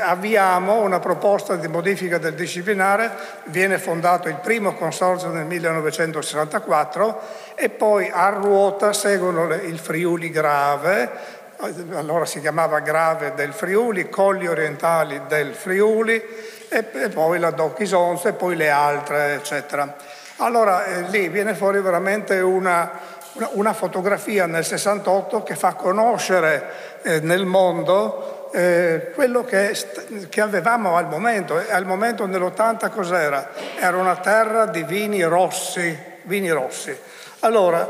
avviamo 0.00 0.80
una 0.80 0.98
proposta 0.98 1.54
di 1.54 1.68
modifica 1.68 2.18
del 2.18 2.34
disciplinare, 2.34 3.10
viene 3.44 3.78
fondato 3.78 4.28
il 4.28 4.36
primo 4.36 4.74
consorzio 4.74 5.28
nel 5.28 5.44
1964 5.44 7.20
e 7.54 7.68
poi 7.68 8.10
a 8.12 8.28
ruota 8.30 8.92
seguono 8.92 9.54
il 9.54 9.78
Friuli 9.78 10.30
Grave, 10.30 11.10
allora 11.94 12.26
si 12.26 12.40
chiamava 12.40 12.80
Grave 12.80 13.32
del 13.34 13.52
Friuli, 13.52 14.08
Colli 14.08 14.46
Orientali 14.48 15.22
del 15.28 15.54
Friuli 15.54 16.20
e, 16.68 16.82
poi 16.82 17.38
la 17.38 17.50
Doc 17.50 17.78
Isonze 17.78 18.30
e 18.30 18.32
poi 18.32 18.56
le 18.56 18.70
altre, 18.70 19.34
eccetera. 19.34 19.94
Allora 20.38 20.84
eh, 20.84 21.02
lì 21.02 21.28
viene 21.28 21.54
fuori 21.54 21.80
veramente 21.80 22.40
una, 22.40 22.90
una, 23.34 23.48
una, 23.52 23.72
fotografia 23.72 24.46
nel 24.46 24.64
68 24.64 25.42
che 25.42 25.54
fa 25.54 25.74
conoscere 25.74 27.00
eh, 27.02 27.20
nel 27.20 27.46
mondo 27.46 28.35
eh, 28.56 29.10
quello 29.14 29.44
che, 29.44 29.76
che, 30.30 30.40
avevamo 30.40 30.96
al 30.96 31.08
momento. 31.08 31.60
E 31.60 31.70
al 31.70 31.84
momento 31.84 32.26
nell'80 32.26 32.90
cos'era? 32.90 33.50
Era 33.78 33.98
una 33.98 34.16
terra 34.16 34.64
di 34.64 34.82
vini 34.82 35.22
rossi, 35.22 35.94
vini 36.22 36.48
rossi. 36.50 36.98
Allora 37.40 37.86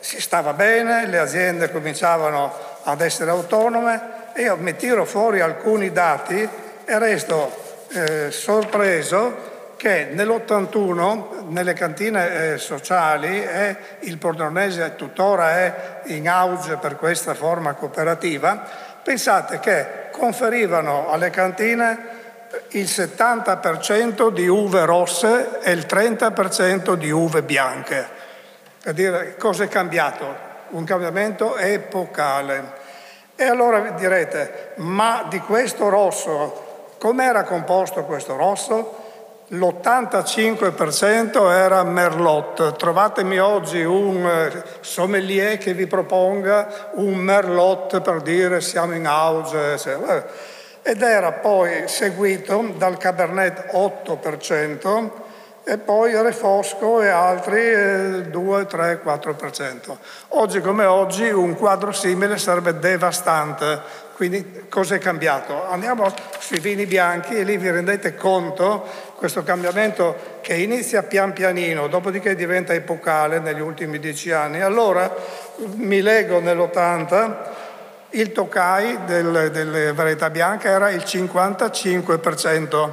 si 0.00 0.20
stava 0.20 0.54
bene, 0.54 1.06
le 1.06 1.18
aziende 1.18 1.70
cominciavano 1.70 2.52
ad 2.82 3.00
essere 3.00 3.30
autonome 3.30 4.00
e 4.34 4.42
io 4.42 4.56
mi 4.56 4.74
tiro 4.74 5.04
fuori 5.04 5.40
alcuni 5.40 5.92
dati 5.92 6.48
e 6.84 6.98
resto 6.98 7.54
eh, 7.92 8.32
sorpreso 8.32 9.50
che 9.76 10.08
nell'81 10.12 11.48
nelle 11.48 11.72
cantine 11.74 12.52
eh, 12.52 12.58
sociali 12.58 13.42
eh, 13.42 13.76
il 14.00 14.18
pordenonese 14.18 14.94
tuttora 14.96 15.58
è 15.58 16.00
in 16.06 16.28
auge 16.28 16.76
per 16.76 16.96
questa 16.96 17.34
forma 17.34 17.74
cooperativa, 17.74 18.91
pensate 19.02 19.58
che 19.60 20.10
conferivano 20.10 21.10
alle 21.10 21.30
cantine 21.30 22.20
il 22.70 22.84
70% 22.84 24.30
di 24.30 24.46
uve 24.46 24.84
rosse 24.84 25.60
e 25.60 25.72
il 25.72 25.86
30% 25.88 26.94
di 26.94 27.10
uve 27.10 27.42
bianche. 27.42 28.06
Per 28.82 28.94
dire 28.94 29.36
cosa 29.36 29.64
è 29.64 29.68
cambiato? 29.68 30.50
un 30.72 30.84
cambiamento 30.84 31.56
epocale. 31.56 32.80
E 33.34 33.44
allora 33.44 33.80
direte, 33.90 34.72
ma 34.76 35.24
di 35.28 35.40
questo 35.40 35.88
rosso, 35.88 36.94
com'era 36.98 37.44
composto 37.44 38.04
questo 38.04 38.36
rosso? 38.36 39.01
L'85% 39.52 41.50
era 41.50 41.84
Merlot. 41.84 42.74
Trovatemi 42.76 43.38
oggi 43.38 43.82
un 43.82 44.26
eh, 44.26 44.62
sommelier 44.80 45.58
che 45.58 45.74
vi 45.74 45.86
proponga 45.86 46.90
un 46.94 47.16
Merlot 47.16 48.00
per 48.00 48.22
dire 48.22 48.62
siamo 48.62 48.94
in 48.94 49.06
auge. 49.06 49.76
Ed 50.80 51.02
era 51.02 51.32
poi 51.32 51.86
seguito 51.86 52.72
dal 52.78 52.96
Cabernet 52.96 53.74
8%, 53.74 55.10
e 55.64 55.78
poi 55.78 56.20
Refosco 56.20 57.00
e 57.02 57.08
altri 57.08 58.30
2, 58.30 58.66
3, 58.66 59.00
4%. 59.04 59.96
Oggi 60.28 60.60
come 60.60 60.84
oggi 60.84 61.30
un 61.30 61.54
quadro 61.54 61.92
simile 61.92 62.36
sarebbe 62.38 62.78
devastante. 62.78 64.10
Quindi 64.14 64.66
cosa 64.68 64.96
è 64.96 64.98
cambiato? 64.98 65.68
Andiamo 65.68 66.12
sui 66.38 66.58
vini 66.58 66.86
bianchi 66.86 67.36
e 67.36 67.44
lì 67.44 67.56
vi 67.56 67.70
rendete 67.70 68.14
conto 68.14 68.84
questo 69.16 69.42
cambiamento 69.44 70.38
che 70.40 70.54
inizia 70.54 71.04
pian 71.04 71.32
pianino, 71.32 71.86
dopodiché 71.86 72.34
diventa 72.34 72.74
epocale 72.74 73.38
negli 73.38 73.60
ultimi 73.60 73.98
dieci 74.00 74.32
anni. 74.32 74.60
Allora 74.60 75.14
mi 75.76 76.00
leggo 76.02 76.40
nell'80, 76.40 77.34
il 78.10 78.32
Tokai 78.32 79.04
del, 79.06 79.50
delle 79.52 79.92
varietà 79.92 80.28
bianche 80.28 80.68
era 80.68 80.90
il 80.90 81.02
55%, 81.06 82.90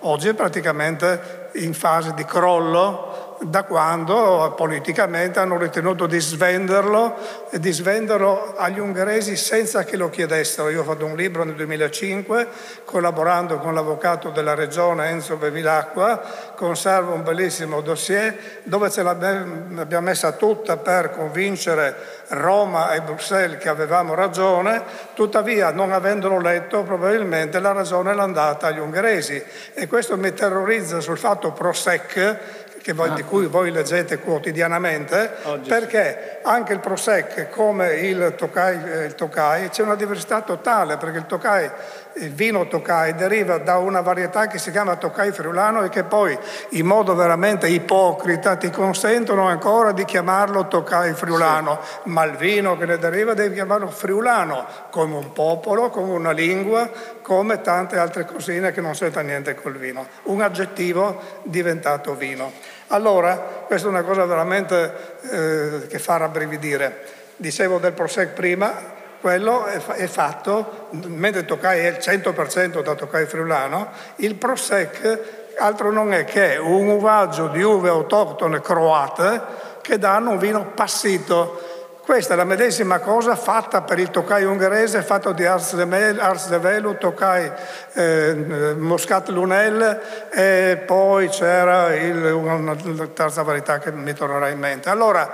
oggi 0.00 0.28
è 0.28 0.34
praticamente 0.34 1.39
in 1.54 1.74
fase 1.74 2.14
di 2.14 2.24
crollo 2.24 3.09
da 3.42 3.62
quando 3.62 4.52
politicamente 4.54 5.38
hanno 5.38 5.56
ritenuto 5.56 6.06
di 6.06 6.20
svenderlo 6.20 7.16
e 7.50 7.58
di 7.58 7.72
svenderlo 7.72 8.54
agli 8.56 8.78
ungheresi 8.78 9.34
senza 9.34 9.84
che 9.84 9.96
lo 9.96 10.10
chiedessero. 10.10 10.68
Io 10.68 10.82
ho 10.82 10.84
fatto 10.84 11.06
un 11.06 11.16
libro 11.16 11.44
nel 11.44 11.54
2005 11.54 12.48
collaborando 12.84 13.58
con 13.58 13.72
l'avvocato 13.72 14.28
della 14.28 14.54
regione 14.54 15.08
Enzo 15.08 15.36
Bevilacqua, 15.36 16.20
conservo 16.54 17.14
un 17.14 17.22
bellissimo 17.22 17.80
dossier 17.80 18.60
dove 18.64 18.90
ce 18.90 19.02
l'abbiamo 19.02 20.00
messa 20.00 20.32
tutta 20.32 20.76
per 20.76 21.10
convincere 21.10 21.96
Roma 22.28 22.92
e 22.92 23.00
Bruxelles 23.00 23.58
che 23.58 23.68
avevamo 23.68 24.14
ragione, 24.14 24.82
tuttavia 25.14 25.70
non 25.70 25.92
avendolo 25.92 26.38
letto 26.40 26.82
probabilmente 26.82 27.58
la 27.58 27.72
ragione 27.72 28.14
l'ha 28.14 28.22
andata 28.22 28.66
agli 28.66 28.78
ungheresi 28.78 29.42
e 29.72 29.86
questo 29.86 30.16
mi 30.18 30.32
terrorizza 30.34 31.00
sul 31.00 31.18
fatto 31.18 31.52
Prosec 31.52 32.68
voi, 32.92 33.12
di 33.14 33.22
cui 33.22 33.46
voi 33.46 33.70
leggete 33.70 34.18
quotidianamente, 34.18 35.30
Oggi. 35.42 35.68
perché 35.68 36.38
anche 36.42 36.72
il 36.72 36.80
Prosec 36.80 37.48
come 37.50 37.94
il 37.94 38.34
Tokai, 38.36 38.80
eh, 38.84 39.04
il 39.04 39.14
Tokai 39.14 39.68
c'è 39.68 39.82
una 39.82 39.94
diversità 39.94 40.40
totale, 40.40 40.96
perché 40.96 41.18
il 41.18 41.26
Tokai 41.26 41.70
il 42.14 42.32
vino 42.32 42.66
Tokai 42.66 43.14
deriva 43.14 43.58
da 43.58 43.78
una 43.78 44.00
varietà 44.00 44.46
che 44.46 44.58
si 44.58 44.70
chiama 44.70 44.96
Tokai 44.96 45.32
friulano 45.32 45.84
e 45.84 45.88
che 45.88 46.04
poi 46.04 46.36
in 46.70 46.86
modo 46.86 47.14
veramente 47.14 47.68
ipocrita 47.68 48.56
ti 48.56 48.70
consentono 48.70 49.46
ancora 49.46 49.92
di 49.92 50.04
chiamarlo 50.04 50.66
Tokai 50.68 51.12
friulano, 51.14 51.78
sì. 51.82 52.08
ma 52.10 52.24
il 52.24 52.36
vino 52.36 52.76
che 52.76 52.86
ne 52.86 52.98
deriva 52.98 53.34
devi 53.34 53.54
chiamarlo 53.54 53.88
friulano, 53.88 54.66
come 54.90 55.14
un 55.14 55.32
popolo, 55.32 55.90
come 55.90 56.12
una 56.12 56.32
lingua, 56.32 56.90
come 57.22 57.60
tante 57.60 57.98
altre 57.98 58.24
cosine 58.24 58.72
che 58.72 58.80
non 58.80 58.92
c'entra 58.92 59.22
niente 59.22 59.54
col 59.54 59.76
vino. 59.76 60.06
Un 60.24 60.42
aggettivo 60.42 61.20
diventato 61.44 62.14
vino. 62.14 62.52
Allora, 62.88 63.36
questa 63.66 63.86
è 63.86 63.90
una 63.90 64.02
cosa 64.02 64.24
veramente 64.24 64.94
eh, 65.30 65.86
che 65.86 65.98
fa 65.98 66.16
rabbrividire. 66.16 67.18
Dicevo 67.36 67.78
del 67.78 67.92
Prosec 67.92 68.30
prima, 68.30 68.98
quello 69.20 69.66
è, 69.66 70.06
fatto, 70.06 70.88
mentre 70.90 71.44
Tokai 71.44 71.84
è 71.84 71.88
il 71.88 71.98
100% 72.00 72.82
da 72.82 72.94
Tokai 72.94 73.26
friulano, 73.26 73.90
il 74.16 74.34
Prosec 74.34 75.38
altro 75.58 75.92
non 75.92 76.12
è 76.12 76.24
che 76.24 76.56
un 76.56 76.88
uvaggio 76.88 77.48
di 77.48 77.62
uve 77.62 77.88
autoctone 77.88 78.60
croate 78.60 79.68
che 79.82 79.98
danno 79.98 80.30
un 80.30 80.38
vino 80.38 80.72
passito. 80.74 81.68
Questa 82.02 82.32
è 82.32 82.36
la 82.36 82.44
medesima 82.44 82.98
cosa 82.98 83.36
fatta 83.36 83.82
per 83.82 83.98
il 84.00 84.10
Tokai 84.10 84.42
ungherese, 84.42 85.02
fatto 85.02 85.32
di 85.32 85.44
Ars 85.46 85.74
de 85.74 86.58
Velu, 86.58 86.96
Tokai 86.96 87.52
eh, 87.92 88.74
Moscat 88.76 89.28
Lunel 89.28 90.00
e 90.32 90.82
poi 90.84 91.28
c'era 91.28 91.94
il, 91.94 92.32
una 92.32 92.74
terza 93.12 93.42
varietà 93.42 93.78
che 93.78 93.92
mi 93.92 94.12
tornerà 94.12 94.48
in 94.48 94.58
mente. 94.58 94.88
Allora, 94.88 95.30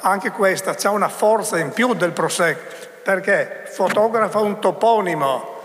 anche 0.00 0.30
questa 0.30 0.76
ha 0.80 0.90
una 0.90 1.08
forza 1.08 1.58
in 1.58 1.70
più 1.70 1.94
del 1.94 2.12
Prosec 2.12 2.79
perché 3.02 3.62
fotografa 3.64 4.38
un 4.40 4.60
toponimo, 4.60 5.58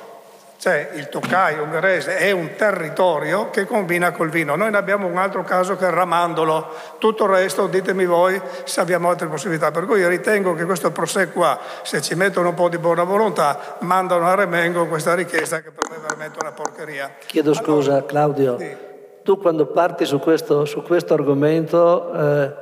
cioè 0.58 0.92
il 0.94 1.10
Toccai 1.10 1.60
ungherese 1.60 2.18
è 2.18 2.32
un 2.32 2.56
territorio 2.56 3.50
che 3.50 3.66
combina 3.66 4.12
col 4.12 4.30
vino. 4.30 4.56
Noi 4.56 4.72
ne 4.72 4.78
abbiamo 4.78 5.06
un 5.06 5.18
altro 5.18 5.44
caso 5.44 5.76
che 5.76 5.86
è 5.86 5.90
il 5.90 5.94
Ramandolo, 5.94 6.68
tutto 6.98 7.26
il 7.26 7.32
resto 7.32 7.68
ditemi 7.68 8.06
voi 8.06 8.42
se 8.64 8.80
abbiamo 8.80 9.10
altre 9.10 9.28
possibilità. 9.28 9.72
Per 9.72 9.86
cui 9.86 10.00
io 10.00 10.08
ritengo 10.08 10.54
che 10.54 10.66
questo 10.66 10.92
Prosecco 10.92 11.34
qua, 11.34 11.60
se 11.84 12.02
ci 12.02 12.16
mettono 12.16 12.50
un 12.50 12.56
po' 12.56 12.70
di 12.70 12.78
buona 12.78 13.04
volontà, 13.04 13.76
mandano 13.80 14.28
a 14.28 14.36
Remengo 14.36 14.88
questa 14.88 15.14
richiesta 15.14 15.62
che 15.62 15.72
per 15.72 15.90
me 15.90 15.98
è 15.98 16.00
veramente 16.00 16.40
una 16.42 16.52
porcheria. 16.52 17.14
Chiedo 17.26 17.54
scusa 17.54 17.92
allora, 17.92 18.06
Claudio, 18.06 18.58
sì. 18.58 18.76
tu 19.24 19.38
quando 19.38 19.68
parti 19.68 20.06
su 20.06 20.20
questo, 20.20 20.66
su 20.66 20.82
questo 20.82 21.14
argomento 21.14 22.14
eh, 22.14 22.54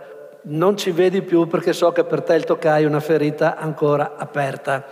non 0.44 0.78
ci 0.78 0.92
vedi 0.92 1.22
più 1.22 1.48
perché 1.48 1.74
so 1.74 1.92
che 1.92 2.04
per 2.04 2.22
te 2.22 2.36
il 2.36 2.44
Toccai 2.44 2.84
è 2.84 2.88
una 2.88 3.00
ferita 3.00 3.56
ancora 3.58 4.14
aperta. 4.18 4.86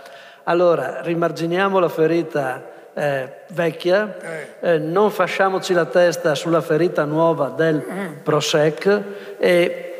Allora, 0.44 1.00
rimarginiamo 1.02 1.78
la 1.78 1.88
ferita 1.88 2.70
eh, 2.94 3.32
vecchia, 3.48 4.16
eh, 4.60 4.78
non 4.78 5.10
fasciamoci 5.10 5.72
la 5.72 5.86
testa 5.86 6.34
sulla 6.34 6.60
ferita 6.60 7.04
nuova 7.04 7.48
del 7.48 7.80
Prosec 8.22 9.02
e 9.38 9.92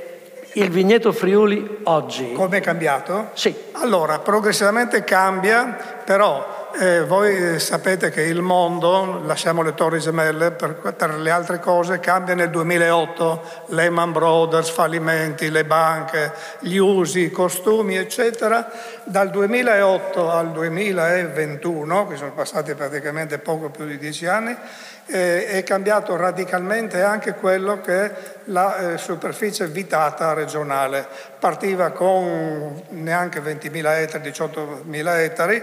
il 0.54 0.70
vigneto 0.70 1.12
Friuli 1.12 1.78
oggi. 1.84 2.32
Come 2.32 2.58
è 2.58 2.60
cambiato? 2.60 3.30
Sì. 3.34 3.54
Allora, 3.72 4.18
progressivamente 4.18 5.04
cambia, 5.04 5.76
però 6.04 6.61
eh, 6.78 7.04
voi 7.04 7.58
sapete 7.60 8.10
che 8.10 8.22
il 8.22 8.40
mondo, 8.40 9.22
lasciamo 9.24 9.62
le 9.62 9.74
torri 9.74 10.00
gemelle, 10.00 10.50
per, 10.52 10.74
per, 10.74 11.14
le 11.14 11.30
altre 11.30 11.58
cose 11.58 12.00
cambia 12.00 12.34
nel 12.34 12.50
2008, 12.50 13.64
Lehman 13.66 14.12
Brothers, 14.12 14.70
fallimenti, 14.70 15.50
le 15.50 15.64
banche, 15.64 16.32
gli 16.60 16.76
usi, 16.76 17.20
i 17.20 17.30
costumi, 17.30 17.96
eccetera. 17.96 18.70
Dal 19.04 19.30
2008 19.30 20.30
al 20.30 20.52
2021, 20.52 22.06
che 22.08 22.16
sono 22.16 22.32
passati 22.32 22.74
praticamente 22.74 23.38
poco 23.38 23.70
più 23.70 23.86
di 23.86 23.98
dieci 23.98 24.26
anni, 24.26 24.56
eh, 25.06 25.46
è 25.46 25.62
cambiato 25.64 26.16
radicalmente 26.16 27.02
anche 27.02 27.34
quello 27.34 27.80
che 27.80 28.04
è 28.04 28.12
la 28.44 28.92
eh, 28.92 28.98
superficie 28.98 29.66
vitata 29.66 30.32
regionale. 30.32 31.06
Partiva 31.38 31.90
con 31.90 32.82
neanche 32.90 33.40
20.000 33.40 33.86
ettari, 33.98 34.30
18.000 34.30 35.18
ettari, 35.18 35.62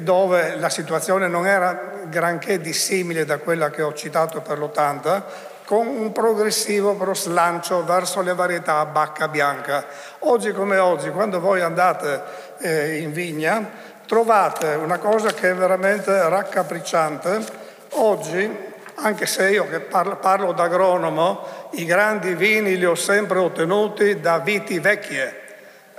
dove 0.00 0.56
la 0.56 0.70
situazione 0.70 1.28
non 1.28 1.46
era 1.46 1.90
granché 2.08 2.60
dissimile 2.60 3.24
da 3.24 3.38
quella 3.38 3.70
che 3.70 3.82
ho 3.82 3.92
citato 3.92 4.40
per 4.40 4.58
l'80, 4.58 5.22
con 5.64 5.86
un 5.86 6.12
progressivo 6.12 6.94
però 6.96 7.14
slancio 7.14 7.84
verso 7.84 8.20
le 8.20 8.34
varietà 8.34 8.78
a 8.78 8.86
bacca 8.86 9.28
bianca. 9.28 9.84
Oggi 10.20 10.52
come 10.52 10.78
oggi, 10.78 11.10
quando 11.10 11.40
voi 11.40 11.60
andate 11.60 12.22
eh, 12.58 12.98
in 12.98 13.12
vigna, 13.12 13.70
trovate 14.06 14.74
una 14.74 14.98
cosa 14.98 15.32
che 15.32 15.50
è 15.50 15.54
veramente 15.54 16.28
raccapricciante. 16.28 17.44
Oggi, 17.90 18.70
anche 18.96 19.26
se 19.26 19.50
io 19.50 19.68
che 19.68 19.80
parlo, 19.80 20.16
parlo 20.16 20.52
da 20.52 20.64
agronomo, 20.64 21.68
i 21.72 21.84
grandi 21.84 22.34
vini 22.34 22.76
li 22.76 22.84
ho 22.84 22.94
sempre 22.94 23.38
ottenuti 23.38 24.20
da 24.20 24.38
viti 24.38 24.78
vecchie 24.78 25.41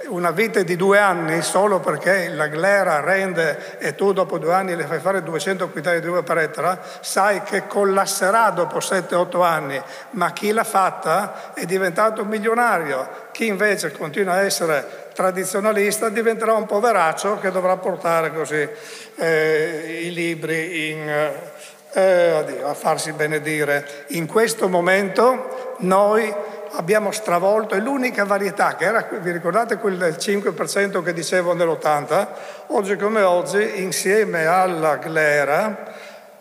una 0.08 0.32
vite 0.32 0.64
di 0.64 0.76
due 0.76 1.00
anni 1.00 1.42
solo 1.42 1.80
perché 1.80 2.30
la 2.30 2.48
glera 2.48 3.00
rende 3.00 3.78
e 3.80 3.96
tu 3.96 4.14
dopo 4.14 4.38
due 4.38 4.54
anni 4.54 4.76
le 4.76 4.86
fai 4.86 5.00
fare 5.00 5.24
200 5.24 5.70
quintali 5.70 6.00
di 6.00 6.08
uva 6.08 6.24
per 6.24 6.38
ettaro, 6.40 6.78
sai 7.02 7.42
che 7.44 7.68
collasserà 7.68 8.50
dopo 8.50 8.80
7-8 8.80 9.44
anni, 9.44 9.82
ma 10.12 10.32
chi 10.32 10.52
l'ha 10.52 10.64
fatta 10.64 11.54
è 11.54 11.66
diventato 11.66 12.26
milionario, 12.26 13.30
chi 13.32 13.48
invece 13.48 13.92
continua 13.92 14.34
a 14.34 14.44
essere 14.44 15.10
tradizionalista 15.14 16.10
diventerà 16.10 16.54
un 16.54 16.66
poveraccio 16.66 17.40
che 17.40 17.52
dovrà 17.52 17.78
portare 17.78 18.34
così 18.34 18.68
eh, 19.16 20.00
i 20.04 20.14
libri 20.14 20.90
in, 20.92 21.32
eh, 21.94 22.62
a 22.64 22.74
farsi 22.74 23.12
benedire. 23.14 24.06
In 24.10 24.26
questo 24.26 24.68
momento 24.68 25.76
noi 25.80 26.34
abbiamo 26.76 27.12
stravolto, 27.12 27.76
è 27.76 27.80
l'unica 27.80 28.26
varietà 28.26 28.76
che 28.76 28.86
era, 28.86 29.08
vi 29.20 29.32
ricordate 29.32 29.78
quel 29.78 30.16
5% 30.18 31.04
che 31.04 31.14
dicevo 31.14 31.54
nell'80? 31.54 32.28
Oggi 32.68 32.96
come 32.96 33.22
oggi, 33.22 33.82
insieme 33.82 34.46
alla 34.46 34.98
glera, 34.98 35.94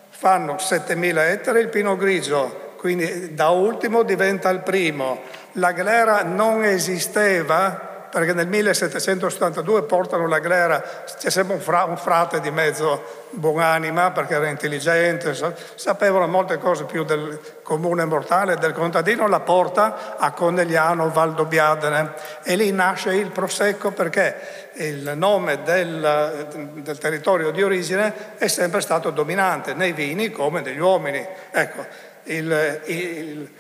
fanno 0.09 0.55
7.000 0.55 1.19
ettari 1.19 1.61
il 1.61 1.69
pino 1.69 1.97
grigio, 1.97 2.75
quindi 2.77 3.35
da 3.35 3.49
ultimo 3.51 4.03
diventa 4.03 4.49
il 4.51 4.61
primo. 4.61 5.21
La 5.53 5.73
glera 5.73 6.23
non 6.23 6.65
esisteva 6.65 7.92
perché 8.13 8.35
nel 8.35 8.47
1772 8.47 9.85
portano 9.85 10.29
la 10.29 10.39
glera, 10.39 10.85
c'è 11.19 11.31
sempre 11.31 11.55
un, 11.55 11.63
fra, 11.63 11.85
un 11.85 11.97
frate 11.97 12.41
di 12.41 12.51
mezzo 12.51 13.23
buonanima 13.31 14.11
perché 14.11 14.35
era 14.35 14.49
intelligente, 14.49 15.35
sapevano 15.77 16.27
molte 16.27 16.59
cose 16.59 16.85
più 16.85 17.05
del 17.05 17.41
comune 17.63 18.05
mortale, 18.05 18.57
del 18.57 18.75
contadino, 18.75 19.27
la 19.29 19.41
porta 19.41 20.19
a 20.19 20.31
Conegliano, 20.33 21.09
Valdobbiadene 21.09 22.13
e 22.43 22.55
lì 22.55 22.71
nasce 22.71 23.15
il 23.15 23.31
Prosecco 23.31 23.93
perché 23.93 24.71
il 24.75 25.13
nome 25.17 25.63
del, 25.63 26.49
del 26.75 26.99
territorio 26.99 27.51
di 27.51 27.63
origine 27.63 28.37
è 28.37 28.47
sempre 28.47 28.83
stato 28.83 29.09
dominante 29.09 29.73
nei 29.73 29.93
vini 29.93 30.31
come 30.31 30.61
negli 30.61 30.81
uomini. 30.81 31.27
Ecco, 31.51 31.87
il, 32.25 32.81
il, 32.85 33.51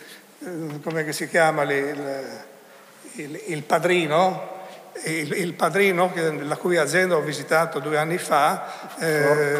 come 0.84 1.10
si 1.10 1.26
chiama 1.26 1.62
lì? 1.62 1.76
Il, 1.76 2.50
il, 3.16 3.40
il 3.48 3.62
padrino, 3.62 4.60
il, 5.04 5.32
il 5.32 5.54
padrino 5.54 6.12
la 6.40 6.56
cui 6.56 6.76
azienda 6.76 7.16
ho 7.16 7.20
visitato 7.20 7.78
due 7.78 7.96
anni 7.96 8.18
fa, 8.18 8.66
eh, 8.98 9.58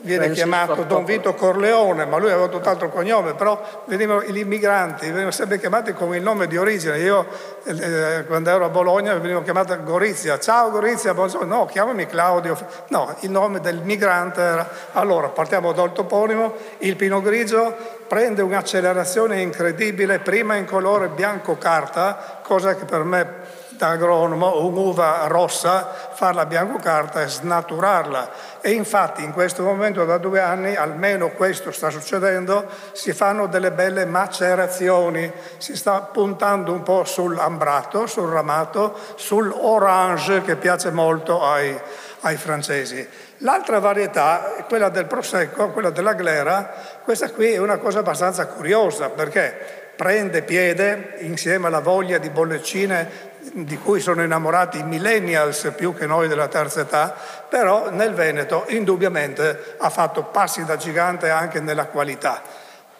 viene 0.00 0.30
chiamato 0.30 0.82
Don 0.84 1.04
Vito 1.04 1.34
Corleone, 1.34 2.04
ma 2.04 2.18
lui 2.18 2.30
aveva 2.30 2.48
tutt'altro 2.48 2.90
cognome, 2.90 3.34
però 3.34 3.84
venivano 3.86 4.22
gli 4.22 4.38
immigranti, 4.38 5.06
venivano 5.06 5.30
sempre 5.30 5.58
chiamati 5.58 5.92
come 5.92 6.18
il 6.18 6.22
nome 6.22 6.46
di 6.46 6.56
origine. 6.56 6.98
Io 6.98 7.26
eh, 7.64 8.24
quando 8.26 8.50
ero 8.50 8.64
a 8.64 8.68
Bologna 8.68 9.14
venivo 9.14 9.42
chiamata 9.42 9.76
Gorizia, 9.76 10.38
ciao 10.38 10.70
Gorizia, 10.70 11.14
buongiorno, 11.14 11.54
no, 11.54 11.66
chiamami 11.66 12.06
Claudio, 12.06 12.56
no, 12.88 13.16
il 13.20 13.30
nome 13.30 13.60
del 13.60 13.80
migrante 13.82 14.40
era... 14.40 14.68
Allora, 14.92 15.28
partiamo 15.28 15.72
dal 15.72 15.92
toponimo, 15.92 16.54
il 16.78 16.96
Pino 16.96 17.20
Grigio 17.20 17.74
prende 18.06 18.42
un'accelerazione 18.42 19.40
incredibile, 19.40 20.18
prima 20.18 20.56
in 20.56 20.66
colore 20.66 21.08
bianco 21.08 21.56
carta, 21.56 22.40
cosa 22.42 22.74
che 22.74 22.84
per 22.84 23.02
me 23.02 23.62
da 23.84 23.90
agronomo 23.90 24.64
un'uva 24.64 25.26
rossa, 25.26 25.90
farla 26.12 26.46
bianco 26.46 26.78
carta 26.78 27.22
e 27.22 27.28
snaturarla. 27.28 28.30
E 28.62 28.70
infatti 28.70 29.22
in 29.22 29.32
questo 29.32 29.62
momento 29.62 30.06
da 30.06 30.16
due 30.16 30.40
anni, 30.40 30.74
almeno 30.74 31.30
questo 31.30 31.70
sta 31.70 31.90
succedendo, 31.90 32.66
si 32.92 33.12
fanno 33.12 33.46
delle 33.46 33.72
belle 33.72 34.06
macerazioni, 34.06 35.30
si 35.58 35.76
sta 35.76 36.00
puntando 36.00 36.72
un 36.72 36.82
po' 36.82 37.04
sull'ambrato, 37.04 38.06
sul 38.06 38.30
ramato, 38.30 38.98
sull'orange 39.16 40.40
che 40.40 40.56
piace 40.56 40.90
molto 40.90 41.42
ai, 41.42 41.78
ai 42.20 42.36
francesi. 42.36 43.06
L'altra 43.38 43.80
varietà 43.80 44.64
quella 44.66 44.88
del 44.88 45.04
prosecco, 45.04 45.70
quella 45.72 45.90
della 45.90 46.14
glera, 46.14 46.72
questa 47.04 47.30
qui 47.30 47.52
è 47.52 47.58
una 47.58 47.76
cosa 47.76 47.98
abbastanza 47.98 48.46
curiosa 48.46 49.10
perché 49.10 49.82
prende 49.94 50.42
piede 50.42 51.16
insieme 51.18 51.68
alla 51.68 51.80
voglia 51.80 52.18
di 52.18 52.30
bolleccine 52.30 53.32
di 53.52 53.76
cui 53.78 54.00
sono 54.00 54.22
innamorati 54.22 54.78
i 54.78 54.84
millennials 54.84 55.72
più 55.76 55.94
che 55.94 56.06
noi 56.06 56.28
della 56.28 56.48
terza 56.48 56.80
età, 56.80 57.14
però 57.48 57.90
nel 57.90 58.14
Veneto 58.14 58.64
indubbiamente 58.68 59.76
ha 59.78 59.90
fatto 59.90 60.24
passi 60.24 60.64
da 60.64 60.76
gigante 60.76 61.30
anche 61.30 61.60
nella 61.60 61.86
qualità. 61.86 62.42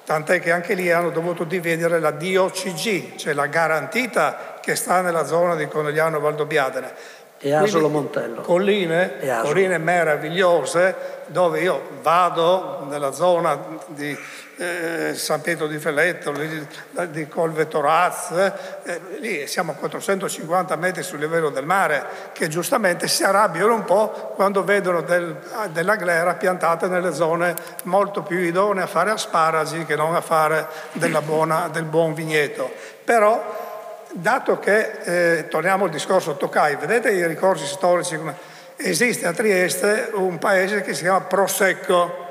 Tant'è 0.04 0.38
che 0.40 0.52
anche 0.52 0.74
lì 0.74 0.90
hanno 0.90 1.10
dovuto 1.10 1.44
dividere 1.44 1.98
la 1.98 2.10
DOCG, 2.10 3.16
cioè 3.16 3.32
la 3.32 3.46
garantita 3.46 4.58
che 4.60 4.76
sta 4.76 5.00
nella 5.00 5.24
zona 5.24 5.54
di 5.54 5.66
Conegliano 5.66 6.20
Valdobbiadene. 6.20 7.22
E 7.44 7.52
Asolo 7.52 7.90
Montello. 7.90 8.40
Colline, 8.40 9.18
colline 9.42 9.76
meravigliose 9.76 11.24
dove 11.26 11.60
io 11.60 11.98
vado 12.00 12.86
nella 12.88 13.12
zona 13.12 13.58
di 13.88 14.16
eh, 14.56 15.12
San 15.14 15.42
Pietro 15.42 15.66
di 15.66 15.78
Feletto, 15.78 16.32
di 17.08 17.28
Colvetoraz, 17.28 18.30
eh, 18.82 19.00
lì 19.18 19.46
siamo 19.46 19.72
a 19.72 19.74
450 19.74 20.74
metri 20.76 21.02
sul 21.02 21.18
livello 21.18 21.50
del 21.50 21.66
mare, 21.66 22.06
che 22.32 22.48
giustamente 22.48 23.08
si 23.08 23.24
arrabbiano 23.24 23.74
un 23.74 23.84
po' 23.84 24.32
quando 24.34 24.64
vedono 24.64 25.02
del, 25.02 25.36
della 25.70 25.96
glera 25.96 26.36
piantata 26.36 26.86
nelle 26.86 27.12
zone 27.12 27.54
molto 27.82 28.22
più 28.22 28.38
idonee 28.38 28.84
a 28.84 28.86
fare 28.86 29.10
asparagi 29.10 29.84
che 29.84 29.96
non 29.96 30.14
a 30.14 30.22
fare 30.22 30.66
buona, 31.26 31.68
del 31.70 31.84
buon 31.84 32.14
vigneto. 32.14 32.70
Però, 33.04 33.63
dato 34.14 34.58
che, 34.58 35.38
eh, 35.38 35.48
torniamo 35.48 35.84
al 35.84 35.90
discorso 35.90 36.36
Toccai, 36.36 36.76
vedete 36.76 37.10
i 37.10 37.26
ricorsi 37.26 37.66
storici, 37.66 38.18
esiste 38.76 39.26
a 39.26 39.32
Trieste 39.32 40.10
un 40.14 40.38
paese 40.38 40.82
che 40.82 40.94
si 40.94 41.02
chiama 41.02 41.22
Prosecco, 41.22 42.22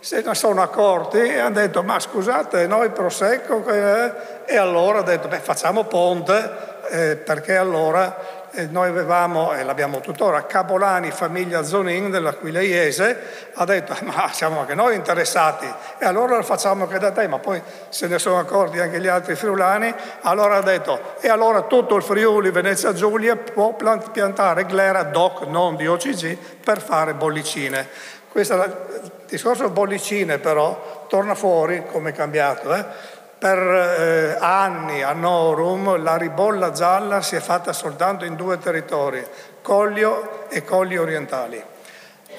se 0.00 0.22
ne 0.22 0.34
sono 0.34 0.62
accorti 0.62 1.18
e 1.18 1.38
hanno 1.38 1.56
detto 1.56 1.82
ma 1.82 1.98
scusate 1.98 2.66
noi 2.66 2.90
Prosecco 2.90 3.66
eh? 3.66 4.12
e 4.46 4.56
allora 4.56 4.98
hanno 4.98 5.06
detto 5.08 5.26
beh 5.26 5.40
facciamo 5.40 5.84
ponte 5.84 6.50
eh, 6.88 7.16
perché 7.16 7.56
allora 7.56 8.37
noi 8.70 8.88
avevamo, 8.88 9.52
e 9.52 9.62
l'abbiamo 9.62 10.00
tuttora, 10.00 10.46
Capolani, 10.46 11.10
famiglia 11.10 11.62
Zonin 11.62 12.10
della 12.10 12.34
Quileiese, 12.34 13.50
ha 13.54 13.64
detto 13.64 13.96
ma 14.02 14.30
siamo 14.32 14.60
anche 14.60 14.74
noi 14.74 14.94
interessati 14.94 15.66
e 15.98 16.04
allora 16.04 16.36
lo 16.36 16.42
facciamo 16.42 16.84
anche 16.84 16.98
da 16.98 17.10
te, 17.12 17.28
ma 17.28 17.38
poi 17.38 17.62
se 17.88 18.06
ne 18.06 18.18
sono 18.18 18.38
accorti 18.38 18.78
anche 18.78 19.00
gli 19.00 19.06
altri 19.06 19.34
friulani, 19.34 19.94
allora 20.22 20.56
ha 20.56 20.62
detto 20.62 21.16
e 21.20 21.28
allora 21.28 21.62
tutto 21.62 21.96
il 21.96 22.02
Friuli 22.02 22.50
Venezia 22.50 22.92
Giulia 22.92 23.36
può 23.36 23.76
piantare 24.12 24.66
glera 24.66 25.02
DOC, 25.04 25.42
non 25.46 25.76
di 25.76 25.86
OCG, 25.86 26.36
per 26.64 26.80
fare 26.80 27.14
bollicine. 27.14 27.88
Questo, 28.30 28.54
il 28.54 29.10
discorso 29.26 29.68
bollicine 29.70 30.38
però 30.38 31.06
torna 31.08 31.34
fuori 31.34 31.84
come 31.90 32.10
è 32.10 32.12
cambiato. 32.12 32.74
Eh? 32.74 33.16
Per 33.38 33.56
eh, 33.56 34.36
anni 34.40 35.02
a 35.02 35.12
Norum 35.12 36.02
la 36.02 36.16
ribolla 36.16 36.72
gialla 36.72 37.22
si 37.22 37.36
è 37.36 37.40
fatta 37.40 37.72
soltanto 37.72 38.24
in 38.24 38.34
due 38.34 38.58
territori, 38.58 39.24
Coglio 39.62 40.48
e 40.48 40.64
Colli 40.64 40.96
orientali. 40.96 41.62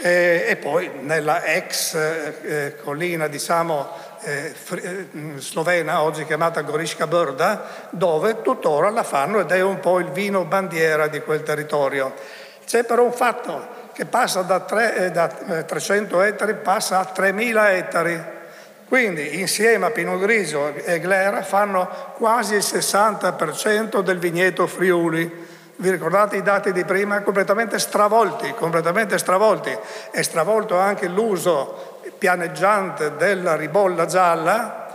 E, 0.01 0.45
e 0.45 0.55
poi 0.57 0.91
nella 0.99 1.45
ex 1.45 1.93
eh, 1.95 2.75
collina, 2.83 3.27
diciamo, 3.27 3.87
eh, 4.23 4.53
mm, 5.15 5.37
slovena, 5.37 6.01
oggi 6.01 6.25
chiamata 6.25 6.61
Goriška 6.61 7.07
Brda, 7.07 7.87
dove 7.91 8.41
tuttora 8.41 8.89
la 8.89 9.03
fanno 9.03 9.39
ed 9.39 9.51
è 9.51 9.61
un 9.61 9.79
po' 9.79 9.99
il 9.99 10.09
vino 10.09 10.43
bandiera 10.43 11.07
di 11.07 11.21
quel 11.21 11.43
territorio. 11.43 12.13
C'è 12.65 12.83
però 12.83 13.03
un 13.03 13.13
fatto 13.13 13.87
che 13.93 14.05
passa 14.05 14.41
da, 14.41 14.59
tre, 14.59 14.95
eh, 14.95 15.11
da 15.11 15.27
300 15.27 16.23
eh, 16.23 16.27
ettari, 16.27 16.55
passa 16.55 16.99
a 16.99 17.05
3000 17.05 17.71
ettari 17.71 18.37
quindi 18.89 19.39
insieme 19.39 19.85
a 19.85 19.91
Pinot 19.91 20.19
Grigio 20.19 20.73
e 20.73 20.99
Glera 20.99 21.43
fanno 21.43 21.87
quasi 22.15 22.55
il 22.55 22.65
60% 22.65 24.01
del 24.01 24.17
vigneto 24.17 24.65
Friuli. 24.65 25.45
Vi 25.75 25.91
ricordate 25.91 26.37
i 26.37 26.41
dati 26.41 26.71
di 26.71 26.83
prima? 26.83 27.21
Completamente 27.21 27.77
stravolti, 27.77 28.51
completamente 28.55 29.19
stravolti. 29.19 29.77
È 30.09 30.21
stravolto 30.23 30.75
anche 30.75 31.07
l'uso 31.07 31.99
pianeggiante 32.17 33.15
della 33.15 33.55
ribolla 33.55 34.07
gialla, 34.07 34.87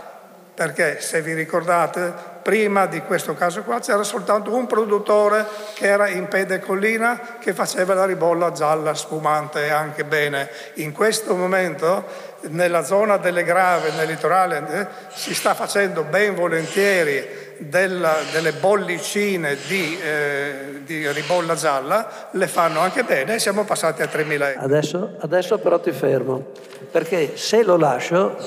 perché 0.53 0.99
se 0.99 1.21
vi 1.21 1.33
ricordate 1.33 2.33
prima 2.45 2.85
di 2.85 3.01
questo 3.01 3.33
caso 3.33 3.63
qua 3.63 3.79
c'era 3.79 4.03
soltanto 4.03 4.53
un 4.53 4.67
produttore 4.67 5.47
che 5.73 5.87
era 5.87 6.07
in 6.07 6.27
Pede 6.27 6.59
Collina 6.59 7.37
che 7.39 7.53
faceva 7.53 7.95
la 7.95 8.05
ribolla 8.05 8.51
gialla 8.51 8.93
spumante 8.93 9.71
anche 9.71 10.03
bene. 10.03 10.49
In 10.75 10.91
questo 10.91 11.35
momento 11.35 12.34
nella 12.49 12.83
zona 12.83 13.17
delle 13.17 13.43
grave, 13.43 13.91
nel 13.91 14.07
litorale, 14.07 14.63
eh, 14.69 14.87
si 15.13 15.33
sta 15.33 15.53
facendo 15.53 16.03
ben 16.03 16.35
volentieri 16.35 17.43
della, 17.57 18.15
delle 18.31 18.53
bollicine 18.53 19.57
di, 19.67 19.99
eh, 19.99 20.81
di, 20.83 21.09
ribolla 21.11 21.55
gialla, 21.55 22.29
le 22.31 22.47
fanno 22.47 22.79
anche 22.79 23.03
bene 23.03 23.35
e 23.35 23.39
siamo 23.39 23.63
passati 23.63 24.01
a 24.01 24.05
3.000 24.05 24.31
euro. 24.31 24.59
Adesso, 24.59 25.15
adesso 25.19 25.57
però 25.59 25.79
ti 25.79 25.91
fermo, 25.91 26.51
perché 26.91 27.37
se 27.37 27.63
lo 27.63 27.77
lascio 27.77 28.37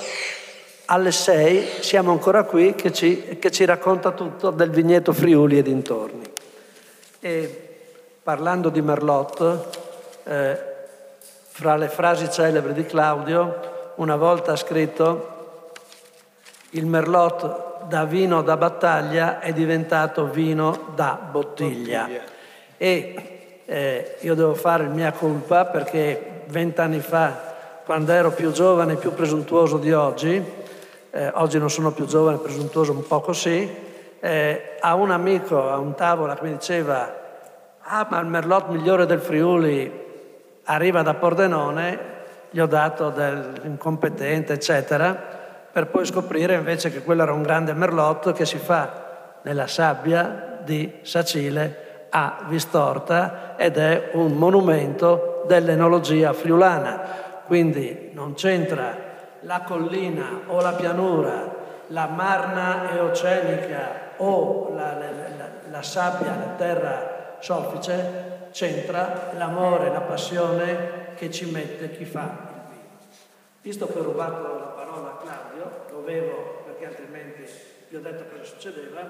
alle 0.87 1.13
6 1.13 1.69
siamo 1.81 2.13
ancora 2.13 2.45
qui 2.45 2.75
che 2.75 2.93
ci, 2.93 3.39
che 3.39 3.51
ci 3.51 3.65
racconta 3.65 4.13
tutto 4.13 4.51
del 4.51 4.71
vigneto 4.71 5.13
Friuli 5.13 5.59
e 5.59 5.63
dintorni. 5.63 6.23
E 7.21 7.63
parlando 8.23 8.69
di 8.69 8.81
Merlot, 8.81 9.69
eh, 10.25 10.67
fra 11.51 11.77
le 11.77 11.89
frasi 11.89 12.31
celebri 12.31 12.73
di 12.73 12.87
Claudio, 12.87 13.77
una 13.99 14.17
volta 14.17 14.55
scritto 14.57 15.73
il 16.71 16.87
merlot 16.87 17.85
da 17.87 18.05
vino 18.05 18.43
da 18.43 18.57
battaglia 18.57 19.41
è 19.41 19.53
diventato 19.53 20.27
vino 20.27 20.93
da 20.95 21.19
bottiglia. 21.31 22.01
bottiglia. 22.01 22.23
E 22.77 23.63
eh, 23.65 24.17
io 24.21 24.35
devo 24.35 24.55
fare 24.55 24.85
il 24.85 24.91
mia 24.91 25.13
colpa 25.13 25.65
perché 25.65 26.43
vent'anni 26.47 27.01
fa, 27.01 27.55
quando 27.85 28.13
ero 28.13 28.31
più 28.31 28.53
giovane 28.53 28.93
e 28.93 28.97
più 28.97 29.13
presuntuoso 29.15 29.79
di 29.79 29.93
oggi, 29.93 30.43
eh, 31.11 31.31
oggi 31.35 31.59
non 31.59 31.71
sono 31.71 31.91
più 31.91 32.07
giovane 32.07 32.39
presuntuoso 32.39 32.93
un 32.93 33.07
po' 33.07 33.21
così, 33.21 33.87
eh, 34.21 34.77
a 34.81 34.95
un 34.95 35.11
amico 35.11 35.71
a 35.71 35.79
un 35.79 35.95
tavolo 35.95 36.35
che 36.35 36.43
mi 36.43 36.53
diceva 36.53 37.15
ah 37.81 38.07
ma 38.11 38.19
il 38.19 38.27
merlot 38.27 38.69
migliore 38.69 39.07
del 39.07 39.21
Friuli 39.21 39.91
arriva 40.65 41.03
da 41.03 41.15
Pordenone 41.15 42.18
gli 42.51 42.61
ho 42.61 42.67
dato 42.67 43.11
dell'incompetente, 43.11 44.55
eccetera, 44.55 45.15
per 45.71 45.89
poi 45.89 46.07
scoprire 46.07 46.55
invece 46.55 46.91
che 46.91 47.03
quello 47.03 47.23
era 47.23 47.33
un 47.33 47.43
grande 47.43 47.73
merlotto 47.73 48.33
che 48.33 48.47
si 48.47 48.59
fa 48.59 49.39
nella 49.43 49.67
sabbia 49.67 50.59
di 50.63 51.01
Sacile 51.03 52.07
a 52.11 52.45
Vistorta 52.49 53.55
ed 53.57 53.77
è 53.77 54.11
un 54.15 54.33
monumento 54.33 55.45
dell'enologia 55.47 56.33
friulana. 56.33 57.27
Quindi 57.45 58.11
non 58.13 58.35
c'entra 58.35 59.07
la 59.41 59.61
collina 59.63 60.41
o 60.47 60.61
la 60.61 60.73
pianura, 60.73 61.55
la 61.89 62.07
marna 62.07 62.93
eocenica 62.95 64.13
o 64.17 64.73
la, 64.75 64.93
la, 64.95 65.07
la, 65.37 65.49
la 65.71 65.83
sabbia, 65.83 66.29
la 66.29 66.55
terra 66.57 67.37
soffice, 67.39 68.49
c'entra 68.51 69.31
l'amore, 69.37 69.91
la 69.91 70.01
passione 70.01 71.08
che 71.19 71.31
ci 71.33 71.51
mette 71.51 71.91
chi 71.91 72.05
fa 72.05 72.23
il 72.23 72.61
vino. 72.71 72.97
Visto 73.61 73.87
che 73.89 73.99
ho 73.99 74.03
rubato 74.05 74.43
la 74.59 74.67
parola 74.67 75.09
a 75.09 75.17
Claudio, 75.17 75.85
dovevo, 75.91 76.63
perché 76.65 76.87
altrimenti 76.87 77.45
vi 77.89 77.97
ho 77.97 78.01
detto 78.01 78.25
cosa 78.31 78.45
succedeva, 78.45 79.01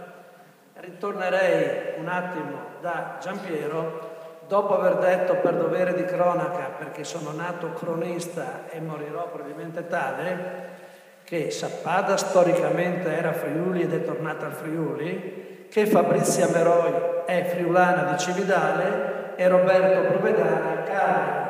ritornerei 0.75 1.99
un 1.99 2.09
attimo 2.09 2.61
da 2.81 3.19
Giampiero 3.21 4.17
dopo 4.49 4.79
aver 4.79 4.97
detto 4.97 5.35
per 5.37 5.55
dovere 5.55 5.95
di 5.95 6.05
cronaca, 6.05 6.71
perché 6.79 7.05
sono 7.05 7.33
nato 7.33 7.75
cronista 7.75 8.71
e 8.71 8.81
morirò 8.81 9.29
probabilmente 9.29 9.87
tale, 9.87 10.77
che 11.25 11.51
Sappada 11.51 12.17
storicamente 12.17 13.11
era 13.11 13.35
Friuli 13.35 13.83
ed 13.83 13.93
è 13.93 14.03
tornata 14.03 14.47
al 14.47 14.55
Friuli, 14.55 15.67
che 15.69 15.85
Fabrizia 15.85 16.49
Meroi 16.49 16.93
è 17.27 17.45
friulana 17.45 18.11
di 18.11 18.19
Cividale 18.19 19.37
e 19.37 19.47
Roberto 19.47 20.09
Provedana, 20.09 20.83
Carmen 20.85 21.48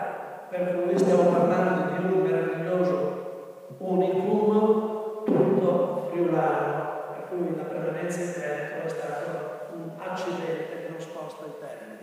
per 0.49 0.83
cui 0.83 0.99
stiamo 0.99 1.31
parlando 1.31 1.93
di 1.93 2.13
un 2.15 2.23
meraviglioso 2.23 3.67
unicum 3.79 5.25
tutto 5.25 6.09
friulano, 6.11 7.13
per 7.13 7.29
cui 7.29 7.55
la 7.55 7.65
permanenza 7.65 8.21
in 8.21 8.33
Veneto 8.33 8.87
è 8.87 8.89
stato 8.89 9.75
un 9.75 9.91
accidente 9.99 10.83
che 10.83 10.89
non 10.89 11.01
sposta 11.01 11.45
il 11.45 11.55
termine. 11.59 11.99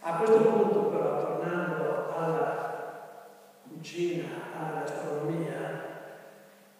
A 0.00 0.16
questo 0.18 0.38
punto 0.38 0.80
però, 0.90 1.18
tornando 1.18 2.14
alla 2.16 3.28
cucina, 3.68 4.28
alla 4.56 4.80
gastronomia, 4.80 5.82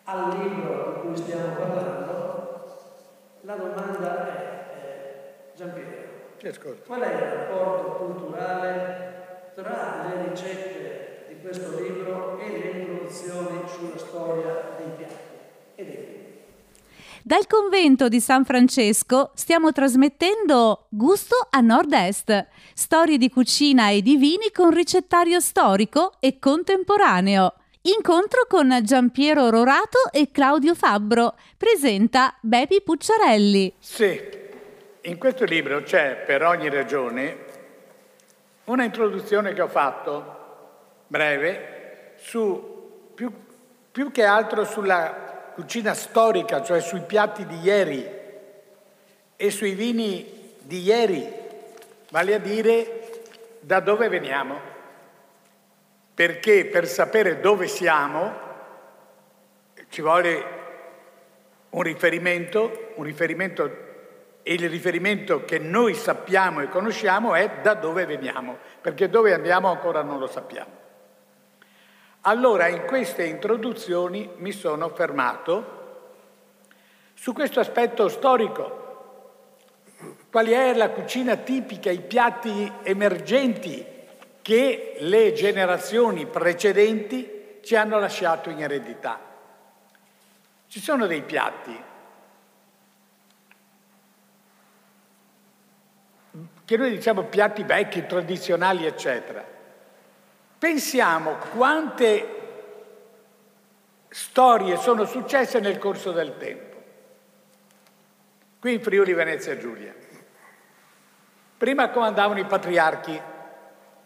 al 0.05 0.29
libro 0.39 0.93
di 0.93 1.01
cui 1.01 1.17
stiamo 1.17 1.55
parlando, 1.57 2.67
la 3.41 3.57
domanda 3.57 4.27
è, 4.27 4.65
eh, 4.75 5.57
Giampiero, 5.57 6.03
qual 6.87 7.01
è 7.01 7.15
il 7.15 7.31
rapporto 7.31 8.05
culturale 8.05 9.24
tra 9.55 10.07
le 10.09 10.31
ricette 10.31 11.27
di 11.29 11.41
questo 11.41 11.81
libro 11.81 12.39
e 12.41 12.49
le 12.49 12.81
introduzioni 12.81 13.63
sulla 13.69 13.99
storia 13.99 14.75
dei 14.77 14.89
piatti 14.97 15.15
e 15.77 15.85
dei 15.85 15.97
vini. 15.97 16.23
Dal 17.23 17.47
convento 17.47 18.09
di 18.09 18.21
San 18.21 18.45
Francesco 18.45 19.31
stiamo 19.35 19.73
trasmettendo 19.73 20.87
Gusto 20.89 21.37
a 21.49 21.61
Nord-Est, 21.61 22.47
storie 22.75 23.17
di 23.17 23.31
cucina 23.31 23.91
e 23.91 24.03
di 24.03 24.17
vini 24.17 24.51
con 24.53 24.71
ricettario 24.71 25.39
storico 25.39 26.15
e 26.19 26.39
contemporaneo. 26.39 27.55
Incontro 27.83 28.47
con 28.49 28.77
Giampiero 28.83 29.51
Rorato 29.51 30.11
e 30.11 30.31
Claudio 30.33 30.75
Fabbro. 30.75 31.35
Presenta 31.57 32.35
Bepi 32.41 32.83
Pucciarelli. 32.83 33.75
Sì, 33.79 34.21
in 35.03 35.19
questo 35.19 35.45
libro 35.45 35.83
c'è 35.83 36.25
per 36.27 36.43
ogni 36.43 36.69
regione 36.71 37.53
una 38.65 38.85
introduzione 38.85 39.53
che 39.53 39.63
ho 39.63 39.69
fatto, 39.69 40.43
breve, 41.07 42.13
su 42.17 43.13
più, 43.15 43.33
più 43.91 44.11
che 44.11 44.25
altro 44.25 44.65
sulla 44.65 45.53
cucina 45.55 45.95
storica, 45.95 46.63
cioè 46.63 46.81
sui 46.81 47.03
piatti 47.03 47.47
di 47.47 47.61
ieri 47.61 48.09
e 49.37 49.51
sui 49.51 49.75
vini 49.75 50.55
di 50.61 50.83
ieri, 50.83 51.33
vale 52.11 52.35
a 52.35 52.39
dire 52.39 53.23
da 53.61 53.81
dove 53.81 54.09
veniamo. 54.09 54.73
Perché 56.15 56.65
per 56.67 56.87
sapere 56.87 57.41
dove 57.41 57.67
siamo 57.67 58.43
ci 59.95 60.01
vuole 60.01 60.45
un 61.71 61.83
riferimento, 61.83 62.93
un 62.97 63.05
riferimento 63.05 63.84
e 64.47 64.53
il 64.53 64.69
riferimento 64.69 65.47
che 65.47 65.59
noi 65.59 65.95
sappiamo 65.95 66.61
e 66.61 66.69
conosciamo 66.69 67.35
è 67.35 67.61
da 67.63 67.73
dove 67.73 68.05
veniamo, 68.05 68.59
perché 68.83 69.09
dove 69.09 69.33
andiamo 69.33 69.71
ancora 69.71 70.03
non 70.03 70.19
lo 70.19 70.27
sappiamo. 70.27 70.83
Allora 72.21 72.69
in 72.69 72.85
queste 72.85 73.25
introduzioni 73.25 74.31
mi 74.37 74.53
sono 74.53 74.91
fermato 74.91 75.83
su 77.15 77.33
questo 77.33 77.59
aspetto 77.61 78.09
storico, 78.09 78.83
qual 80.31 80.47
è 80.47 80.75
la 80.75 80.91
cucina 80.91 81.37
tipica, 81.37 81.91
i 81.91 82.03
piatti 82.03 82.71
emergenti 82.83 83.83
che 84.43 84.97
le 84.99 85.33
generazioni 85.33 86.27
precedenti 86.27 87.61
ci 87.63 87.77
hanno 87.77 87.99
lasciato 87.99 88.51
in 88.51 88.61
eredità. 88.61 89.19
Ci 90.69 90.81
sono 90.81 91.07
dei 91.07 91.23
piatti 91.23 91.93
che 96.65 96.77
noi 96.77 96.91
diciamo 96.91 97.25
piatti 97.25 97.63
vecchi, 97.63 98.07
tradizionali, 98.07 98.87
eccetera. 98.87 99.45
Pensiamo 100.59 101.37
quante 101.55 102.29
storie 104.09 104.77
sono 104.77 105.05
successe 105.05 105.61
nel 105.61 105.79
corso 105.79 106.13
del 106.13 106.37
tempo. 106.39 106.83
Qui 108.61 108.73
in 108.73 108.81
Friuli 108.81 109.13
Venezia 109.13 109.59
Giulia. 109.59 109.93
Prima 111.59 111.91
comandavano 111.91 112.41
i 112.41 112.47
patriarchi 112.47 113.21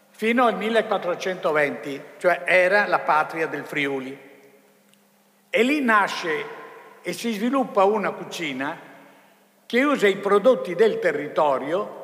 fino 0.09 0.45
al 0.45 0.55
1420, 0.57 2.03
cioè 2.17 2.43
era 2.45 2.87
la 2.87 2.99
patria 2.99 3.47
del 3.47 3.63
Friuli. 3.63 4.27
E 5.49 5.63
lì 5.63 5.79
nasce 5.81 6.45
e 7.01 7.13
si 7.13 7.31
sviluppa 7.31 7.85
una 7.85 8.11
cucina 8.11 8.77
che 9.65 9.83
usa 9.83 10.07
i 10.07 10.17
prodotti 10.17 10.75
del 10.75 10.99
territorio, 10.99 11.98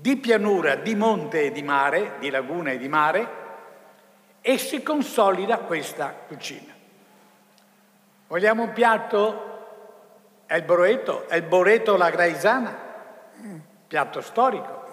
di 0.00 0.16
pianura, 0.16 0.76
di 0.76 0.94
monte 0.94 1.42
e 1.42 1.52
di 1.52 1.62
mare, 1.62 2.14
di 2.18 2.30
laguna 2.30 2.70
e 2.70 2.78
di 2.78 2.88
mare, 2.88 3.28
e 4.40 4.56
si 4.56 4.82
consolida 4.82 5.58
questa 5.58 6.14
cucina. 6.26 6.72
Vogliamo 8.26 8.62
un 8.62 8.72
piatto? 8.72 9.48
È 10.46 10.54
il 10.54 10.62
boreto, 10.62 11.28
è 11.28 11.36
il 11.36 11.42
boreto 11.42 11.94
alla 11.94 12.10
graisana 12.10 12.88
piatto 13.86 14.20
storico. 14.20 14.88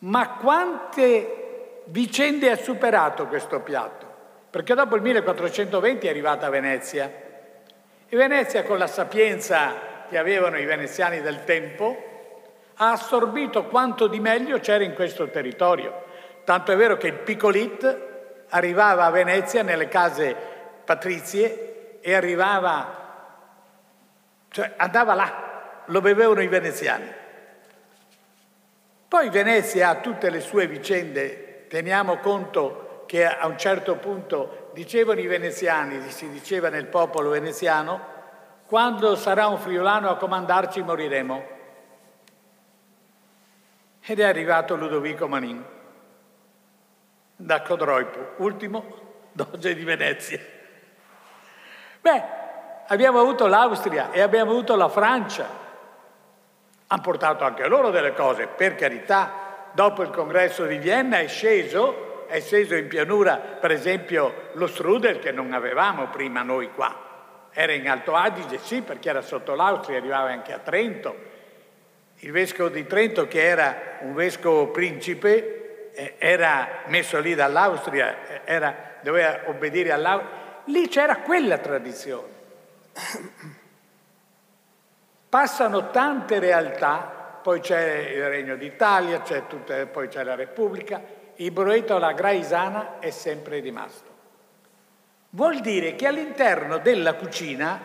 Ma 0.00 0.30
quante 0.30 1.82
vicende 1.86 2.50
ha 2.50 2.56
superato 2.56 3.26
questo 3.26 3.60
piatto? 3.60 4.12
Perché 4.48 4.74
dopo 4.74 4.96
il 4.96 5.02
1420 5.02 6.06
è 6.06 6.10
arrivata 6.10 6.48
Venezia 6.48 7.12
e 8.08 8.16
Venezia 8.16 8.62
con 8.62 8.78
la 8.78 8.86
sapienza 8.86 10.06
che 10.08 10.16
avevano 10.16 10.56
i 10.56 10.64
veneziani 10.64 11.20
del 11.20 11.44
tempo 11.44 12.13
ha 12.76 12.92
assorbito 12.92 13.64
quanto 13.64 14.06
di 14.06 14.20
meglio 14.20 14.58
c'era 14.58 14.84
in 14.84 14.94
questo 14.94 15.28
territorio. 15.28 16.04
Tanto 16.44 16.72
è 16.72 16.76
vero 16.76 16.96
che 16.96 17.08
il 17.08 17.14
picolit 17.14 17.98
arrivava 18.48 19.04
a 19.04 19.10
Venezia 19.10 19.62
nelle 19.62 19.88
case 19.88 20.36
patrizie 20.84 21.98
e 22.00 22.14
arrivava, 22.14 23.02
cioè 24.48 24.74
andava 24.76 25.14
là, 25.14 25.82
lo 25.86 26.00
bevevano 26.00 26.42
i 26.42 26.48
veneziani. 26.48 27.22
Poi 29.08 29.30
Venezia 29.30 29.90
ha 29.90 29.94
tutte 29.96 30.28
le 30.28 30.40
sue 30.40 30.66
vicende, 30.66 31.66
teniamo 31.68 32.18
conto 32.18 33.04
che 33.06 33.26
a 33.26 33.46
un 33.46 33.56
certo 33.56 33.96
punto 33.96 34.70
dicevano 34.74 35.20
i 35.20 35.26
veneziani, 35.26 36.10
si 36.10 36.28
diceva 36.30 36.68
nel 36.68 36.86
popolo 36.86 37.30
veneziano, 37.30 38.12
quando 38.66 39.14
sarà 39.14 39.46
un 39.46 39.58
friulano 39.58 40.08
a 40.10 40.16
comandarci 40.16 40.82
moriremo. 40.82 41.53
Ed 44.06 44.20
è 44.20 44.24
arrivato 44.24 44.76
Ludovico 44.76 45.26
Manin 45.28 45.64
da 47.36 47.62
Codroipo, 47.62 48.34
ultimo 48.36 48.84
doge 49.32 49.74
di 49.74 49.82
Venezia. 49.82 50.38
Beh, 52.00 52.22
abbiamo 52.86 53.20
avuto 53.20 53.46
l'Austria 53.46 54.10
e 54.12 54.20
abbiamo 54.20 54.50
avuto 54.50 54.76
la 54.76 54.88
Francia 54.88 55.62
hanno 56.86 57.00
portato 57.00 57.44
anche 57.44 57.66
loro 57.66 57.90
delle 57.90 58.12
cose, 58.12 58.46
per 58.46 58.74
carità, 58.74 59.70
dopo 59.72 60.02
il 60.02 60.10
congresso 60.10 60.66
di 60.66 60.76
Vienna 60.76 61.18
è 61.18 61.26
sceso, 61.26 62.26
è 62.28 62.40
sceso 62.40 62.74
in 62.74 62.88
pianura 62.88 63.36
per 63.36 63.70
esempio 63.70 64.50
lo 64.52 64.66
strudel 64.66 65.18
che 65.18 65.32
non 65.32 65.52
avevamo 65.52 66.08
prima 66.08 66.42
noi 66.42 66.70
qua. 66.72 67.48
Era 67.50 67.72
in 67.72 67.88
Alto 67.88 68.14
Adige, 68.14 68.58
sì, 68.58 68.82
perché 68.82 69.08
era 69.08 69.22
sotto 69.22 69.54
l'Austria, 69.54 69.98
arrivava 69.98 70.28
anche 70.28 70.52
a 70.52 70.58
Trento. 70.58 71.32
Il 72.24 72.32
vescovo 72.32 72.70
di 72.70 72.86
Trento, 72.86 73.28
che 73.28 73.44
era 73.44 73.98
un 74.00 74.14
vescovo 74.14 74.68
principe, 74.68 75.90
eh, 75.92 76.14
era 76.16 76.84
messo 76.86 77.20
lì 77.20 77.34
dall'Austria, 77.34 78.26
eh, 78.26 78.40
era, 78.46 78.74
doveva 79.02 79.40
obbedire 79.44 79.92
all'Austria. 79.92 80.62
Lì 80.64 80.88
c'era 80.88 81.18
quella 81.18 81.58
tradizione. 81.58 82.28
Passano 85.28 85.90
tante 85.90 86.38
realtà, 86.38 87.40
poi 87.42 87.60
c'è 87.60 88.12
il 88.14 88.26
Regno 88.26 88.56
d'Italia, 88.56 89.20
c'è 89.20 89.46
tutte, 89.46 89.84
poi 89.84 90.08
c'è 90.08 90.22
la 90.22 90.34
Repubblica, 90.34 91.02
il 91.34 91.50
Broeto 91.50 91.96
alla 91.96 92.12
Graisana 92.12 93.00
è 93.00 93.10
sempre 93.10 93.60
rimasto. 93.60 94.10
Vuol 95.28 95.60
dire 95.60 95.94
che 95.94 96.06
all'interno 96.06 96.78
della 96.78 97.16
cucina 97.16 97.78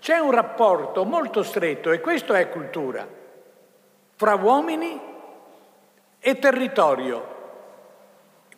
c'è 0.00 0.18
un 0.18 0.32
rapporto 0.32 1.04
molto 1.04 1.44
stretto, 1.44 1.92
e 1.92 2.00
questo 2.00 2.34
è 2.34 2.48
cultura, 2.48 3.22
fra 4.16 4.34
uomini 4.34 5.00
e 6.18 6.38
territorio. 6.38 7.34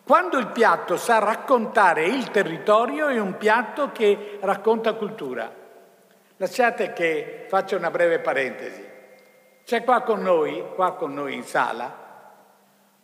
Quando 0.04 0.38
il 0.38 0.46
piatto 0.46 0.96
sa 0.96 1.18
raccontare 1.18 2.06
il 2.06 2.30
territorio 2.30 3.08
è 3.08 3.18
un 3.20 3.36
piatto 3.36 3.92
che 3.92 4.38
racconta 4.40 4.94
cultura. 4.94 5.52
Lasciate 6.36 6.94
che 6.94 7.44
faccia 7.48 7.76
una 7.76 7.90
breve 7.90 8.20
parentesi. 8.20 8.86
C'è 9.64 9.84
qua 9.84 10.00
con 10.00 10.22
noi, 10.22 10.64
qua 10.74 10.94
con 10.94 11.12
noi 11.12 11.34
in 11.34 11.42
sala, 11.42 12.06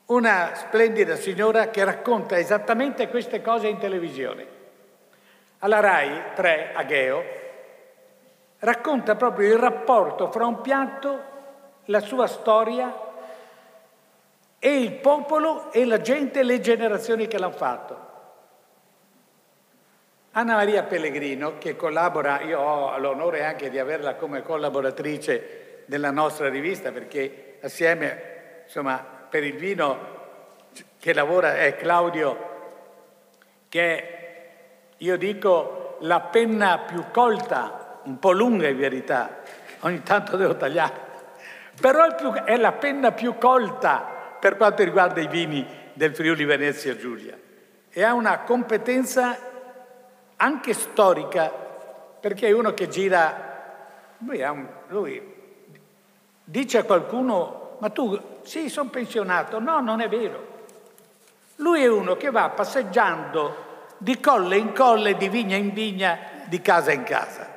una 0.07 0.55
splendida 0.55 1.16
signora 1.16 1.68
che 1.68 1.84
racconta 1.84 2.38
esattamente 2.38 3.09
queste 3.09 3.42
cose 3.42 3.68
in 3.68 3.78
televisione. 3.78 4.46
Alla 5.59 5.80
RAI 5.80 6.22
3, 6.34 6.72
a 6.74 6.82
Gheo, 6.84 7.22
racconta 8.61 9.14
proprio 9.14 9.52
il 9.52 9.59
rapporto 9.59 10.30
fra 10.30 10.46
un 10.46 10.61
piatto, 10.62 11.32
la 11.87 12.01
sua 12.01 12.26
storia 12.26 12.93
e 14.59 14.78
il 14.78 14.93
popolo 14.93 15.70
e 15.72 15.85
la 15.85 16.01
gente 16.01 16.41
e 16.41 16.43
le 16.43 16.61
generazioni 16.61 17.26
che 17.26 17.39
l'hanno 17.39 17.53
fatto. 17.53 18.12
Anna 20.37 20.55
Maria 20.55 20.82
Pellegrino, 20.82 21.59
che 21.59 21.76
collabora, 21.76 22.41
io 22.41 22.59
ho 22.59 22.99
l'onore 22.99 23.45
anche 23.45 23.70
di 23.70 23.78
averla 23.78 24.14
come 24.16 24.43
collaboratrice 24.43 25.82
della 25.85 26.11
nostra 26.11 26.49
rivista, 26.49 26.91
perché 26.91 27.59
assieme, 27.62 28.62
insomma, 28.64 28.97
per 29.28 29.45
il 29.45 29.55
vino 29.55 30.12
che 30.99 31.12
lavora 31.12 31.57
è 31.59 31.76
Claudio, 31.76 32.53
che 33.68 33.97
è, 33.97 34.49
io 34.97 35.16
dico, 35.16 35.99
la 36.01 36.20
penna 36.20 36.78
più 36.78 37.05
colta, 37.12 38.01
un 38.05 38.18
po' 38.18 38.32
lunga 38.32 38.66
in 38.66 38.76
verità, 38.76 39.43
ogni 39.80 40.03
tanto 40.03 40.37
devo 40.37 40.57
tagliare, 40.57 40.93
però 41.80 42.06
è, 42.06 42.14
più, 42.14 42.32
è 42.32 42.56
la 42.56 42.72
penna 42.72 43.12
più 43.12 43.36
colta 43.38 44.36
per 44.38 44.56
quanto 44.56 44.82
riguarda 44.82 45.20
i 45.20 45.28
vini 45.28 45.66
del 45.92 46.14
Friuli 46.14 46.44
Venezia 46.44 46.96
Giulia 46.96 47.36
e 47.90 48.02
ha 48.02 48.12
una 48.12 48.40
competenza 48.40 49.38
anche 50.36 50.74
storica, 50.74 51.50
perché 52.20 52.48
è 52.48 52.52
uno 52.52 52.74
che 52.74 52.88
gira, 52.88 54.16
lui, 54.18 54.42
un, 54.42 54.66
lui 54.88 55.34
dice 56.42 56.78
a 56.78 56.84
qualcuno, 56.84 57.76
ma 57.78 57.88
tu, 57.90 58.18
sì, 58.42 58.68
sono 58.68 58.90
pensionato, 58.90 59.60
no, 59.60 59.80
non 59.80 60.00
è 60.00 60.08
vero. 60.08 60.52
Lui 61.56 61.82
è 61.82 61.88
uno 61.88 62.16
che 62.16 62.30
va 62.30 62.48
passeggiando 62.48 63.62
di 63.98 64.18
colle 64.18 64.56
in 64.56 64.72
colle, 64.72 65.16
di 65.16 65.28
vigna 65.28 65.56
in 65.56 65.72
vigna, 65.72 66.18
di 66.46 66.60
casa 66.60 66.90
in 66.92 67.04
casa 67.04 67.52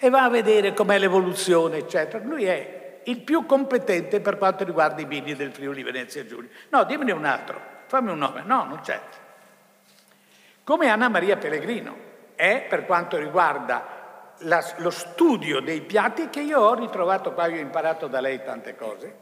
e 0.00 0.10
va 0.10 0.22
a 0.22 0.28
vedere 0.28 0.74
com'è 0.74 0.98
l'evoluzione, 0.98 1.78
eccetera. 1.78 2.24
Lui 2.24 2.44
è 2.44 2.77
il 3.08 3.20
più 3.20 3.44
competente 3.46 4.20
per 4.20 4.38
quanto 4.38 4.64
riguarda 4.64 5.00
i 5.00 5.06
vini 5.06 5.34
del 5.34 5.52
Friuli 5.52 5.82
Venezia 5.82 6.24
Giulia. 6.24 6.50
No, 6.70 6.84
dimmene 6.84 7.12
un 7.12 7.24
altro, 7.24 7.60
fammi 7.86 8.10
un 8.10 8.18
nome. 8.18 8.42
No, 8.44 8.64
non 8.64 8.80
c'è 8.80 9.00
come 10.68 10.90
Anna 10.90 11.08
Maria 11.08 11.38
Pellegrino 11.38 11.96
è 12.34 12.66
per 12.68 12.84
quanto 12.84 13.16
riguarda 13.16 14.34
la, 14.40 14.62
lo 14.76 14.90
studio 14.90 15.60
dei 15.60 15.80
piatti 15.80 16.28
che 16.28 16.40
io 16.40 16.60
ho 16.60 16.74
ritrovato 16.74 17.32
qua, 17.32 17.46
io 17.46 17.56
ho 17.56 17.60
imparato 17.60 18.06
da 18.06 18.20
lei 18.20 18.44
tante 18.44 18.76
cose. 18.76 19.16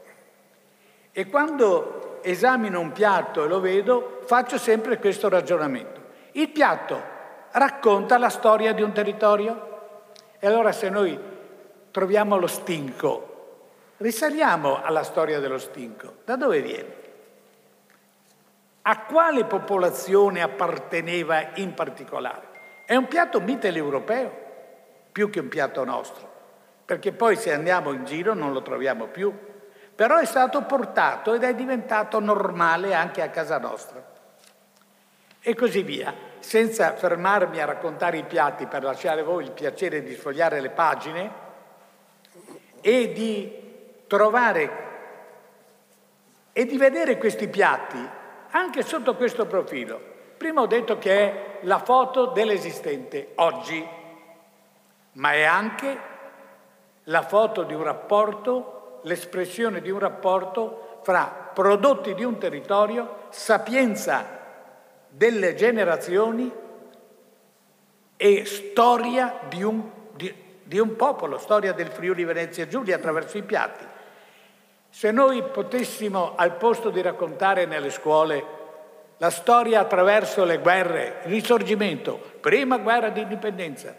E 1.13 1.27
quando 1.27 2.19
esamino 2.21 2.81
un 2.81 2.91
piatto 2.91 3.45
e 3.45 3.47
lo 3.47 3.61
vedo, 3.61 4.19
faccio 4.25 4.57
sempre 4.57 4.97
questo 4.97 5.29
ragionamento. 5.29 6.01
Il 6.33 6.49
piatto 6.49 7.01
racconta 7.51 8.17
la 8.17 8.27
storia 8.27 8.73
di 8.73 8.81
un 8.81 8.91
territorio? 8.91 10.01
E 10.39 10.47
allora 10.47 10.73
se 10.73 10.89
noi 10.89 11.17
troviamo 11.91 12.35
lo 12.35 12.47
stinco, 12.47 13.36
risaliamo 13.97 14.81
alla 14.81 15.03
storia 15.03 15.39
dello 15.39 15.57
stinco. 15.57 16.17
Da 16.23 16.35
dove 16.35 16.61
viene? 16.61 16.95
A 18.83 19.01
quale 19.01 19.45
popolazione 19.45 20.41
apparteneva 20.41 21.55
in 21.55 21.73
particolare? 21.73 22.47
È 22.85 22.95
un 22.95 23.07
piatto 23.07 23.41
mitteleuropeo, 23.41 24.45
più 25.11 25.29
che 25.29 25.39
un 25.41 25.49
piatto 25.49 25.83
nostro. 25.83 26.35
perché 26.87 27.11
poi 27.11 27.35
se 27.35 27.51
andiamo 27.51 27.91
in 27.91 28.05
giro 28.05 28.33
non 28.33 28.53
lo 28.53 28.61
troviamo 28.61 29.07
più, 29.07 29.37
però 29.93 30.19
è 30.19 30.25
stato 30.25 30.61
portato 30.61 31.33
ed 31.33 31.43
è 31.43 31.53
diventato 31.53 32.21
normale 32.21 32.93
anche 32.93 33.21
a 33.21 33.27
casa 33.27 33.59
nostra. 33.59 34.01
E 35.41 35.53
così 35.53 35.83
via, 35.83 36.13
senza 36.39 36.93
fermarmi 36.93 37.59
a 37.59 37.65
raccontare 37.65 38.19
i 38.19 38.23
piatti 38.23 38.67
per 38.67 38.83
lasciare 38.83 39.21
voi 39.21 39.43
il 39.43 39.51
piacere 39.51 40.01
di 40.01 40.15
sfogliare 40.15 40.61
le 40.61 40.69
pagine 40.69 41.31
e 42.79 43.11
di 43.11 43.66
trovare 44.07 44.85
e 46.53 46.65
di 46.65 46.77
vedere 46.77 47.17
questi 47.17 47.47
piatti 47.47 47.97
anche 48.49 48.81
sotto 48.81 49.15
questo 49.15 49.45
profilo. 49.45 49.99
Prima 50.37 50.61
ho 50.61 50.67
detto 50.67 50.97
che 50.97 51.11
è 51.11 51.57
la 51.61 51.79
foto 51.79 52.27
dell'esistente 52.27 53.33
oggi, 53.35 53.85
ma 55.13 55.33
è 55.33 55.43
anche 55.43 55.99
la 57.03 57.21
foto 57.21 57.63
di 57.63 57.73
un 57.73 57.83
rapporto, 57.83 58.99
l'espressione 59.03 59.81
di 59.81 59.89
un 59.89 59.99
rapporto 59.99 60.99
fra 61.03 61.51
prodotti 61.53 62.13
di 62.13 62.23
un 62.23 62.37
territorio, 62.37 63.25
sapienza 63.29 64.25
delle 65.09 65.55
generazioni 65.55 66.51
e 68.15 68.45
storia 68.45 69.39
di 69.47 69.63
un, 69.63 69.89
di, 70.15 70.33
di 70.63 70.79
un 70.79 70.95
popolo, 70.95 71.37
storia 71.37 71.73
del 71.73 71.87
Friuli 71.87 72.23
Venezia 72.23 72.67
Giulia 72.67 72.95
attraverso 72.95 73.37
i 73.37 73.43
piatti. 73.43 73.85
Se 74.89 75.11
noi 75.11 75.43
potessimo, 75.43 76.33
al 76.35 76.55
posto 76.55 76.89
di 76.89 77.01
raccontare 77.01 77.65
nelle 77.65 77.89
scuole 77.89 78.55
la 79.17 79.29
storia 79.29 79.79
attraverso 79.79 80.43
le 80.43 80.59
guerre, 80.59 81.21
il 81.25 81.31
risorgimento, 81.31 82.19
prima 82.39 82.77
guerra 82.77 83.09
di 83.09 83.21
indipendenza, 83.21 83.95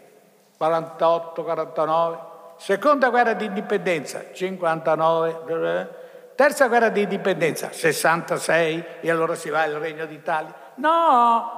48-49, 0.59 2.17
seconda 2.57 3.09
guerra 3.09 3.33
di 3.33 3.45
indipendenza, 3.45 4.31
59, 4.33 5.89
terza 6.35 6.67
guerra 6.67 6.89
di 6.89 7.01
indipendenza, 7.01 7.71
66, 7.71 8.85
e 9.01 9.11
allora 9.11 9.35
si 9.35 9.49
va 9.49 9.61
al 9.61 9.73
Regno 9.73 10.05
d'Italia. 10.05 10.53
No! 10.75 11.57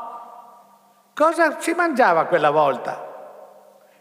Cosa 1.14 1.60
si 1.60 1.74
mangiava 1.74 2.26
quella 2.26 2.50
volta? 2.50 3.10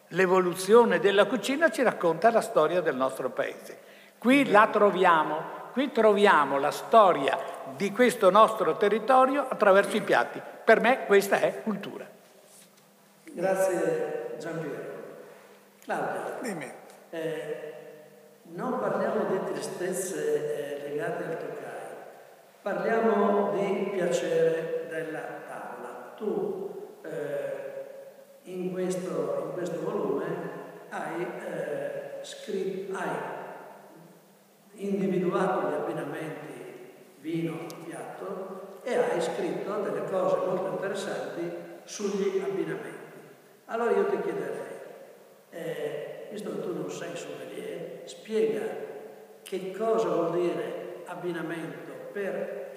L'evoluzione 0.08 0.98
della 0.98 1.26
cucina 1.26 1.70
ci 1.70 1.82
racconta 1.82 2.30
la 2.30 2.40
storia 2.40 2.80
del 2.80 2.96
nostro 2.96 3.30
paese. 3.30 3.79
Qui 4.20 4.50
la 4.50 4.68
troviamo, 4.70 5.40
qui 5.72 5.92
troviamo 5.92 6.58
la 6.58 6.70
storia 6.70 7.38
di 7.74 7.90
questo 7.90 8.28
nostro 8.28 8.76
territorio 8.76 9.46
attraverso 9.48 9.96
i 9.96 10.02
piatti. 10.02 10.42
Per 10.62 10.78
me 10.78 11.06
questa 11.06 11.40
è 11.40 11.62
cultura. 11.62 12.06
Grazie 13.24 14.34
Giampiero. 14.38 14.98
Claudia, 15.82 16.38
Dimmi. 16.42 16.70
eh, 17.08 17.74
non 18.52 18.78
parliamo 18.78 19.24
di 19.24 19.52
tristezze 19.54 20.84
eh, 20.84 20.90
legate 20.90 21.24
al 21.24 21.38
toccare, 21.38 21.88
parliamo 22.60 23.52
di 23.52 23.88
piacere 23.90 24.86
della 24.90 25.22
tavola. 25.48 26.12
Tu 26.16 26.98
eh, 27.04 28.40
in, 28.42 28.70
questo, 28.70 29.44
in, 29.46 29.52
questo, 29.54 29.80
volume 29.80 30.26
hai, 30.90 31.22
eh, 31.22 32.18
scritto, 32.20 32.98
hai 32.98 33.38
individuato 34.80 35.68
gli 35.68 35.74
abbinamenti 35.74 36.50
vino, 37.20 37.66
piatto 37.84 38.78
e 38.82 38.96
hai 38.96 39.20
scritto 39.20 39.80
delle 39.80 40.04
cose 40.10 40.36
molto 40.46 40.70
interessanti 40.70 41.52
sugli 41.84 42.40
abbinamenti. 42.40 42.98
Allora 43.66 43.90
io 43.92 44.06
ti 44.06 44.20
chiederei, 44.20 44.78
eh, 45.50 46.28
visto 46.30 46.50
che 46.50 46.60
tu 46.60 46.74
non 46.74 46.90
sei 46.90 47.14
sommelier, 47.14 48.02
spiega 48.04 48.62
che 49.42 49.72
cosa 49.76 50.08
vuol 50.08 50.32
dire 50.32 51.02
abbinamento 51.06 51.92
per 52.12 52.68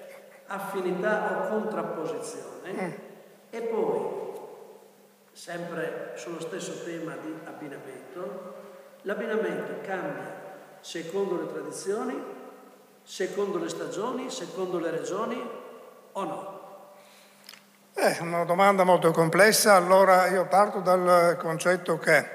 affinità 0.46 1.46
o 1.46 1.48
contrapposizione 1.48 2.72
mm. 2.72 2.90
e 3.50 3.60
poi, 3.62 4.22
sempre 5.32 6.12
sullo 6.16 6.40
stesso 6.40 6.84
tema 6.84 7.16
di 7.16 7.34
abbinamento, 7.44 8.54
l'abbinamento 9.02 9.80
cambia 9.82 10.43
secondo 10.84 11.40
le 11.40 11.50
tradizioni, 11.50 12.22
secondo 13.02 13.56
le 13.56 13.70
stagioni, 13.70 14.30
secondo 14.30 14.78
le 14.78 14.90
regioni 14.90 15.50
o 16.12 16.24
no? 16.24 16.62
È 17.94 18.18
una 18.20 18.44
domanda 18.44 18.84
molto 18.84 19.10
complessa, 19.10 19.76
allora 19.76 20.26
io 20.26 20.46
parto 20.46 20.80
dal 20.80 21.38
concetto 21.38 21.96
che 21.96 22.26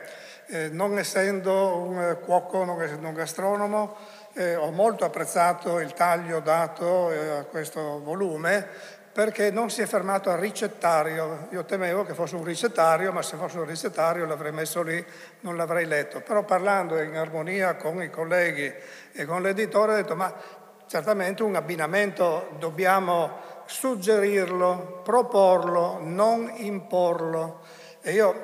eh, 0.48 0.70
non 0.70 0.98
essendo 0.98 1.76
un 1.78 2.18
cuoco, 2.24 2.64
non 2.64 2.82
essendo 2.82 3.10
un 3.10 3.14
gastronomo, 3.14 3.96
eh, 4.34 4.56
ho 4.56 4.72
molto 4.72 5.06
apprezzato 5.06 5.80
il 5.80 5.94
taglio 5.94 6.40
dato 6.40 7.12
eh, 7.12 7.30
a 7.30 7.44
questo 7.44 8.02
volume 8.02 8.68
perché 9.12 9.52
non 9.52 9.70
si 9.70 9.82
è 9.82 9.86
fermato 9.86 10.30
al 10.30 10.38
ricettario. 10.38 11.48
Io 11.52 11.66
temevo 11.66 12.06
che 12.06 12.14
fosse 12.14 12.36
un 12.36 12.44
ricettario, 12.44 13.12
ma 13.12 13.22
se 13.22 13.38
fosse 13.38 13.58
un 13.58 13.66
ricettario 13.66 14.26
l'avrei 14.26 14.52
messo 14.52 14.82
lì, 14.82 15.04
non 15.42 15.58
l'avrei 15.58 15.86
letto. 15.86 16.22
Però 16.22 16.44
parlando 16.44 17.00
in 17.02 17.16
armonia 17.16 17.76
con 17.76 18.02
i 18.02 18.10
colleghi 18.10 18.72
e 19.12 19.26
con 19.26 19.42
l'editore 19.42 19.94
ho 19.94 19.96
detto 19.96 20.16
ma 20.16 20.34
certamente 20.88 21.44
un 21.44 21.56
abbinamento 21.56 22.56
dobbiamo 22.58 23.38
suggerirlo, 23.66 25.02
proporlo, 25.04 26.00
non 26.02 26.52
imporlo. 26.58 27.62
E 28.02 28.14
io 28.14 28.36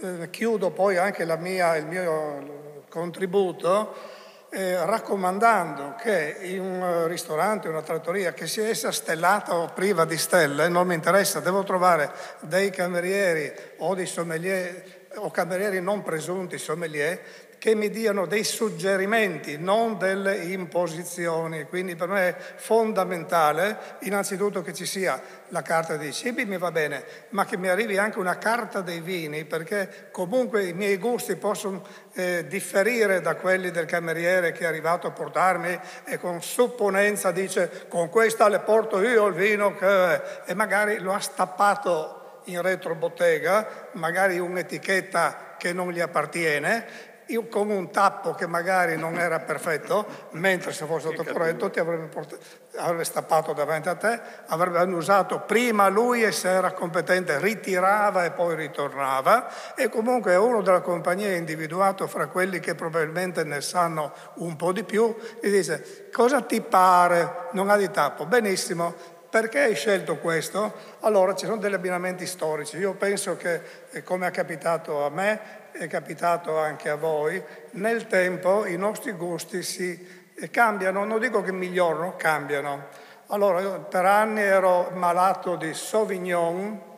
eh, 0.00 0.30
chiudo 0.30 0.70
poi 0.70 0.96
anche 0.96 1.24
mia, 1.36 1.76
il 1.76 1.86
mio 1.86 2.84
contributo 2.88 4.11
eh, 4.54 4.84
raccomandando 4.84 5.94
che 5.98 6.36
in 6.42 6.60
un 6.60 7.06
ristorante, 7.08 7.68
una 7.68 7.80
trattoria, 7.80 8.34
che 8.34 8.46
sia 8.46 8.68
essa 8.68 8.92
stellata 8.92 9.54
o 9.54 9.70
priva 9.72 10.04
di 10.04 10.18
stelle, 10.18 10.68
non 10.68 10.86
mi 10.86 10.94
interessa, 10.94 11.40
devo 11.40 11.62
trovare 11.62 12.10
dei 12.40 12.70
camerieri 12.70 13.50
o 13.78 13.94
dei 13.94 14.04
sommelier 14.04 15.00
o 15.14 15.30
camerieri 15.30 15.80
non 15.80 16.02
presunti 16.02 16.58
sommelier 16.58 17.20
che 17.62 17.76
mi 17.76 17.90
diano 17.90 18.26
dei 18.26 18.42
suggerimenti, 18.42 19.56
non 19.56 19.96
delle 19.96 20.34
imposizioni. 20.34 21.62
Quindi 21.66 21.94
per 21.94 22.08
me 22.08 22.28
è 22.30 22.36
fondamentale 22.56 23.78
innanzitutto 24.00 24.62
che 24.62 24.74
ci 24.74 24.84
sia 24.84 25.22
la 25.46 25.62
carta 25.62 25.96
dei 25.96 26.12
cibi, 26.12 26.44
mi 26.44 26.58
va 26.58 26.72
bene, 26.72 27.04
ma 27.28 27.44
che 27.44 27.56
mi 27.56 27.68
arrivi 27.68 27.98
anche 27.98 28.18
una 28.18 28.36
carta 28.36 28.80
dei 28.80 29.00
vini, 29.00 29.44
perché 29.44 30.08
comunque 30.10 30.64
i 30.64 30.72
miei 30.72 30.96
gusti 30.96 31.36
possono 31.36 31.84
eh, 32.14 32.48
differire 32.48 33.20
da 33.20 33.36
quelli 33.36 33.70
del 33.70 33.86
cameriere 33.86 34.50
che 34.50 34.64
è 34.64 34.66
arrivato 34.66 35.06
a 35.06 35.12
portarmi 35.12 35.78
e 36.02 36.18
con 36.18 36.42
supponenza 36.42 37.30
dice 37.30 37.84
con 37.86 38.08
questa 38.08 38.48
le 38.48 38.58
porto 38.58 39.00
io 39.00 39.28
il 39.28 39.34
vino 39.34 39.76
che... 39.76 40.20
e 40.46 40.54
magari 40.54 40.98
lo 40.98 41.12
ha 41.12 41.20
stappato 41.20 42.40
in 42.46 42.60
retrobottega, 42.60 43.90
magari 43.92 44.40
un'etichetta 44.40 45.54
che 45.56 45.72
non 45.72 45.92
gli 45.92 46.00
appartiene 46.00 47.10
io 47.32 47.46
con 47.48 47.70
un 47.70 47.90
tappo 47.90 48.34
che 48.34 48.46
magari 48.46 48.96
non 48.96 49.18
era 49.18 49.40
perfetto, 49.40 50.06
mentre 50.32 50.72
se 50.72 50.84
fosse 50.84 51.12
stato 51.12 51.32
corretto 51.32 51.70
ti 51.70 51.80
avrebbe, 51.80 52.06
portato, 52.06 52.42
avrebbe 52.76 53.04
stappato 53.04 53.52
davanti 53.52 53.88
a 53.88 53.94
te, 53.94 54.20
avrebbe 54.46 54.82
usato 54.94 55.40
prima 55.40 55.88
lui 55.88 56.22
e 56.22 56.30
se 56.30 56.50
era 56.50 56.72
competente 56.72 57.38
ritirava 57.38 58.24
e 58.24 58.32
poi 58.32 58.54
ritornava 58.54 59.74
e 59.74 59.88
comunque 59.88 60.36
uno 60.36 60.60
della 60.62 60.80
compagnia 60.80 61.34
individuato 61.34 62.06
fra 62.06 62.26
quelli 62.26 62.60
che 62.60 62.74
probabilmente 62.74 63.44
ne 63.44 63.60
sanno 63.62 64.12
un 64.34 64.54
po' 64.56 64.72
di 64.72 64.84
più, 64.84 65.14
gli 65.40 65.50
dice 65.50 66.08
cosa 66.12 66.42
ti 66.42 66.60
pare? 66.60 67.48
Non 67.52 67.70
ha 67.70 67.76
di 67.76 67.90
tappo, 67.90 68.26
benissimo, 68.26 68.94
perché 69.32 69.60
hai 69.60 69.74
scelto 69.74 70.18
questo? 70.18 70.74
Allora 71.00 71.34
ci 71.34 71.46
sono 71.46 71.56
degli 71.56 71.72
abbinamenti 71.72 72.26
storici. 72.26 72.76
Io 72.76 72.92
penso 72.92 73.34
che, 73.38 73.62
eh, 73.90 74.02
come 74.02 74.26
è 74.26 74.30
capitato 74.30 75.06
a 75.06 75.08
me, 75.08 75.61
è 75.72 75.86
capitato 75.88 76.58
anche 76.58 76.88
a 76.88 76.96
voi, 76.96 77.42
nel 77.72 78.06
tempo 78.06 78.66
i 78.66 78.76
nostri 78.76 79.12
gusti 79.12 79.62
si 79.62 80.20
cambiano, 80.50 81.04
non 81.04 81.18
dico 81.18 81.42
che 81.42 81.52
migliorano, 81.52 82.14
cambiano. 82.16 82.86
Allora, 83.28 83.78
per 83.78 84.04
anni 84.04 84.42
ero 84.42 84.90
malato 84.94 85.56
di 85.56 85.72
Sauvignon 85.72 86.90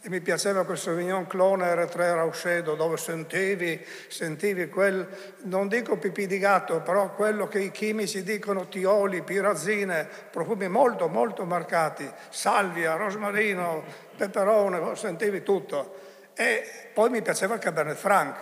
e 0.00 0.08
mi 0.10 0.20
piaceva 0.20 0.64
quel 0.64 0.76
Sauvignon 0.76 1.26
Clone 1.26 1.66
R3 1.74 1.96
Rauscedo 1.96 2.74
dove 2.74 2.96
sentivi, 2.96 3.82
sentivi 4.08 4.68
quel, 4.68 5.06
non 5.44 5.68
dico 5.68 5.96
pipì 5.96 6.26
di 6.26 6.38
gatto, 6.38 6.80
però 6.80 7.14
quello 7.14 7.48
che 7.48 7.60
i 7.60 7.70
chimici 7.70 8.22
dicono 8.22 8.68
tioli, 8.68 9.22
pirazzine, 9.22 10.08
profumi 10.30 10.68
molto 10.68 11.08
molto 11.08 11.44
marcati, 11.44 12.10
salvia, 12.28 12.96
rosmarino, 12.96 13.82
peperone, 14.16 14.94
sentivi 14.96 15.42
tutto. 15.42 16.13
E 16.34 16.90
poi 16.92 17.10
mi 17.10 17.22
piaceva 17.22 17.54
il 17.54 17.60
Cabernet 17.60 17.96
Franc. 17.96 18.36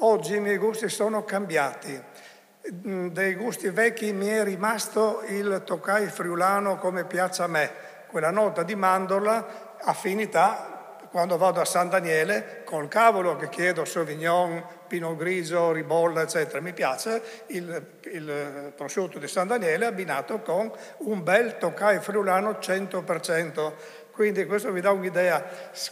Oggi 0.00 0.36
i 0.36 0.40
miei 0.40 0.56
gusti 0.56 0.88
sono 0.88 1.24
cambiati. 1.24 2.02
Mm, 2.86 3.08
dei 3.08 3.34
gusti 3.34 3.68
vecchi 3.68 4.12
mi 4.12 4.28
è 4.28 4.42
rimasto 4.44 5.22
il 5.26 5.62
Tokai 5.64 6.06
friulano 6.06 6.76
come 6.76 7.04
piace 7.04 7.42
a 7.42 7.46
me, 7.46 7.70
quella 8.08 8.30
nota 8.30 8.62
di 8.62 8.74
mandorla, 8.74 9.76
affinità 9.80 10.78
quando 11.10 11.36
vado 11.36 11.60
a 11.60 11.64
San 11.64 11.88
Daniele, 11.88 12.62
col 12.64 12.88
cavolo 12.88 13.36
che 13.36 13.48
chiedo 13.48 13.84
Sauvignon 13.84 14.62
Pinot 14.86 15.16
Grigio, 15.16 15.72
Ribolla, 15.72 16.22
eccetera. 16.22 16.60
Mi 16.60 16.72
piace 16.72 17.22
il, 17.48 17.86
il 18.12 18.72
prosciutto 18.76 19.18
di 19.18 19.28
San 19.28 19.46
Daniele 19.46 19.86
abbinato 19.86 20.40
con 20.40 20.70
un 20.98 21.22
bel 21.22 21.56
toccai 21.58 22.00
friulano 22.00 22.58
100%. 22.60 23.72
Quindi 24.18 24.46
questo 24.46 24.72
vi 24.72 24.80
dà 24.80 24.90
un'idea. 24.90 25.44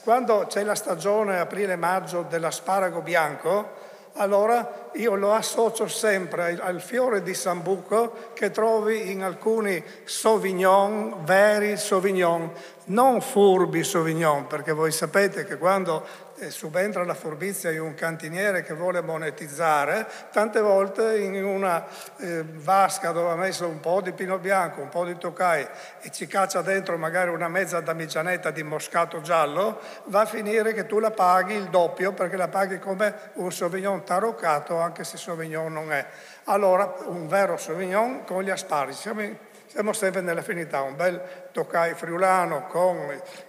Quando 0.02 0.46
c'è 0.48 0.64
la 0.64 0.74
stagione 0.74 1.38
aprile-maggio 1.38 2.22
dell'asparago 2.28 3.00
bianco, 3.00 3.70
allora 4.14 4.88
io 4.94 5.14
lo 5.14 5.32
associo 5.32 5.86
sempre 5.86 6.58
al 6.60 6.80
fiore 6.80 7.22
di 7.22 7.34
Sambuco 7.34 8.32
che 8.34 8.50
trovi 8.50 9.12
in 9.12 9.22
alcuni 9.22 9.80
Sauvignon, 10.02 11.24
veri 11.24 11.76
Sauvignon, 11.76 12.50
non 12.86 13.20
furbi 13.20 13.84
Sauvignon, 13.84 14.48
perché 14.48 14.72
voi 14.72 14.90
sapete 14.90 15.44
che 15.44 15.56
quando 15.56 16.04
subentra 16.48 17.04
la 17.04 17.14
furbizia 17.14 17.70
di 17.70 17.78
un 17.78 17.94
cantiniere 17.94 18.62
che 18.62 18.74
vuole 18.74 19.00
monetizzare, 19.00 20.06
tante 20.30 20.60
volte 20.60 21.18
in 21.18 21.44
una 21.44 21.84
eh, 22.18 22.44
vasca 22.44 23.10
dove 23.10 23.30
ha 23.30 23.36
messo 23.36 23.66
un 23.66 23.80
po' 23.80 24.00
di 24.00 24.12
pino 24.12 24.38
bianco, 24.38 24.80
un 24.80 24.88
po' 24.88 25.04
di 25.04 25.16
toccai 25.16 25.66
e 26.00 26.10
ci 26.10 26.26
caccia 26.26 26.62
dentro 26.62 26.96
magari 26.98 27.30
una 27.30 27.48
mezza 27.48 27.80
damigianetta 27.80 28.50
di 28.50 28.62
moscato 28.62 29.20
giallo, 29.20 29.80
va 30.04 30.20
a 30.20 30.26
finire 30.26 30.72
che 30.72 30.86
tu 30.86 30.98
la 30.98 31.10
paghi 31.10 31.54
il 31.54 31.68
doppio 31.68 32.12
perché 32.12 32.36
la 32.36 32.48
paghi 32.48 32.78
come 32.78 33.14
un 33.34 33.52
Sauvignon 33.52 34.04
taroccato 34.04 34.78
anche 34.78 35.04
se 35.04 35.16
Sauvignon 35.16 35.72
non 35.72 35.92
è. 35.92 36.06
Allora 36.44 36.94
un 37.06 37.26
vero 37.26 37.56
Sauvignon 37.56 38.24
con 38.24 38.42
gli 38.42 38.50
asparagi. 38.50 38.98
Siamo 38.98 39.22
in, 39.22 39.36
siamo 39.76 39.92
sempre 39.92 40.22
nell'affinità, 40.22 40.80
un 40.80 40.96
bel 40.96 41.20
toccai 41.52 41.92
friulano 41.92 42.64
con 42.66 42.96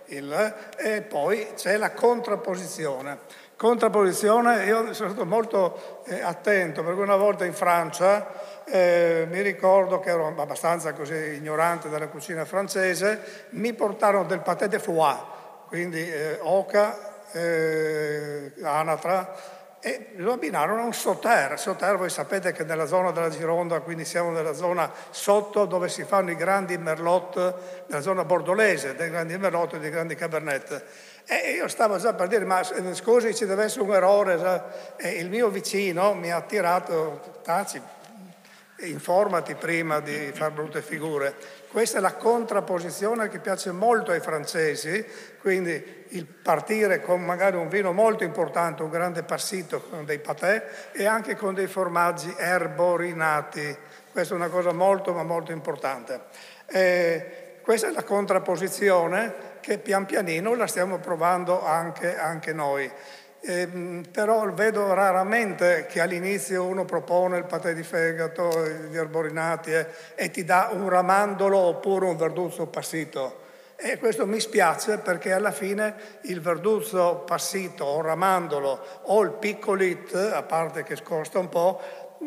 il... 0.07 0.55
e 0.75 1.01
poi 1.03 1.53
c'è 1.55 1.78
la 1.78 1.91
contrapposizione. 1.91 3.19
Contrapposizione, 3.55 4.65
io 4.65 4.91
sono 4.93 5.11
stato 5.11 5.25
molto 5.25 6.03
eh, 6.05 6.21
attento 6.21 6.84
perché 6.84 6.99
una 6.99 7.15
volta 7.15 7.45
in 7.45 7.53
Francia 7.53 8.65
eh, 8.65 9.25
mi 9.30 9.39
ricordo 9.39 10.01
che 10.01 10.09
ero 10.09 10.28
abbastanza 10.28 10.91
così 10.91 11.15
ignorante 11.15 11.88
della 11.88 12.09
cucina 12.09 12.43
francese, 12.43 13.47
mi 13.51 13.71
portarono 13.71 14.25
del 14.25 14.41
pâté 14.41 14.67
de 14.67 14.80
foie, 14.80 15.15
quindi 15.69 16.11
eh, 16.11 16.39
oca, 16.41 17.21
eh, 17.32 18.51
anatra, 18.63 19.34
e 19.88 20.07
lo 20.17 20.33
abbinarono 20.33 20.81
a 20.81 20.85
un 20.85 20.93
sauter. 20.93 21.57
Sauter 21.57 21.95
voi 21.95 22.09
sapete 22.09 22.51
che 22.51 22.65
nella 22.65 22.85
zona 22.85 23.11
della 23.11 23.29
Gironda, 23.29 23.79
quindi 23.79 24.03
siamo 24.03 24.31
nella 24.31 24.53
zona 24.53 24.91
sotto 25.11 25.63
dove 25.63 25.88
si 25.88 26.03
fanno 26.03 26.31
i 26.31 26.35
grandi 26.35 26.77
merlot, 26.77 27.85
nella 27.88 28.01
zona 28.01 28.25
bordolese, 28.25 28.95
dei 28.95 29.09
grandi 29.09 29.38
merlot 29.38 29.75
e 29.75 29.79
dei 29.79 29.89
grandi 29.89 30.15
cabernet. 30.15 30.83
E 31.25 31.51
io 31.51 31.69
stavo 31.69 31.97
già 31.97 32.13
per 32.13 32.27
dire, 32.27 32.43
ma 32.43 32.61
scusi 32.63 33.33
ci 33.33 33.45
deve 33.45 33.63
essere 33.63 33.83
un 33.83 33.93
errore, 33.93 34.63
e 34.97 35.09
il 35.11 35.29
mio 35.29 35.47
vicino 35.47 36.13
mi 36.13 36.31
ha 36.31 36.41
tirato, 36.41 37.39
taci, 37.41 37.81
informati 38.80 39.55
prima 39.55 39.99
di 39.99 40.32
fare 40.34 40.51
brutte 40.51 40.82
figure. 40.82 41.34
Questa 41.71 41.97
è 41.97 42.01
la 42.01 42.13
contrapposizione 42.13 43.28
che 43.28 43.39
piace 43.39 43.71
molto 43.71 44.11
ai 44.11 44.19
francesi, 44.19 45.05
quindi 45.41 46.05
il 46.09 46.25
partire 46.25 47.01
con 47.01 47.23
magari 47.23 47.57
un 47.57 47.69
vino 47.69 47.91
molto 47.91 48.23
importante, 48.23 48.84
un 48.84 48.89
grande 48.89 49.23
passito 49.23 49.82
con 49.82 50.05
dei 50.05 50.19
patè 50.19 50.91
e 50.91 51.05
anche 51.05 51.36
con 51.36 51.53
dei 51.53 51.67
formaggi 51.67 52.34
erborinati. 52.38 53.75
Questa 54.11 54.34
è 54.34 54.38
una 54.38 54.49
cosa 54.49 54.71
molto 54.71 55.13
ma 55.13 55.23
molto 55.23 55.51
importante. 55.51 56.21
E 56.67 57.59
questa 57.61 57.88
è 57.88 57.91
la 57.91 58.03
contrapposizione 58.03 59.55
che 59.59 59.78
pian 59.78 60.05
pianino 60.05 60.55
la 60.55 60.67
stiamo 60.67 60.99
provando 60.99 61.65
anche, 61.65 62.17
anche 62.17 62.53
noi. 62.53 62.89
Eh, 63.49 63.65
però 64.11 64.51
vedo 64.51 64.93
raramente 64.93 65.85
che 65.87 66.01
all'inizio 66.01 66.65
uno 66.65 66.83
propone 66.83 67.37
il 67.37 67.45
patè 67.45 67.73
di 67.73 67.81
fegato, 67.81 68.51
gli 68.89 68.97
arborinati 68.97 69.71
eh, 69.71 69.87
e 70.15 70.29
ti 70.31 70.43
dà 70.43 70.71
un 70.73 70.89
ramandolo 70.89 71.57
oppure 71.57 72.07
un 72.07 72.17
verduzzo 72.17 72.67
passito. 72.67 73.45
E 73.77 73.99
questo 73.99 74.27
mi 74.27 74.41
spiace 74.41 74.97
perché 74.97 75.31
alla 75.31 75.51
fine 75.51 75.95
il 76.23 76.41
verduzzo 76.41 77.23
passito 77.25 77.85
o 77.85 78.01
ramandolo 78.01 78.85
o 79.03 79.21
il 79.21 79.31
piccolit, 79.31 80.13
a 80.13 80.43
parte 80.43 80.83
che 80.83 81.01
costa 81.01 81.39
un 81.39 81.47
po', 81.47 81.79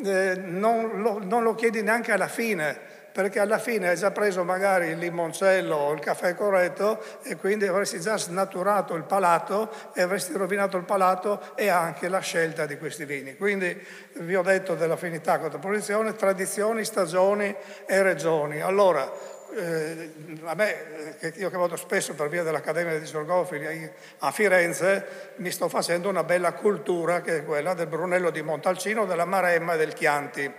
eh, 0.03 0.37
non, 0.37 1.03
lo, 1.03 1.19
non 1.23 1.43
lo 1.43 1.55
chiedi 1.55 1.83
neanche 1.83 2.13
alla 2.13 2.29
fine 2.29 2.79
perché 3.21 3.39
alla 3.39 3.59
fine 3.59 3.91
hai 3.91 3.97
già 3.99 4.13
preso 4.13 4.45
magari 4.45 4.89
il 4.89 4.97
limoncello 4.97 5.77
o 5.77 5.93
il 5.93 6.01
caffè 6.01 6.35
corretto 6.35 7.05
e 7.23 7.37
quindi 7.37 7.67
avresti 7.67 8.01
già 8.01 8.17
snaturato 8.17 8.95
il 8.95 9.03
palato 9.03 9.71
e 9.93 10.01
avresti 10.01 10.33
rovinato 10.33 10.79
il 10.79 10.85
palato 10.85 11.55
e 11.55 11.69
anche 11.69 12.09
la 12.09 12.21
scelta 12.21 12.65
di 12.65 12.79
questi 12.79 13.05
vini. 13.05 13.37
Quindi 13.37 13.79
vi 14.21 14.35
ho 14.35 14.41
detto 14.41 14.75
dell'affinità 14.75 15.39
con 15.39 15.51
la 15.53 15.59
posizione, 15.59 16.15
tradizioni, 16.15 16.83
stagioni 16.83 17.55
e 17.85 18.03
regioni. 18.03 18.63
Allora, 18.63 19.13
eh, 19.55 20.13
a 20.45 20.55
me, 20.55 21.19
eh, 21.19 21.35
io 21.37 21.51
che 21.51 21.59
vado 21.59 21.77
spesso 21.77 22.15
per 22.15 22.31
via 22.31 22.43
dell'Accademia 22.43 22.99
di 22.99 23.05
Sorgofili 23.05 23.91
a 24.21 24.31
Firenze, 24.31 25.33
mi 25.37 25.51
sto 25.51 25.69
facendo 25.69 26.09
una 26.09 26.25
bella 26.25 26.55
cultura 26.55 27.21
che 27.21 27.37
è 27.37 27.45
quella 27.45 27.75
del 27.75 27.87
Brunello 27.87 28.31
di 28.31 28.41
Montalcino, 28.41 29.05
della 29.05 29.27
Maremma 29.27 29.75
e 29.75 29.77
del 29.77 29.93
Chianti. 29.93 30.51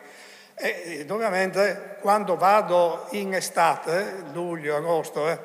E 0.63 1.03
ovviamente 1.09 1.97
quando 2.01 2.37
vado 2.37 3.07
in 3.11 3.33
estate, 3.33 4.25
luglio, 4.31 4.75
agosto, 4.75 5.27
eh, 5.27 5.39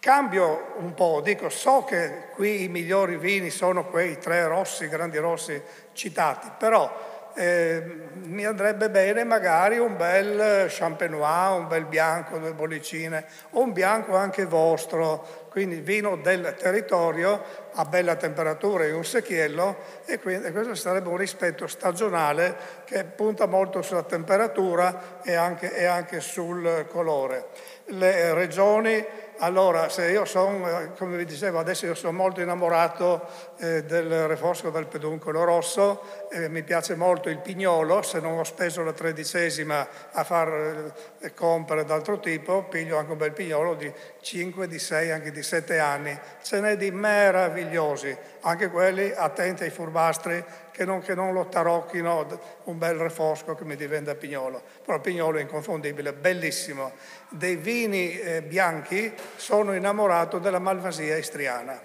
cambio 0.00 0.74
un 0.78 0.94
po', 0.94 1.20
dico 1.22 1.48
so 1.48 1.84
che 1.84 2.30
qui 2.34 2.64
i 2.64 2.68
migliori 2.68 3.18
vini 3.18 3.50
sono 3.50 3.86
quei 3.86 4.18
tre 4.18 4.48
rossi, 4.48 4.88
grandi 4.88 5.18
rossi 5.18 5.62
citati, 5.92 6.50
però 6.58 7.15
eh, 7.36 8.04
mi 8.14 8.46
andrebbe 8.46 8.88
bene 8.88 9.22
magari 9.24 9.78
un 9.78 9.96
bel 9.96 10.66
champenois, 10.68 11.58
un 11.58 11.68
bel 11.68 11.84
bianco, 11.84 12.38
due 12.38 12.54
bollicine, 12.54 13.26
o 13.50 13.60
un 13.60 13.72
bianco 13.72 14.16
anche 14.16 14.46
vostro, 14.46 15.46
quindi 15.50 15.76
vino 15.76 16.16
del 16.16 16.54
territorio 16.58 17.42
a 17.74 17.84
bella 17.84 18.16
temperatura 18.16 18.86
in 18.86 18.94
un 18.94 19.04
secchiello 19.04 19.76
e 20.06 20.18
quindi 20.18 20.50
questo 20.50 20.74
sarebbe 20.74 21.08
un 21.08 21.18
rispetto 21.18 21.66
stagionale 21.66 22.56
che 22.84 23.04
punta 23.04 23.46
molto 23.46 23.82
sulla 23.82 24.02
temperatura 24.02 25.20
e 25.22 25.34
anche, 25.34 25.74
e 25.74 25.84
anche 25.84 26.20
sul 26.20 26.86
colore. 26.88 27.48
Le 27.88 28.32
regioni 28.32 29.04
allora, 29.38 29.88
se 29.88 30.10
io 30.10 30.24
sono, 30.24 30.92
come 30.96 31.16
vi 31.16 31.24
dicevo, 31.24 31.58
adesso 31.58 31.86
io 31.86 31.94
sono 31.94 32.12
molto 32.12 32.40
innamorato 32.40 33.26
eh, 33.58 33.84
del 33.84 34.26
refosco 34.26 34.70
del 34.70 34.86
peduncolo 34.86 35.44
rosso, 35.44 36.02
eh, 36.30 36.48
mi 36.48 36.62
piace 36.62 36.94
molto 36.94 37.28
il 37.28 37.38
pignolo, 37.38 38.02
se 38.02 38.20
non 38.20 38.38
ho 38.38 38.44
speso 38.44 38.82
la 38.82 38.92
tredicesima 38.92 39.86
a 40.12 40.24
fare 40.24 40.94
compere 41.34 41.84
d'altro 41.84 42.18
tipo, 42.20 42.64
piglio 42.64 42.98
anche 42.98 43.12
un 43.12 43.18
bel 43.18 43.32
pignolo 43.32 43.74
di 43.74 43.92
5, 44.20 44.66
di 44.68 44.78
6, 44.78 45.10
anche 45.10 45.30
di 45.30 45.42
7 45.42 45.78
anni. 45.78 46.18
Ce 46.42 46.60
n'è 46.60 46.76
di 46.76 46.90
meravigliosi, 46.90 48.16
anche 48.40 48.68
quelli 48.68 49.12
attenti 49.14 49.64
ai 49.64 49.70
furbastri 49.70 50.44
che 50.70 50.84
non, 50.84 51.00
che 51.00 51.14
non 51.14 51.32
lo 51.32 51.48
tarocchino 51.48 52.40
un 52.64 52.78
bel 52.78 52.96
refosco 52.96 53.54
che 53.54 53.64
mi 53.64 53.76
diventa 53.76 54.14
pignolo. 54.14 54.62
Però 54.84 54.96
il 54.96 55.02
pignolo 55.02 55.38
è 55.38 55.40
inconfondibile, 55.40 56.12
bellissimo. 56.12 56.92
Dei 57.28 57.56
vini 57.56 58.18
eh, 58.18 58.42
bianchi 58.42 59.12
sono 59.36 59.74
innamorato 59.74 60.38
della 60.38 60.58
Malvasia 60.58 61.16
istriana. 61.16 61.80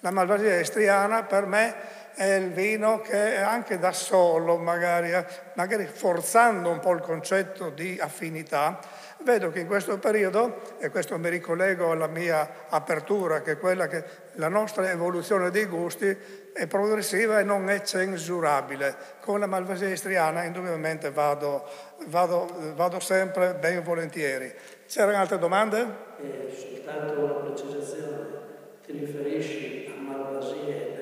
La 0.00 0.10
Malvasia 0.10 0.58
istriana 0.58 1.22
per 1.22 1.46
me 1.46 1.74
è 2.14 2.34
il 2.34 2.52
vino 2.52 3.00
che 3.00 3.38
anche 3.38 3.78
da 3.78 3.92
solo, 3.92 4.58
magari, 4.58 5.12
eh, 5.12 5.24
magari 5.54 5.86
forzando 5.86 6.70
un 6.70 6.80
po' 6.80 6.92
il 6.92 7.00
concetto 7.00 7.70
di 7.70 7.98
affinità, 8.00 8.80
Vedo 9.24 9.50
che 9.50 9.60
in 9.60 9.66
questo 9.66 9.98
periodo, 9.98 10.62
e 10.78 10.90
questo 10.90 11.16
mi 11.16 11.28
ricollego 11.28 11.92
alla 11.92 12.08
mia 12.08 12.66
apertura, 12.68 13.40
che 13.40 13.52
è 13.52 13.58
quella 13.58 13.86
che 13.86 14.04
la 14.32 14.48
nostra 14.48 14.90
evoluzione 14.90 15.50
dei 15.50 15.66
gusti 15.66 16.16
è 16.52 16.66
progressiva 16.66 17.38
e 17.38 17.44
non 17.44 17.70
è 17.70 17.82
censurabile. 17.82 18.94
Con 19.20 19.38
la 19.38 19.46
Malvasia 19.46 19.88
istriana 19.88 20.42
indubbiamente 20.42 21.12
vado, 21.12 21.64
vado, 22.06 22.72
vado 22.74 22.98
sempre 22.98 23.54
ben 23.54 23.82
volentieri. 23.84 24.52
C'erano 24.88 25.18
altre 25.18 25.38
domande? 25.38 25.86
Eh, 26.20 26.52
soltanto 26.52 27.20
una 27.20 27.32
precisazione. 27.34 28.40
Ti 28.84 28.92
riferisci 28.92 29.94
a 29.96 30.00
Malvasie 30.00 31.01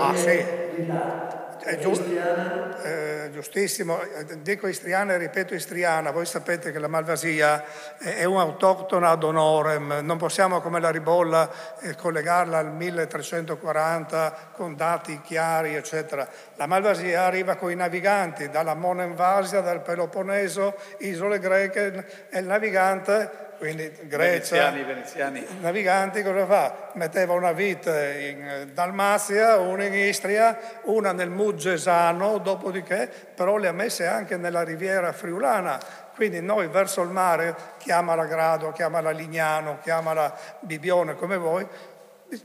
ah, 0.00 0.14
sì. 0.14 0.44
È 1.60 1.76
giu- 1.78 2.00
eh, 2.82 3.30
giustissimo, 3.32 3.98
dico 4.38 4.68
istriana 4.68 5.14
e 5.14 5.18
ripeto 5.18 5.54
istriana, 5.54 6.12
voi 6.12 6.24
sapete 6.24 6.70
che 6.70 6.78
la 6.78 6.86
Malvasia 6.86 7.64
è 7.98 8.24
un'autoctona 8.24 9.10
ad 9.10 9.22
honorem, 9.22 10.00
non 10.02 10.16
possiamo 10.18 10.60
come 10.60 10.80
la 10.80 10.90
ribolla 10.90 11.50
eh, 11.80 11.94
collegarla 11.96 12.58
al 12.58 12.72
1340 12.72 14.50
con 14.52 14.76
dati 14.76 15.20
chiari 15.20 15.74
eccetera. 15.74 16.26
La 16.54 16.66
Malvasia 16.66 17.24
arriva 17.24 17.56
con 17.56 17.70
i 17.70 17.74
naviganti 17.74 18.48
dalla 18.48 18.74
Monenvasia, 18.74 19.60
dal 19.60 19.82
Peloponneso, 19.82 20.76
isole 20.98 21.38
greche, 21.40 22.28
e 22.30 22.38
il 22.38 22.46
navigante 22.46 23.47
quindi 23.58 23.92
Grecia, 24.02 24.70
veneziani, 24.70 24.84
veneziani. 24.84 25.46
naviganti 25.60 26.22
cosa 26.22 26.46
fa? 26.46 26.90
Metteva 26.94 27.34
una 27.34 27.52
vite 27.52 28.36
in 28.36 28.70
Dalmazia, 28.72 29.58
una 29.58 29.84
in 29.84 29.94
Istria, 29.94 30.56
una 30.84 31.12
nel 31.12 31.28
Muggesano, 31.28 32.38
dopodiché 32.38 33.10
però 33.34 33.56
le 33.56 33.68
ha 33.68 33.72
messe 33.72 34.06
anche 34.06 34.36
nella 34.36 34.62
riviera 34.62 35.12
friulana. 35.12 35.78
Quindi 36.14 36.40
noi 36.40 36.68
verso 36.68 37.02
il 37.02 37.10
mare, 37.10 37.54
chiamala 37.78 38.24
Grado, 38.26 38.72
chiamala 38.72 39.10
Lignano, 39.10 39.78
chiamala 39.82 40.34
Bibione, 40.60 41.14
come 41.14 41.36
vuoi, 41.36 41.66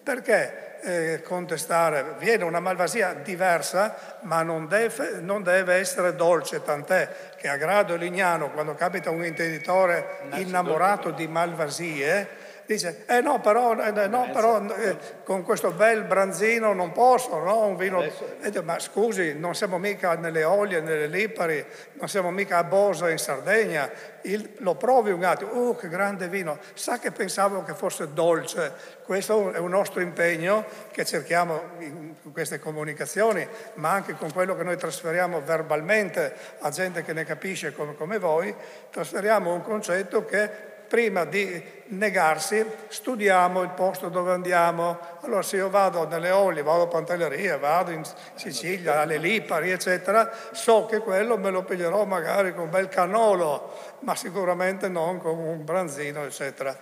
perché 0.01 0.72
eh, 0.83 1.21
contestare? 1.23 2.15
Viene 2.19 2.43
una 2.43 2.59
malvasia 2.59 3.13
diversa, 3.13 4.19
ma 4.21 4.43
non 4.43 4.67
deve, 4.67 5.19
non 5.21 5.41
deve, 5.43 5.75
essere 5.75 6.15
dolce, 6.15 6.61
tant'è 6.63 7.09
che 7.37 7.47
a 7.47 7.57
Grado 7.57 7.95
Lignano, 7.95 8.51
quando 8.51 8.75
capita 8.75 9.09
un 9.09 9.23
intenditore 9.23 10.19
innamorato 10.35 11.11
di 11.11 11.27
malvasie, 11.27 12.42
dice, 12.65 13.03
eh 13.07 13.21
no, 13.21 13.39
però, 13.39 13.77
eh, 13.77 14.07
no, 14.07 14.29
però 14.31 14.63
eh, 14.75 14.97
con 15.23 15.43
questo 15.43 15.71
bel 15.71 16.03
branzino 16.03 16.73
non 16.73 16.91
posso, 16.91 17.37
no? 17.39 17.65
Un 17.65 17.75
vino... 17.75 18.01
Eh, 18.01 18.61
ma 18.61 18.79
scusi, 18.79 19.37
non 19.37 19.55
siamo 19.55 19.77
mica 19.77 20.15
nelle 20.15 20.43
Olie, 20.43 20.81
nelle 20.81 21.07
Lipari, 21.07 21.65
non 21.93 22.07
siamo 22.07 22.31
mica 22.31 22.57
a 22.57 22.63
Bosa 22.63 23.09
in 23.09 23.17
Sardegna, 23.17 23.89
Il, 24.21 24.53
lo 24.59 24.75
provi 24.75 25.11
un 25.11 25.23
attimo, 25.23 25.51
uh 25.51 25.75
che 25.75 25.89
grande 25.89 26.29
vino, 26.29 26.57
sa 26.73 26.97
che 26.99 27.11
pensavo 27.11 27.63
che 27.63 27.73
fosse 27.73 28.13
dolce, 28.13 28.73
questo 29.03 29.51
è 29.51 29.57
un 29.57 29.69
nostro 29.69 29.99
impegno 30.01 30.65
che 30.91 31.03
cerchiamo 31.03 31.61
in 31.79 32.15
queste 32.31 32.59
comunicazioni, 32.59 33.45
ma 33.75 33.91
anche 33.91 34.13
con 34.13 34.31
quello 34.31 34.55
che 34.55 34.63
noi 34.63 34.77
trasferiamo 34.77 35.41
verbalmente 35.41 36.33
a 36.59 36.69
gente 36.69 37.03
che 37.03 37.11
ne 37.11 37.25
capisce 37.25 37.73
come, 37.73 37.95
come 37.95 38.17
voi, 38.17 38.55
trasferiamo 38.89 39.53
un 39.53 39.61
concetto 39.61 40.23
che 40.23 40.72
prima 40.93 41.25
di 41.25 41.59
negarsi 41.87 42.63
studiamo 42.87 43.63
il 43.63 43.71
posto 43.71 44.09
dove 44.09 44.31
andiamo. 44.31 44.99
Allora 45.21 45.41
se 45.41 45.55
io 45.55 45.67
vado 45.71 46.07
nelle 46.07 46.29
Olie, 46.29 46.61
vado 46.61 46.83
a 46.83 46.87
Pantelleria, 46.87 47.57
vado 47.57 47.89
in 47.89 48.03
Sicilia, 48.35 49.01
alle 49.01 49.17
Lipari, 49.17 49.71
eccetera, 49.71 50.29
so 50.51 50.85
che 50.85 50.99
quello 50.99 51.35
me 51.39 51.49
lo 51.49 51.63
piglierò 51.63 52.05
magari 52.05 52.53
con 52.53 52.65
un 52.65 52.69
bel 52.69 52.89
canolo, 52.89 53.71
ma 54.01 54.15
sicuramente 54.15 54.87
non 54.87 55.17
con 55.17 55.35
un 55.35 55.65
branzino, 55.65 56.25
eccetera. 56.25 56.77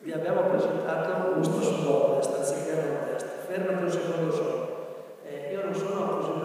Vi 0.00 0.12
abbiamo 0.12 0.42
presentato 0.42 1.32
questo 1.32 1.62
sud-ovest 1.62 2.34
anziché 2.34 2.74
nord-est. 2.74 3.26
Fermo 3.46 3.80
un 3.80 3.90
secondo 3.90 4.32
solo. 4.34 5.16
Eh, 5.24 5.52
io 5.52 5.64
non 5.64 5.74
sono 5.74 6.18
così 6.18 6.35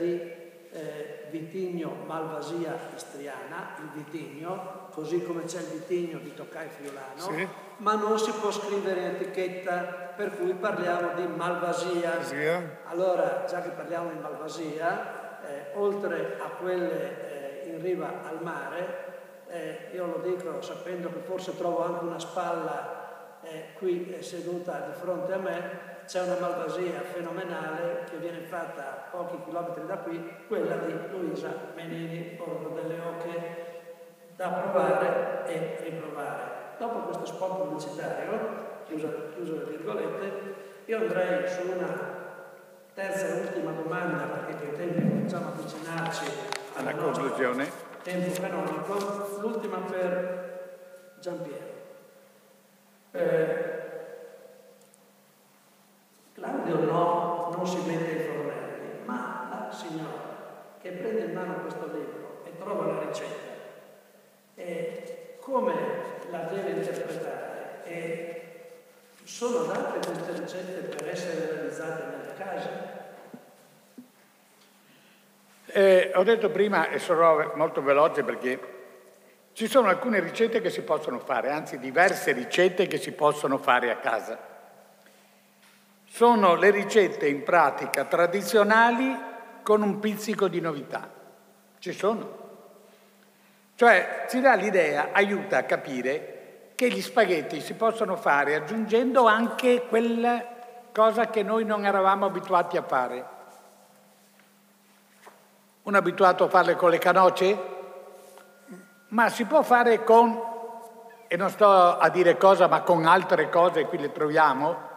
di 0.00 0.38
eh, 0.72 1.26
vitigno 1.30 1.94
malvasia 2.06 2.76
istriana, 2.94 3.76
il 3.78 4.02
vitigno, 4.02 4.88
così 4.92 5.22
come 5.22 5.44
c'è 5.44 5.58
il 5.58 5.66
vitigno 5.66 6.18
di 6.18 6.32
Toccai 6.34 6.68
Friulano, 6.68 7.18
sì. 7.18 7.48
ma 7.78 7.94
non 7.94 8.18
si 8.18 8.30
può 8.32 8.50
scrivere 8.50 9.00
in 9.00 9.06
etichetta, 9.16 10.12
per 10.16 10.36
cui 10.36 10.54
parliamo 10.54 11.14
di 11.14 11.26
malvasia. 11.26 12.22
Sì. 12.22 12.46
Allora, 12.84 13.44
già 13.48 13.62
che 13.62 13.70
parliamo 13.70 14.10
di 14.10 14.18
malvasia, 14.18 15.42
eh, 15.46 15.76
oltre 15.78 16.38
a 16.40 16.48
quelle 16.60 17.64
eh, 17.64 17.68
in 17.68 17.82
riva 17.82 18.22
al 18.28 18.42
mare, 18.42 19.08
eh, 19.48 19.88
io 19.92 20.06
lo 20.06 20.18
dico 20.18 20.62
sapendo 20.62 21.10
che 21.12 21.20
forse 21.20 21.56
trovo 21.56 21.84
anche 21.84 22.04
una 22.04 22.18
spalla 22.20 23.38
eh, 23.42 23.72
qui 23.74 24.16
seduta 24.20 24.86
di 24.86 24.92
fronte 25.00 25.32
a 25.32 25.38
me, 25.38 25.98
c'è 26.10 26.22
una 26.22 26.40
malvasia 26.40 27.02
fenomenale 27.02 28.02
che 28.10 28.16
viene 28.16 28.40
fatta 28.40 28.82
a 28.82 29.08
pochi 29.12 29.44
chilometri 29.44 29.86
da 29.86 29.98
qui, 29.98 30.38
quella 30.48 30.74
di 30.78 30.92
Luisa 31.08 31.54
Menini, 31.76 32.36
Borgo 32.36 32.70
delle 32.70 32.98
Oche, 33.00 33.82
da 34.34 34.48
provare 34.48 35.46
e 35.46 35.78
riprovare. 35.84 36.74
Dopo 36.78 36.98
questo 37.02 37.26
spot 37.26 37.58
pubblicitario, 37.58 38.82
chiuso, 38.86 39.28
chiuso 39.34 39.54
le 39.54 39.64
virgolette, 39.66 40.54
io 40.86 40.96
andrei 40.96 41.48
su 41.48 41.70
una 41.76 41.86
terza 42.92 43.26
e 43.28 43.40
ultima 43.42 43.70
domanda, 43.70 44.24
perché 44.24 44.64
con 44.64 44.74
i 44.74 44.76
tempi 44.78 45.08
cominciamo 45.08 45.46
a 45.46 45.48
avvicinarci 45.50 46.24
alla 46.74 46.92
conclusione. 46.92 47.70
Tempo 48.02 48.40
canonico, 48.40 49.38
l'ultima 49.42 49.76
per 49.78 51.18
Giampiero. 51.20 51.68
Eh, 53.12 53.79
Claudio 56.40 56.78
no, 56.90 57.54
non 57.54 57.66
si 57.66 57.86
mette 57.86 58.12
i 58.12 58.24
fornelli, 58.24 59.04
ma 59.04 59.68
la 59.68 59.76
signora 59.76 60.72
che 60.80 60.88
prende 60.92 61.24
in 61.24 61.32
mano 61.34 61.60
questo 61.60 61.84
libro 61.92 62.40
e 62.44 62.56
trova 62.56 62.86
la 62.86 63.02
ricetta, 63.06 63.52
e 64.54 65.36
come 65.38 65.74
la 66.30 66.38
deve 66.44 66.70
interpretare? 66.70 67.82
E 67.84 68.42
sono 69.24 69.64
date 69.64 69.98
queste 69.98 70.40
ricette 70.40 70.96
per 70.96 71.08
essere 71.10 71.52
realizzate 71.52 72.16
nelle 72.16 72.34
case? 72.38 72.68
Eh, 75.66 76.12
ho 76.14 76.22
detto 76.22 76.48
prima, 76.48 76.88
e 76.88 76.98
sarò 76.98 77.52
molto 77.54 77.82
veloce 77.82 78.24
perché 78.24 78.78
ci 79.52 79.66
sono 79.66 79.88
alcune 79.88 80.20
ricette 80.20 80.62
che 80.62 80.70
si 80.70 80.80
possono 80.80 81.18
fare, 81.18 81.50
anzi 81.50 81.78
diverse 81.78 82.32
ricette 82.32 82.86
che 82.86 82.96
si 82.96 83.12
possono 83.12 83.58
fare 83.58 83.90
a 83.90 83.96
casa 83.96 84.49
sono 86.20 86.54
le 86.54 86.70
ricette 86.70 87.26
in 87.28 87.42
pratica 87.44 88.04
tradizionali 88.04 89.18
con 89.62 89.80
un 89.80 89.98
pizzico 90.00 90.48
di 90.48 90.60
novità. 90.60 91.08
Ci 91.78 91.92
sono. 91.94 92.38
Cioè 93.74 94.26
ci 94.28 94.38
dà 94.42 94.52
l'idea, 94.52 95.12
aiuta 95.12 95.56
a 95.56 95.62
capire 95.62 96.72
che 96.74 96.90
gli 96.90 97.00
spaghetti 97.00 97.62
si 97.62 97.72
possono 97.72 98.16
fare 98.16 98.54
aggiungendo 98.54 99.24
anche 99.24 99.86
quella 99.88 100.44
cosa 100.92 101.28
che 101.30 101.42
noi 101.42 101.64
non 101.64 101.86
eravamo 101.86 102.26
abituati 102.26 102.76
a 102.76 102.82
fare. 102.82 103.24
Uno 105.84 105.96
è 105.96 106.00
abituato 106.00 106.44
a 106.44 106.48
farle 106.50 106.76
con 106.76 106.90
le 106.90 106.98
canoce? 106.98 107.58
Ma 109.08 109.30
si 109.30 109.46
può 109.46 109.62
fare 109.62 110.04
con, 110.04 110.38
e 111.28 111.36
non 111.38 111.48
sto 111.48 111.96
a 111.96 112.10
dire 112.10 112.36
cosa, 112.36 112.68
ma 112.68 112.82
con 112.82 113.06
altre 113.06 113.48
cose, 113.48 113.86
qui 113.86 113.96
le 113.96 114.12
troviamo, 114.12 114.88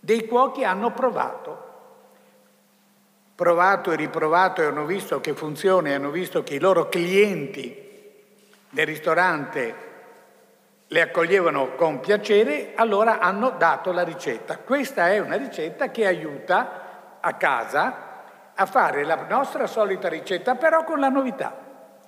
dei 0.00 0.26
cuochi 0.26 0.64
hanno 0.64 0.92
provato, 0.92 1.68
provato 3.34 3.92
e 3.92 3.96
riprovato 3.96 4.62
e 4.62 4.64
hanno 4.64 4.86
visto 4.86 5.20
che 5.20 5.34
funziona 5.34 5.90
e 5.90 5.94
hanno 5.94 6.10
visto 6.10 6.42
che 6.42 6.54
i 6.54 6.58
loro 6.58 6.88
clienti 6.88 7.88
del 8.70 8.86
ristorante 8.86 9.88
le 10.86 11.02
accoglievano 11.02 11.74
con 11.76 12.00
piacere, 12.00 12.72
allora 12.74 13.20
hanno 13.20 13.50
dato 13.50 13.92
la 13.92 14.02
ricetta. 14.02 14.58
Questa 14.58 15.08
è 15.08 15.18
una 15.18 15.36
ricetta 15.36 15.90
che 15.90 16.06
aiuta 16.06 17.18
a 17.20 17.34
casa 17.34 18.08
a 18.54 18.66
fare 18.66 19.04
la 19.04 19.26
nostra 19.28 19.66
solita 19.66 20.08
ricetta, 20.08 20.56
però 20.56 20.82
con 20.82 20.98
la 20.98 21.08
novità. 21.08 21.56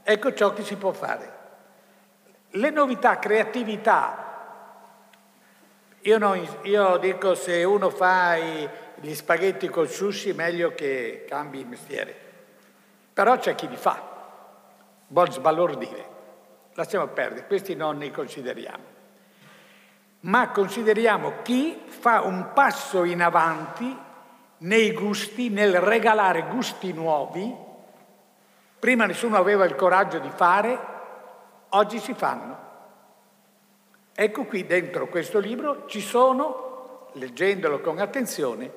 Ecco 0.02 0.32
ciò 0.34 0.52
che 0.52 0.62
si 0.62 0.76
può 0.76 0.92
fare. 0.92 1.40
Le 2.50 2.70
novità, 2.70 3.18
creatività, 3.18 4.31
io, 6.02 6.18
non, 6.18 6.46
io 6.62 6.96
dico 6.96 7.34
se 7.34 7.62
uno 7.64 7.90
fa 7.90 8.36
i, 8.36 8.68
gli 8.96 9.14
spaghetti 9.14 9.68
col 9.68 9.88
sushi 9.88 10.32
meglio 10.32 10.74
che 10.74 11.24
cambi 11.28 11.60
il 11.60 11.66
mestiere. 11.66 12.14
Però 13.12 13.36
c'è 13.38 13.54
chi 13.54 13.68
li 13.68 13.76
fa, 13.76 14.00
vuol 15.08 15.30
sbalordire. 15.30 16.10
Lasciamo 16.74 17.06
perdere, 17.08 17.46
questi 17.46 17.74
non 17.74 17.98
li 17.98 18.10
consideriamo. 18.10 18.90
Ma 20.20 20.50
consideriamo 20.50 21.42
chi 21.42 21.82
fa 21.86 22.22
un 22.22 22.52
passo 22.52 23.04
in 23.04 23.22
avanti 23.22 23.96
nei 24.58 24.92
gusti, 24.92 25.50
nel 25.50 25.80
regalare 25.80 26.46
gusti 26.48 26.92
nuovi. 26.92 27.54
Prima 28.78 29.06
nessuno 29.06 29.36
aveva 29.36 29.64
il 29.64 29.74
coraggio 29.74 30.18
di 30.18 30.30
fare, 30.30 30.78
oggi 31.70 31.98
si 31.98 32.14
fanno. 32.14 32.61
Ecco 34.14 34.44
qui 34.44 34.66
dentro 34.66 35.08
questo 35.08 35.38
libro 35.38 35.86
ci 35.86 36.00
sono, 36.00 37.08
leggendolo 37.12 37.80
con 37.80 37.98
attenzione, 37.98 38.70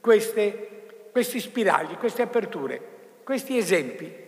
queste, 0.00 1.08
questi 1.10 1.40
spiragli, 1.40 1.96
queste 1.96 2.22
aperture, 2.22 2.80
questi 3.24 3.56
esempi. 3.56 4.26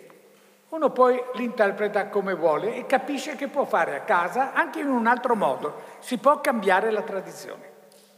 Uno 0.70 0.90
poi 0.90 1.20
li 1.34 1.44
interpreta 1.44 2.08
come 2.08 2.34
vuole 2.34 2.74
e 2.74 2.86
capisce 2.86 3.36
che 3.36 3.48
può 3.48 3.64
fare 3.64 3.96
a 3.96 4.00
casa 4.00 4.52
anche 4.52 4.80
in 4.80 4.88
un 4.88 5.06
altro 5.06 5.34
modo. 5.34 5.82
Si 6.00 6.18
può 6.18 6.40
cambiare 6.40 6.90
la 6.90 7.02
tradizione, 7.02 7.70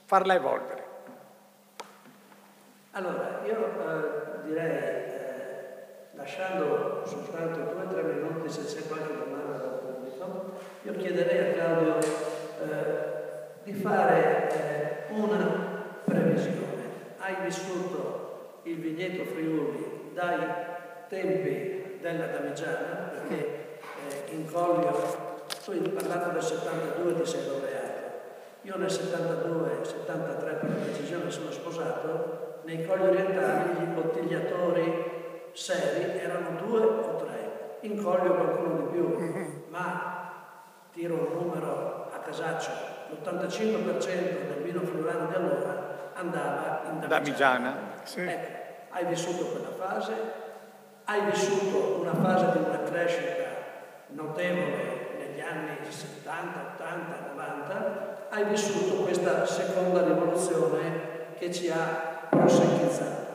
farla 0.04 0.34
evolvere. 0.34 0.84
Allora, 2.92 3.40
io 3.46 3.56
eh, 3.56 4.46
direi, 4.46 4.70
eh, 4.70 5.84
lasciando 6.12 7.02
soltanto 7.06 7.72
due 7.72 7.84
o 7.84 7.88
tre 7.88 8.02
minuti 8.02 8.50
se 8.50 8.64
c'è 8.64 8.86
qualche 8.86 9.12
domanda 9.16 9.31
io 10.84 10.96
chiederei 10.96 11.50
a 11.50 11.52
Claudio 11.52 11.98
eh, 11.98 13.10
di 13.62 13.72
fare 13.72 14.50
eh, 14.50 15.12
una 15.12 15.94
previsione. 16.04 16.60
Hai 17.18 17.36
vissuto 17.44 18.60
il 18.64 18.78
vigneto 18.78 19.24
Friuli 19.24 20.10
dai 20.12 20.40
tempi 21.08 21.98
della 22.00 22.26
Damigiana, 22.26 23.12
perché 23.12 23.78
eh, 24.08 24.34
in 24.34 24.50
Collio, 24.50 25.40
tu 25.64 25.92
parlando 25.92 26.32
del 26.32 26.42
72 26.42 27.20
ti 27.20 27.26
sei 27.26 27.46
laureato, 27.46 28.10
io 28.62 28.76
nel 28.76 28.90
72, 28.90 29.70
73 29.82 30.52
per 30.54 30.68
la 30.68 30.74
precisione 30.74 31.30
sono 31.30 31.52
sposato, 31.52 32.60
nei 32.64 32.84
Colli 32.84 33.06
Orientali 33.06 33.74
gli 33.74 33.82
imbottigliatori 33.82 35.10
seri 35.52 36.18
erano 36.18 36.60
due 36.66 36.80
o 36.80 37.16
tre, 37.16 37.78
in 37.82 38.02
Collio 38.02 38.34
qualcuno 38.34 38.76
di 38.76 38.96
più, 38.96 39.66
ma 39.68 40.11
tiro 40.92 41.14
un 41.14 41.44
numero 41.44 42.10
a 42.12 42.18
casaccio, 42.18 42.70
l'85% 43.08 44.04
del 44.04 44.62
vino 44.62 44.80
friulano 44.80 45.26
di 45.26 45.34
allora 45.34 46.12
andava 46.14 46.82
in 46.90 47.00
Damigiana. 47.00 47.08
Damigiana 47.08 47.76
sì. 48.04 48.20
ecco, 48.20 48.62
hai 48.90 49.06
vissuto 49.06 49.44
quella 49.46 49.72
fase, 49.76 50.12
hai 51.04 51.22
vissuto 51.30 52.00
una 52.00 52.14
fase 52.14 52.58
di 52.58 52.64
una 52.64 52.82
crescita 52.82 53.50
notevole 54.08 55.16
negli 55.18 55.40
anni 55.40 55.78
70, 55.88 56.74
80, 56.74 57.32
90, 57.34 58.26
hai 58.28 58.44
vissuto 58.44 59.02
questa 59.02 59.46
seconda 59.46 60.04
rivoluzione 60.04 61.34
che 61.38 61.50
ci 61.50 61.70
ha 61.70 62.26
prosecchizzato. 62.28 63.30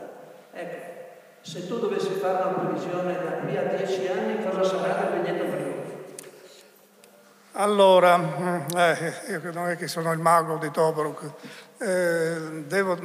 Ecco, 0.53 0.95
se 1.41 1.67
tu 1.67 1.79
dovessi 1.79 2.11
fare 2.13 2.43
una 2.43 2.53
previsione 2.53 3.13
da 3.13 3.31
qui 3.43 3.57
a 3.57 3.63
dieci 3.63 4.07
anni, 4.07 4.43
cosa 4.43 4.63
sarà 4.63 5.09
il 5.09 5.21
vigneto 5.21 5.45
Friuli? 5.45 5.76
Allora, 7.59 8.17
mm, 8.17 8.59
eh, 8.75 9.13
io 9.29 9.51
non 9.51 9.69
è 9.69 9.77
che 9.77 9.87
sono 9.87 10.11
il 10.11 10.19
mago 10.19 10.57
di 10.57 10.69
Tobruk, 10.69 11.31
eh, 11.79 12.61
devo 12.67 12.95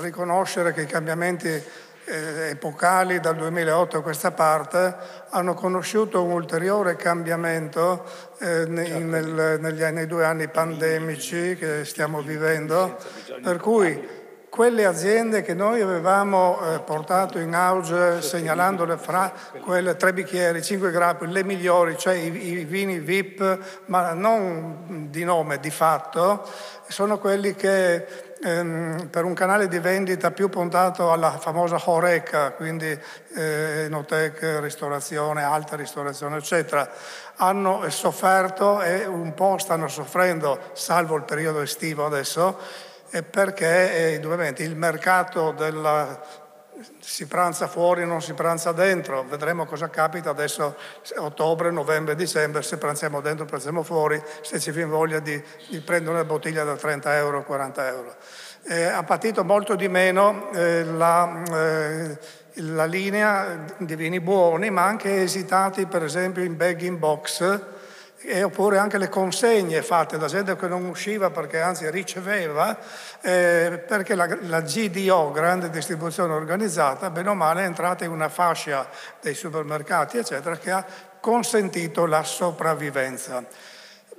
riconoscere 0.00 0.74
che 0.74 0.82
i 0.82 0.86
cambiamenti 0.86 1.48
eh, 1.48 2.50
epocali 2.50 3.20
dal 3.20 3.36
2008 3.36 3.96
a 3.96 4.02
questa 4.02 4.32
parte 4.32 4.94
hanno 5.30 5.54
conosciuto 5.54 6.22
un 6.22 6.32
ulteriore 6.32 6.96
cambiamento 6.96 8.04
eh, 8.38 8.66
nei, 8.66 9.02
nel, 9.02 9.58
negli, 9.60 9.82
nei 9.82 10.06
due 10.06 10.26
anni 10.26 10.48
pandemici 10.48 11.56
che 11.56 11.86
stiamo 11.86 12.20
vivendo, 12.20 12.98
per 13.42 13.56
cui 13.56 14.15
quelle 14.56 14.86
aziende 14.86 15.42
che 15.42 15.52
noi 15.52 15.82
avevamo 15.82 16.58
eh, 16.58 16.78
portato 16.78 17.38
in 17.38 17.54
auge 17.54 18.22
segnalandole 18.22 18.96
fra 18.96 19.30
quelle 19.60 19.96
tre 19.96 20.14
bicchieri, 20.14 20.62
cinque 20.62 20.90
grappi, 20.90 21.26
le 21.26 21.44
migliori, 21.44 21.98
cioè 21.98 22.14
i, 22.14 22.34
i 22.34 22.64
vini 22.64 22.98
VIP, 22.98 23.58
ma 23.84 24.14
non 24.14 25.08
di 25.10 25.24
nome, 25.24 25.60
di 25.60 25.70
fatto, 25.70 26.48
sono 26.88 27.18
quelli 27.18 27.54
che 27.54 28.06
ehm, 28.42 29.08
per 29.10 29.24
un 29.24 29.34
canale 29.34 29.68
di 29.68 29.78
vendita 29.78 30.30
più 30.30 30.48
puntato 30.48 31.12
alla 31.12 31.36
famosa 31.38 31.78
Horeca, 31.84 32.52
quindi 32.52 32.98
eh, 33.34 33.84
enoteca, 33.84 34.60
ristorazione, 34.60 35.42
alta 35.42 35.76
ristorazione, 35.76 36.38
eccetera, 36.38 36.88
hanno 37.36 37.88
sofferto 37.90 38.80
e 38.80 39.04
un 39.04 39.34
po' 39.34 39.58
stanno 39.58 39.86
soffrendo, 39.88 40.70
salvo 40.72 41.14
il 41.16 41.24
periodo 41.24 41.60
estivo 41.60 42.06
adesso, 42.06 42.58
perché 43.30 44.14
eh, 44.14 44.62
il 44.62 44.76
mercato 44.76 45.52
della 45.52 46.44
si 46.98 47.26
pranza 47.26 47.66
fuori, 47.66 48.04
non 48.04 48.20
si 48.20 48.34
pranza 48.34 48.72
dentro, 48.72 49.24
vedremo 49.24 49.64
cosa 49.64 49.88
capita 49.88 50.30
adesso, 50.30 50.76
ottobre, 51.16 51.70
novembre, 51.70 52.14
dicembre, 52.14 52.62
se 52.62 52.76
pranziamo 52.76 53.20
dentro, 53.20 53.46
pranziamo 53.46 53.82
fuori, 53.82 54.22
se 54.42 54.60
ci 54.60 54.70
viene 54.70 54.90
voglia 54.90 55.20
di, 55.20 55.42
di 55.68 55.80
prendere 55.80 56.14
una 56.14 56.24
bottiglia 56.24 56.64
da 56.64 56.76
30 56.76 57.16
euro, 57.16 57.44
40 57.44 57.88
euro. 57.88 58.14
Eh, 58.64 58.84
ha 58.84 59.02
patito 59.04 59.44
molto 59.44 59.74
di 59.74 59.88
meno 59.88 60.50
eh, 60.52 60.84
la, 60.84 61.42
eh, 61.50 62.18
la 62.54 62.84
linea 62.84 63.64
di 63.78 63.94
vini 63.94 64.20
buoni, 64.20 64.70
ma 64.70 64.84
anche 64.84 65.22
esitati 65.22 65.86
per 65.86 66.02
esempio 66.02 66.42
in 66.42 66.56
bagging 66.56 66.98
box, 66.98 67.60
e 68.26 68.42
oppure 68.42 68.78
anche 68.78 68.98
le 68.98 69.08
consegne 69.08 69.82
fatte 69.82 70.18
da 70.18 70.26
gente 70.26 70.56
che 70.56 70.66
non 70.66 70.84
usciva 70.84 71.30
perché 71.30 71.60
anzi 71.60 71.88
riceveva, 71.90 72.76
eh, 73.20 73.84
perché 73.86 74.16
la, 74.16 74.26
la, 74.42 74.60
GDO, 74.60 75.30
grande 75.30 75.70
distribuzione 75.70 76.34
organizzata, 76.34 77.08
bene 77.10 77.28
o 77.28 77.34
male 77.34 77.62
è 77.62 77.66
entrata 77.66 78.04
in 78.04 78.10
una 78.10 78.28
fascia 78.28 78.88
dei 79.20 79.34
supermercati, 79.34 80.18
eccetera, 80.18 80.56
che 80.56 80.70
ha 80.72 80.84
consentito 81.20 82.04
la 82.06 82.24
sopravvivenza 82.24 83.44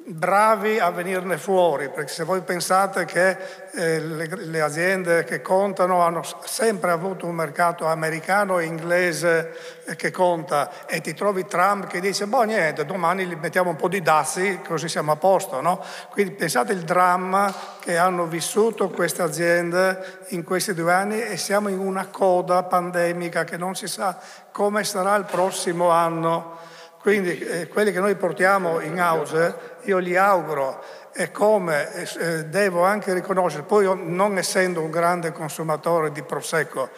bravi 0.10 0.80
a 0.80 0.90
venirne 0.90 1.38
fuori, 1.38 1.90
perché 1.90 2.14
se 2.14 2.24
voi 2.24 2.40
pensate 2.40 3.04
che 3.04 3.38
eh, 3.74 4.00
le, 4.00 4.30
le, 4.30 4.62
aziende 4.62 5.26
che 5.26 5.42
contano 5.42 6.02
hanno 6.02 6.22
sempre 6.46 6.92
avuto 6.92 7.26
un 7.26 7.36
mercato 7.36 7.86
americano 7.86 8.60
e 8.60 8.66
inglese 8.66 9.54
eh, 9.84 9.98
che 9.98 10.10
conta 10.10 10.86
e 10.86 11.02
ti 11.02 11.14
trovi 11.14 11.46
Trump 11.46 11.88
che 11.88 12.00
dice, 12.00 12.26
boh 12.26 12.44
niente, 12.44 12.86
domani 12.86 13.26
gli 13.26 13.36
mettiamo 13.36 13.72
un 13.72 13.76
po' 13.76 13.90
di 13.90 14.02
dazi 14.02 14.62
così 14.66 14.88
siamo 14.88 15.12
a 15.12 15.18
posto, 15.18 15.60
no? 15.60 15.84
Quindi 16.12 16.36
pensate 16.36 16.72
il 16.72 16.84
dramma 16.84 17.54
che 17.82 17.98
hanno 17.98 18.28
vissuto 18.28 18.90
queste 18.90 19.24
aziende 19.24 20.24
in 20.30 20.46
questi 20.46 20.74
due 20.74 20.94
anni 20.94 21.22
e 21.22 21.36
siamo 21.36 21.68
in 21.68 21.80
una 21.80 22.08
coda 22.08 22.64
pandemica 22.64 23.44
che 23.44 23.58
non 23.58 23.76
si 23.76 23.88
sa 23.88 24.18
come 24.54 24.86
sarà 24.86 25.16
il 25.16 25.26
prossimo 25.26 25.90
anno. 25.90 26.67
Quindi 27.08 27.40
eh, 27.40 27.70
quelli 27.70 27.94
che 27.94 28.02
noi 28.02 28.16
portiamo 28.16 28.82
in 28.82 29.00
auge, 29.00 29.78
io 29.84 30.02
gli 30.02 30.18
auguro 30.18 30.84
e 31.14 31.32
come 31.32 31.90
eh, 31.94 32.44
devo 32.48 32.84
anche 32.84 33.14
riconoscere, 33.14 33.64
poi 33.64 33.90
non 33.96 34.38
essendo 34.38 34.82
un 34.82 34.92
grande 34.92 35.32
consumatore 35.32 36.12
di 36.12 36.22
prosecco, 36.22 36.90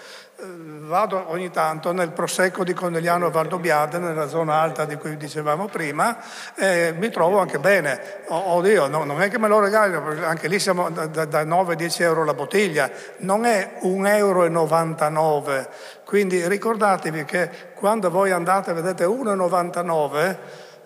vado 0.90 1.26
ogni 1.28 1.52
tanto 1.52 1.92
nel 1.92 2.12
prosecco 2.12 2.64
di 2.64 2.74
Conegliano 2.74 3.30
Valdobbiade, 3.30 3.98
nella 4.00 4.28
zona 4.28 4.60
alta 4.60 4.86
di 4.86 4.96
cui 4.96 5.18
dicevamo 5.18 5.68
prima, 5.68 6.18
e 6.56 6.94
mi 6.98 7.10
trovo 7.10 7.40
anche 7.40 7.60
bene. 7.60 8.24
Oddio, 8.28 8.88
no, 8.88 9.04
non 9.04 9.22
è 9.22 9.30
che 9.30 9.38
me 9.38 9.48
lo 9.48 9.60
regalino, 9.60 10.04
anche 10.26 10.48
lì 10.48 10.60
siamo 10.60 10.90
da, 10.90 11.06
da 11.06 11.44
9-10 11.44 12.02
euro 12.02 12.24
la 12.24 12.34
bottiglia, 12.34 12.90
non 13.18 13.46
è 13.46 13.80
1,99 13.84 14.08
euro. 14.16 15.68
Quindi 16.06 16.48
ricordatevi 16.48 17.26
che 17.26 17.50
quando 17.76 18.10
voi 18.10 18.32
andate 18.32 18.74
vedete 18.74 19.06
1,99 19.06 20.38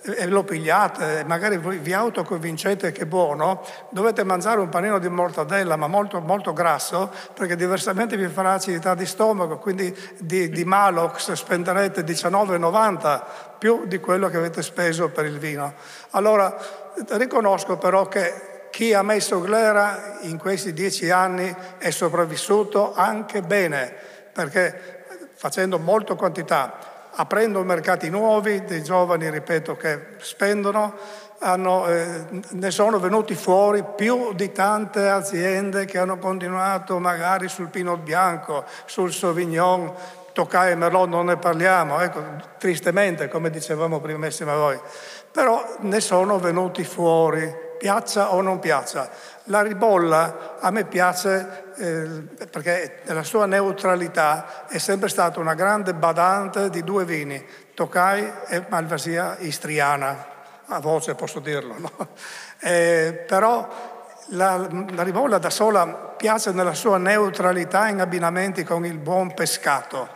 e 0.05 0.27
lo 0.27 0.43
pigliate, 0.43 1.23
magari 1.25 1.57
vi 1.57 1.93
autoconvincete 1.93 2.91
che 2.91 3.03
è 3.03 3.05
buono, 3.05 3.63
dovete 3.89 4.25
mangiare 4.25 4.59
un 4.59 4.67
panino 4.67 4.99
di 4.99 5.07
mortadella, 5.07 5.77
ma 5.77 5.87
molto, 5.87 6.19
molto 6.19 6.51
grasso, 6.51 7.09
perché 7.33 7.55
diversamente 7.55 8.17
vi 8.17 8.27
farà 8.27 8.53
acidità 8.53 8.95
di 8.95 9.05
stomaco, 9.05 9.59
quindi 9.59 9.95
di, 10.17 10.49
di 10.49 10.65
Malox 10.65 11.31
spenderete 11.31 12.03
19,90 12.03 13.21
più 13.57 13.85
di 13.85 13.99
quello 13.99 14.27
che 14.27 14.35
avete 14.35 14.61
speso 14.61 15.09
per 15.09 15.23
il 15.23 15.39
vino. 15.39 15.73
Allora, 16.11 16.53
riconosco 17.11 17.77
però 17.77 18.07
che 18.09 18.67
chi 18.71 18.93
ha 18.93 19.03
messo 19.03 19.39
glera 19.39 20.17
in 20.21 20.37
questi 20.37 20.73
dieci 20.73 21.09
anni 21.11 21.55
è 21.77 21.91
sopravvissuto 21.91 22.93
anche 22.93 23.41
bene, 23.41 23.93
perché 24.33 25.31
facendo 25.33 25.79
molta 25.79 26.15
quantità 26.15 26.92
aprendo 27.15 27.63
mercati 27.63 28.09
nuovi, 28.09 28.63
dei 28.63 28.83
giovani, 28.83 29.29
ripeto, 29.29 29.75
che 29.75 30.15
spendono, 30.17 30.93
hanno, 31.39 31.87
eh, 31.87 32.25
ne 32.49 32.71
sono 32.71 32.99
venuti 32.99 33.35
fuori 33.35 33.83
più 33.95 34.33
di 34.33 34.51
tante 34.51 35.09
aziende 35.09 35.85
che 35.85 35.97
hanno 35.97 36.17
continuato 36.17 36.99
magari 36.99 37.49
sul 37.49 37.67
Pinot 37.67 37.99
Bianco, 37.99 38.63
sul 38.85 39.11
Sauvignon, 39.11 39.93
Toccai 40.33 40.71
e 40.71 40.75
Merlot 40.75 41.09
non 41.09 41.27
ne 41.27 41.37
parliamo, 41.37 41.99
ecco, 41.99 42.23
tristemente 42.57 43.27
come 43.27 43.51
dicevamo 43.51 43.99
prima 43.99 44.25
insieme 44.25 44.51
a 44.51 44.55
voi, 44.55 44.79
però 45.31 45.63
ne 45.81 45.99
sono 45.99 46.39
venuti 46.39 46.83
fuori, 46.83 47.53
piaccia 47.77 48.33
o 48.33 48.41
non 48.41 48.57
piaccia. 48.57 49.09
La 49.47 49.61
ribolla 49.61 50.57
a 50.59 50.71
me 50.71 50.85
piace 50.85 51.73
eh, 51.75 52.05
perché 52.49 53.01
nella 53.05 53.23
sua 53.23 53.45
neutralità 53.45 54.67
è 54.67 54.77
sempre 54.77 55.09
stata 55.09 55.39
una 55.39 55.53
grande 55.53 55.93
badante 55.93 56.69
di 56.69 56.83
due 56.83 57.03
vini, 57.03 57.45
Tokai 57.73 58.31
e 58.47 58.63
Malvasia 58.69 59.37
istriana, 59.39 60.25
a 60.67 60.79
voce 60.79 61.15
posso 61.15 61.39
dirlo, 61.39 61.75
no? 61.77 61.91
eh, 62.61 63.25
però 63.27 63.67
la, 64.27 64.65
la 64.91 65.03
ribolla 65.03 65.39
da 65.39 65.49
sola 65.49 65.85
piace 65.87 66.51
nella 66.51 66.73
sua 66.73 66.97
neutralità 66.97 67.89
in 67.89 67.99
abbinamenti 67.99 68.63
con 68.63 68.85
il 68.85 68.97
buon 68.97 69.33
pescato 69.33 70.07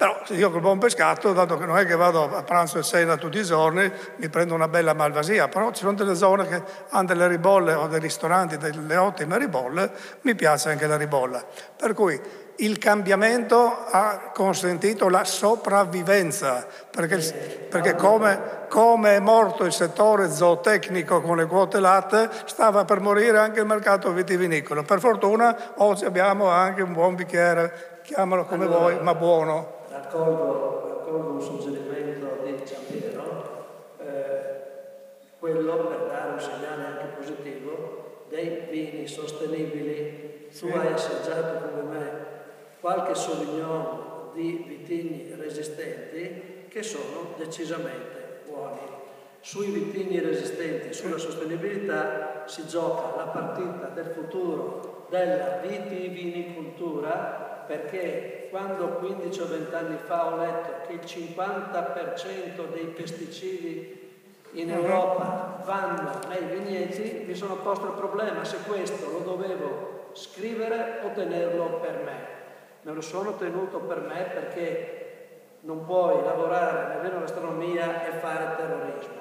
però 0.00 0.18
io 0.28 0.50
col 0.50 0.62
buon 0.62 0.78
pescato, 0.78 1.34
dato 1.34 1.58
che 1.58 1.66
non 1.66 1.76
è 1.76 1.84
che 1.84 1.94
vado 1.94 2.34
a 2.34 2.42
pranzo 2.42 2.78
e 2.78 2.82
cena 2.82 3.18
tutti 3.18 3.36
i 3.36 3.44
giorni, 3.44 3.92
mi 4.16 4.30
prendo 4.30 4.54
una 4.54 4.66
bella 4.66 4.94
malvasia, 4.94 5.48
però 5.48 5.72
ci 5.72 5.82
sono 5.82 5.92
delle 5.92 6.14
zone 6.14 6.48
che 6.48 6.62
hanno 6.88 7.06
delle 7.06 7.28
ribolle 7.28 7.74
o 7.74 7.86
dei 7.86 8.00
ristoranti, 8.00 8.56
delle 8.56 8.96
ottime 8.96 9.36
ribolle, 9.36 9.90
mi 10.22 10.34
piace 10.34 10.70
anche 10.70 10.86
la 10.86 10.96
ribolla. 10.96 11.44
Per 11.76 11.92
cui 11.92 12.18
il 12.56 12.78
cambiamento 12.78 13.84
ha 13.90 14.30
consentito 14.32 15.10
la 15.10 15.24
sopravvivenza, 15.24 16.66
perché, 16.90 17.68
perché 17.68 17.94
come, 17.94 18.40
come, 18.70 19.16
è 19.16 19.20
morto 19.20 19.66
il 19.66 19.72
settore 19.74 20.30
zootecnico 20.30 21.20
con 21.20 21.36
le 21.36 21.44
quote 21.44 21.78
latte, 21.78 22.30
stava 22.46 22.86
per 22.86 23.00
morire 23.00 23.36
anche 23.36 23.60
il 23.60 23.66
mercato 23.66 24.10
vitivinicolo. 24.12 24.82
Per 24.82 24.98
fortuna 24.98 25.72
oggi 25.76 26.06
abbiamo 26.06 26.48
anche 26.48 26.80
un 26.80 26.94
buon 26.94 27.16
bicchiere, 27.16 27.98
chiamalo 28.02 28.46
come 28.46 28.64
allora, 28.64 28.78
vuoi, 28.78 29.02
ma 29.02 29.14
buono. 29.14 29.78
Raccolgo, 30.10 30.88
raccolgo 30.88 31.30
un 31.34 31.40
suggerimento 31.40 32.42
di 32.42 32.66
Ciampiero, 32.66 33.94
eh, 33.98 34.60
quello 35.38 35.86
per 35.86 36.06
dare 36.08 36.32
un 36.32 36.40
segnale 36.40 36.84
anche 36.84 37.04
positivo 37.16 38.24
dei 38.28 38.66
vini 38.68 39.06
sostenibili. 39.06 40.48
Sì. 40.48 40.66
Tu 40.66 40.76
hai 40.76 40.92
assaggiato 40.92 41.68
come 41.68 41.82
me 41.82 42.10
qualche 42.80 43.14
Sauvignon 43.14 44.32
di 44.34 44.64
vitigni 44.66 45.32
resistenti 45.38 46.66
che 46.68 46.82
sono 46.82 47.34
decisamente 47.36 48.40
buoni. 48.48 48.80
Sui 49.38 49.70
vitigni 49.70 50.18
resistenti, 50.18 50.92
sulla 50.92 51.18
sostenibilità, 51.18 52.42
si 52.46 52.66
gioca 52.66 53.14
la 53.16 53.26
partita 53.28 53.86
del 53.94 54.06
futuro 54.06 55.06
della 55.08 55.60
vitivinicoltura 55.62 57.49
perché 57.70 58.48
quando 58.50 58.96
15 58.96 59.40
o 59.40 59.46
20 59.46 59.74
anni 59.76 59.98
fa 60.04 60.26
ho 60.26 60.38
letto 60.38 60.86
che 60.88 60.94
il 60.94 61.00
50% 61.00 62.72
dei 62.72 62.86
pesticidi 62.86 64.08
in. 64.54 64.70
Europa 64.70 65.62
vanno 65.64 66.18
nei 66.26 66.58
vigneti, 66.58 67.22
mi 67.26 67.34
sono 67.34 67.54
posto 67.58 67.86
il 67.86 67.92
problema 67.92 68.42
se 68.42 68.56
questo 68.66 69.08
lo 69.12 69.20
dovevo 69.20 70.08
scrivere 70.14 71.02
o 71.04 71.12
tenerlo 71.12 71.78
per 71.78 72.02
me 72.04 72.38
me 72.82 72.92
lo 72.92 73.00
sono 73.00 73.36
tenuto 73.36 73.78
per 73.78 74.00
me 74.00 74.22
perché 74.32 75.00
non 75.60 75.84
puoi 75.84 76.22
lavorare 76.24 76.96
nell'enogastronomia 76.96 78.06
e 78.06 78.18
fare 78.18 78.56
terrorismo. 78.56 79.19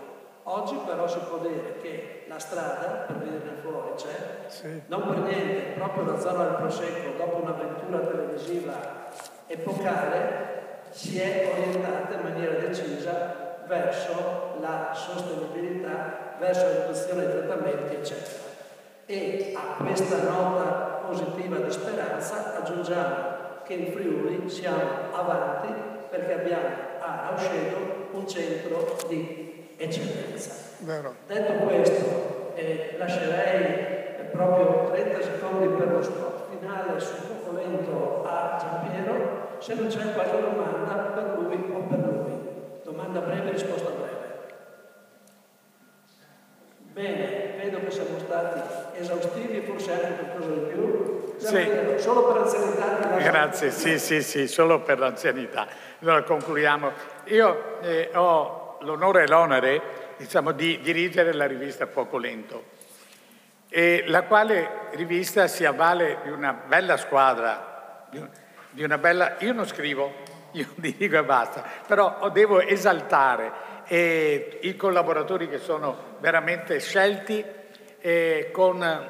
Oggi 0.51 0.79
però 0.83 1.07
si 1.07 1.19
può 1.29 1.37
dire 1.37 1.75
che 1.79 2.23
la 2.27 2.39
strada 2.39 3.05
per 3.05 3.17
venire 3.17 3.53
fuori 3.61 3.91
c'è, 3.95 4.47
sì. 4.47 4.81
non 4.87 5.07
per 5.07 5.19
niente, 5.19 5.73
proprio 5.77 6.05
la 6.05 6.19
zona 6.19 6.45
del 6.45 6.55
Prosecco, 6.55 7.17
dopo 7.17 7.35
un'avventura 7.43 7.99
televisiva 7.99 8.73
epocale, 9.45 10.81
si 10.89 11.19
è 11.19 11.51
orientata 11.51 12.15
in 12.15 12.21
maniera 12.23 12.53
decisa 12.53 13.61
verso 13.67 14.55
la 14.59 14.91
sostenibilità, 14.91 16.35
verso 16.39 16.63
la 16.63 16.79
riduzione 16.81 17.27
dei 17.27 17.45
trattamenti, 17.45 17.95
eccetera. 17.97 18.43
E 19.05 19.53
a 19.55 19.83
questa 19.83 20.23
nota 20.23 21.03
positiva 21.05 21.57
di 21.57 21.71
speranza 21.71 22.55
aggiungiamo 22.57 23.61
che 23.65 23.73
in 23.75 23.91
Friuli 23.91 24.49
siamo 24.49 25.13
avanti 25.13 25.71
perché 26.09 26.33
abbiamo 26.33 26.69
a 27.01 27.29
Auscedo 27.29 28.07
un 28.13 28.27
centro 28.27 28.97
di 29.07 29.48
eccellenza. 29.79 30.51
Vero. 30.79 31.15
Detto 31.25 31.53
questo, 31.65 32.53
eh, 32.55 32.95
lascerei 32.97 33.63
eh, 33.63 34.23
proprio 34.31 34.91
30 34.91 35.21
secondi 35.21 35.67
per 35.75 35.91
lo 35.91 36.01
spot 36.01 36.49
finale 36.49 36.99
sul 36.99 37.17
Cocolento 37.27 38.23
a 38.25 38.57
Giampiero, 38.59 39.55
se 39.59 39.73
non 39.75 39.87
c'è 39.87 40.13
qualche 40.13 40.41
domanda 40.41 40.93
per 41.15 41.37
lui 41.37 41.71
o 41.73 41.79
per 41.87 41.99
lui. 41.99 42.39
Domanda 42.83 43.19
breve, 43.21 43.51
risposta 43.51 43.89
breve. 43.89 44.17
Bene, 46.91 47.53
vedo 47.57 47.79
che 47.79 47.91
siamo 47.91 48.19
stati 48.19 48.59
esaustivi 48.99 49.57
e 49.57 49.61
forse 49.61 49.91
anche 49.93 50.23
qualcosa 50.23 50.49
di 50.49 50.71
più. 50.71 51.33
Sì. 51.37 51.69
Solo 51.97 52.25
per 52.25 52.41
l'anzianità. 52.41 53.17
Grazie, 53.17 53.71
sì, 53.71 53.97
sì, 53.97 54.21
sì, 54.21 54.47
solo 54.47 54.81
per 54.81 54.99
l'anzianità. 54.99 55.67
Allora 56.01 56.23
concludiamo. 56.23 56.91
Io 57.25 57.79
eh, 57.81 58.09
ho 58.13 58.58
l'onore 58.81 59.23
e 59.23 59.27
l'onere 59.27 59.81
diciamo, 60.17 60.51
di 60.51 60.79
dirigere 60.81 61.33
la 61.33 61.45
rivista 61.45 61.87
Fuoco 61.87 62.17
Lento, 62.17 62.77
e 63.69 64.03
la 64.07 64.23
quale 64.23 64.87
rivista 64.91 65.47
si 65.47 65.63
avvale 65.63 66.19
di 66.23 66.29
una 66.29 66.53
bella 66.53 66.97
squadra, 66.97 68.07
di 68.71 68.83
una 68.83 68.97
bella... 68.97 69.35
Io 69.39 69.53
non 69.53 69.65
scrivo, 69.65 70.11
io 70.53 70.67
dico 70.75 71.17
e 71.17 71.23
basta, 71.23 71.63
però 71.85 72.29
devo 72.31 72.59
esaltare 72.59 73.67
e 73.85 74.59
i 74.63 74.75
collaboratori 74.75 75.49
che 75.49 75.57
sono 75.57 76.17
veramente 76.19 76.79
scelti 76.79 77.43
con, 78.51 79.07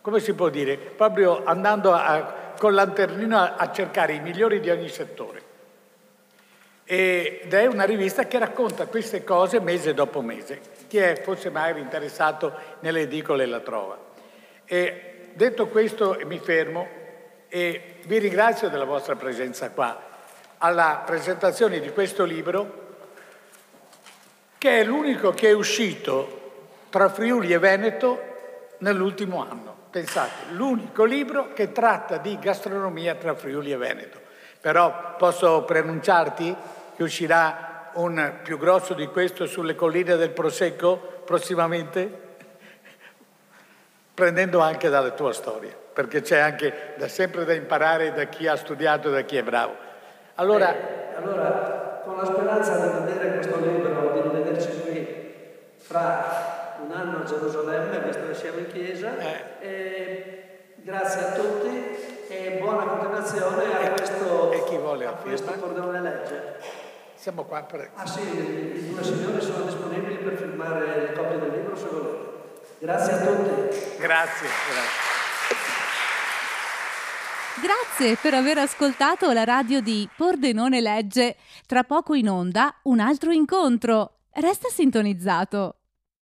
come 0.00 0.20
si 0.20 0.34
può 0.34 0.48
dire, 0.48 0.76
proprio 0.76 1.44
andando 1.44 1.92
a, 1.92 2.52
con 2.58 2.74
lanternino 2.74 3.38
a, 3.38 3.54
a 3.56 3.72
cercare 3.72 4.14
i 4.14 4.20
migliori 4.20 4.60
di 4.60 4.70
ogni 4.70 4.88
settore. 4.88 5.43
Ed 6.84 7.52
è 7.52 7.66
una 7.66 7.84
rivista 7.84 8.26
che 8.26 8.38
racconta 8.38 8.86
queste 8.86 9.24
cose 9.24 9.60
mese 9.60 9.94
dopo 9.94 10.20
mese. 10.20 10.60
Chi 10.86 10.98
è 10.98 11.20
forse 11.22 11.50
magari 11.50 11.80
interessato 11.80 12.52
nelle 12.80 13.02
edicole 13.02 13.46
la 13.46 13.60
trova. 13.60 13.98
E 14.66 15.30
detto 15.32 15.66
questo 15.68 16.18
mi 16.24 16.38
fermo 16.38 16.86
e 17.48 17.96
vi 18.04 18.18
ringrazio 18.18 18.68
della 18.68 18.84
vostra 18.84 19.16
presenza 19.16 19.70
qua 19.70 20.12
alla 20.58 21.02
presentazione 21.04 21.80
di 21.80 21.90
questo 21.90 22.24
libro 22.24 22.82
che 24.58 24.80
è 24.80 24.84
l'unico 24.84 25.32
che 25.32 25.48
è 25.48 25.52
uscito 25.52 26.42
tra 26.90 27.08
Friuli 27.08 27.52
e 27.52 27.58
Veneto 27.58 28.32
nell'ultimo 28.78 29.42
anno. 29.42 29.76
Pensate, 29.90 30.52
l'unico 30.52 31.04
libro 31.04 31.52
che 31.52 31.70
tratta 31.70 32.16
di 32.16 32.38
gastronomia 32.38 33.14
tra 33.14 33.34
Friuli 33.34 33.72
e 33.72 33.76
Veneto. 33.76 34.20
Però 34.60 35.14
posso 35.18 35.62
preannunciarti 35.64 36.56
che 36.96 37.02
uscirà 37.02 37.90
un 37.94 38.40
più 38.42 38.58
grosso 38.58 38.94
di 38.94 39.06
questo 39.06 39.46
sulle 39.46 39.74
colline 39.74 40.16
del 40.16 40.30
Prosecco 40.30 40.96
prossimamente? 41.24 42.22
Prendendo 44.14 44.60
anche 44.60 44.88
dalla 44.88 45.10
tua 45.10 45.32
storia, 45.32 45.74
perché 45.92 46.20
c'è 46.20 46.38
anche 46.38 46.94
da 46.96 47.08
sempre 47.08 47.44
da 47.44 47.54
imparare 47.54 48.12
da 48.12 48.24
chi 48.24 48.46
ha 48.46 48.56
studiato 48.56 49.08
e 49.08 49.12
da 49.12 49.20
chi 49.22 49.36
è 49.36 49.42
bravo. 49.42 49.74
Allora, 50.36 50.74
eh, 50.74 51.14
allora 51.16 52.02
con 52.04 52.16
la 52.16 52.24
speranza 52.24 52.76
di 52.76 53.04
vedere 53.04 53.34
questo 53.34 53.58
libro, 53.60 54.12
di 54.12 54.20
rivederci 54.20 54.80
qui 54.82 55.24
fra 55.76 56.74
un 56.84 56.92
anno 56.92 57.18
a 57.18 57.24
Gerusalemme, 57.24 58.00
visto 58.00 58.26
che 58.26 58.34
siamo 58.34 58.58
in 58.58 58.66
chiesa. 58.66 59.16
Eh. 59.60 60.42
grazie 60.76 61.20
a 61.20 61.32
tutti 61.32 62.26
e 62.28 62.58
buona 62.60 62.84
continuazione 62.84 63.86
a 63.86 63.90
questo, 63.90 64.52
e 64.52 64.64
chi 64.64 64.76
vuole 64.76 65.06
a 65.06 65.12
questo 65.12 65.52
cordone 65.52 66.00
legge. 66.00 66.83
Siamo 67.14 67.44
qua 67.44 67.62
per... 67.62 67.90
Ah 67.94 68.06
sì, 68.06 68.20
i 68.20 68.90
due 68.90 69.02
signori 69.02 69.40
sono 69.40 69.64
disponibili 69.64 70.16
per 70.16 70.36
firmare 70.36 71.06
le 71.06 71.12
copie 71.12 71.38
del 71.38 71.50
libro 71.52 71.76
se 71.76 71.86
volete. 71.86 72.32
Grazie 72.78 73.12
a 73.12 73.18
tutti. 73.18 73.78
Grazie, 73.98 74.48
grazie. 74.70 75.12
Grazie 77.62 78.16
per 78.20 78.34
aver 78.34 78.58
ascoltato 78.58 79.32
la 79.32 79.44
radio 79.44 79.80
di 79.80 80.08
Pordenone 80.16 80.80
Legge. 80.80 81.36
Tra 81.66 81.84
poco 81.84 82.14
in 82.14 82.28
onda 82.28 82.74
un 82.82 83.00
altro 83.00 83.30
incontro. 83.30 84.18
Resta 84.32 84.68
sintonizzato. 84.68 85.76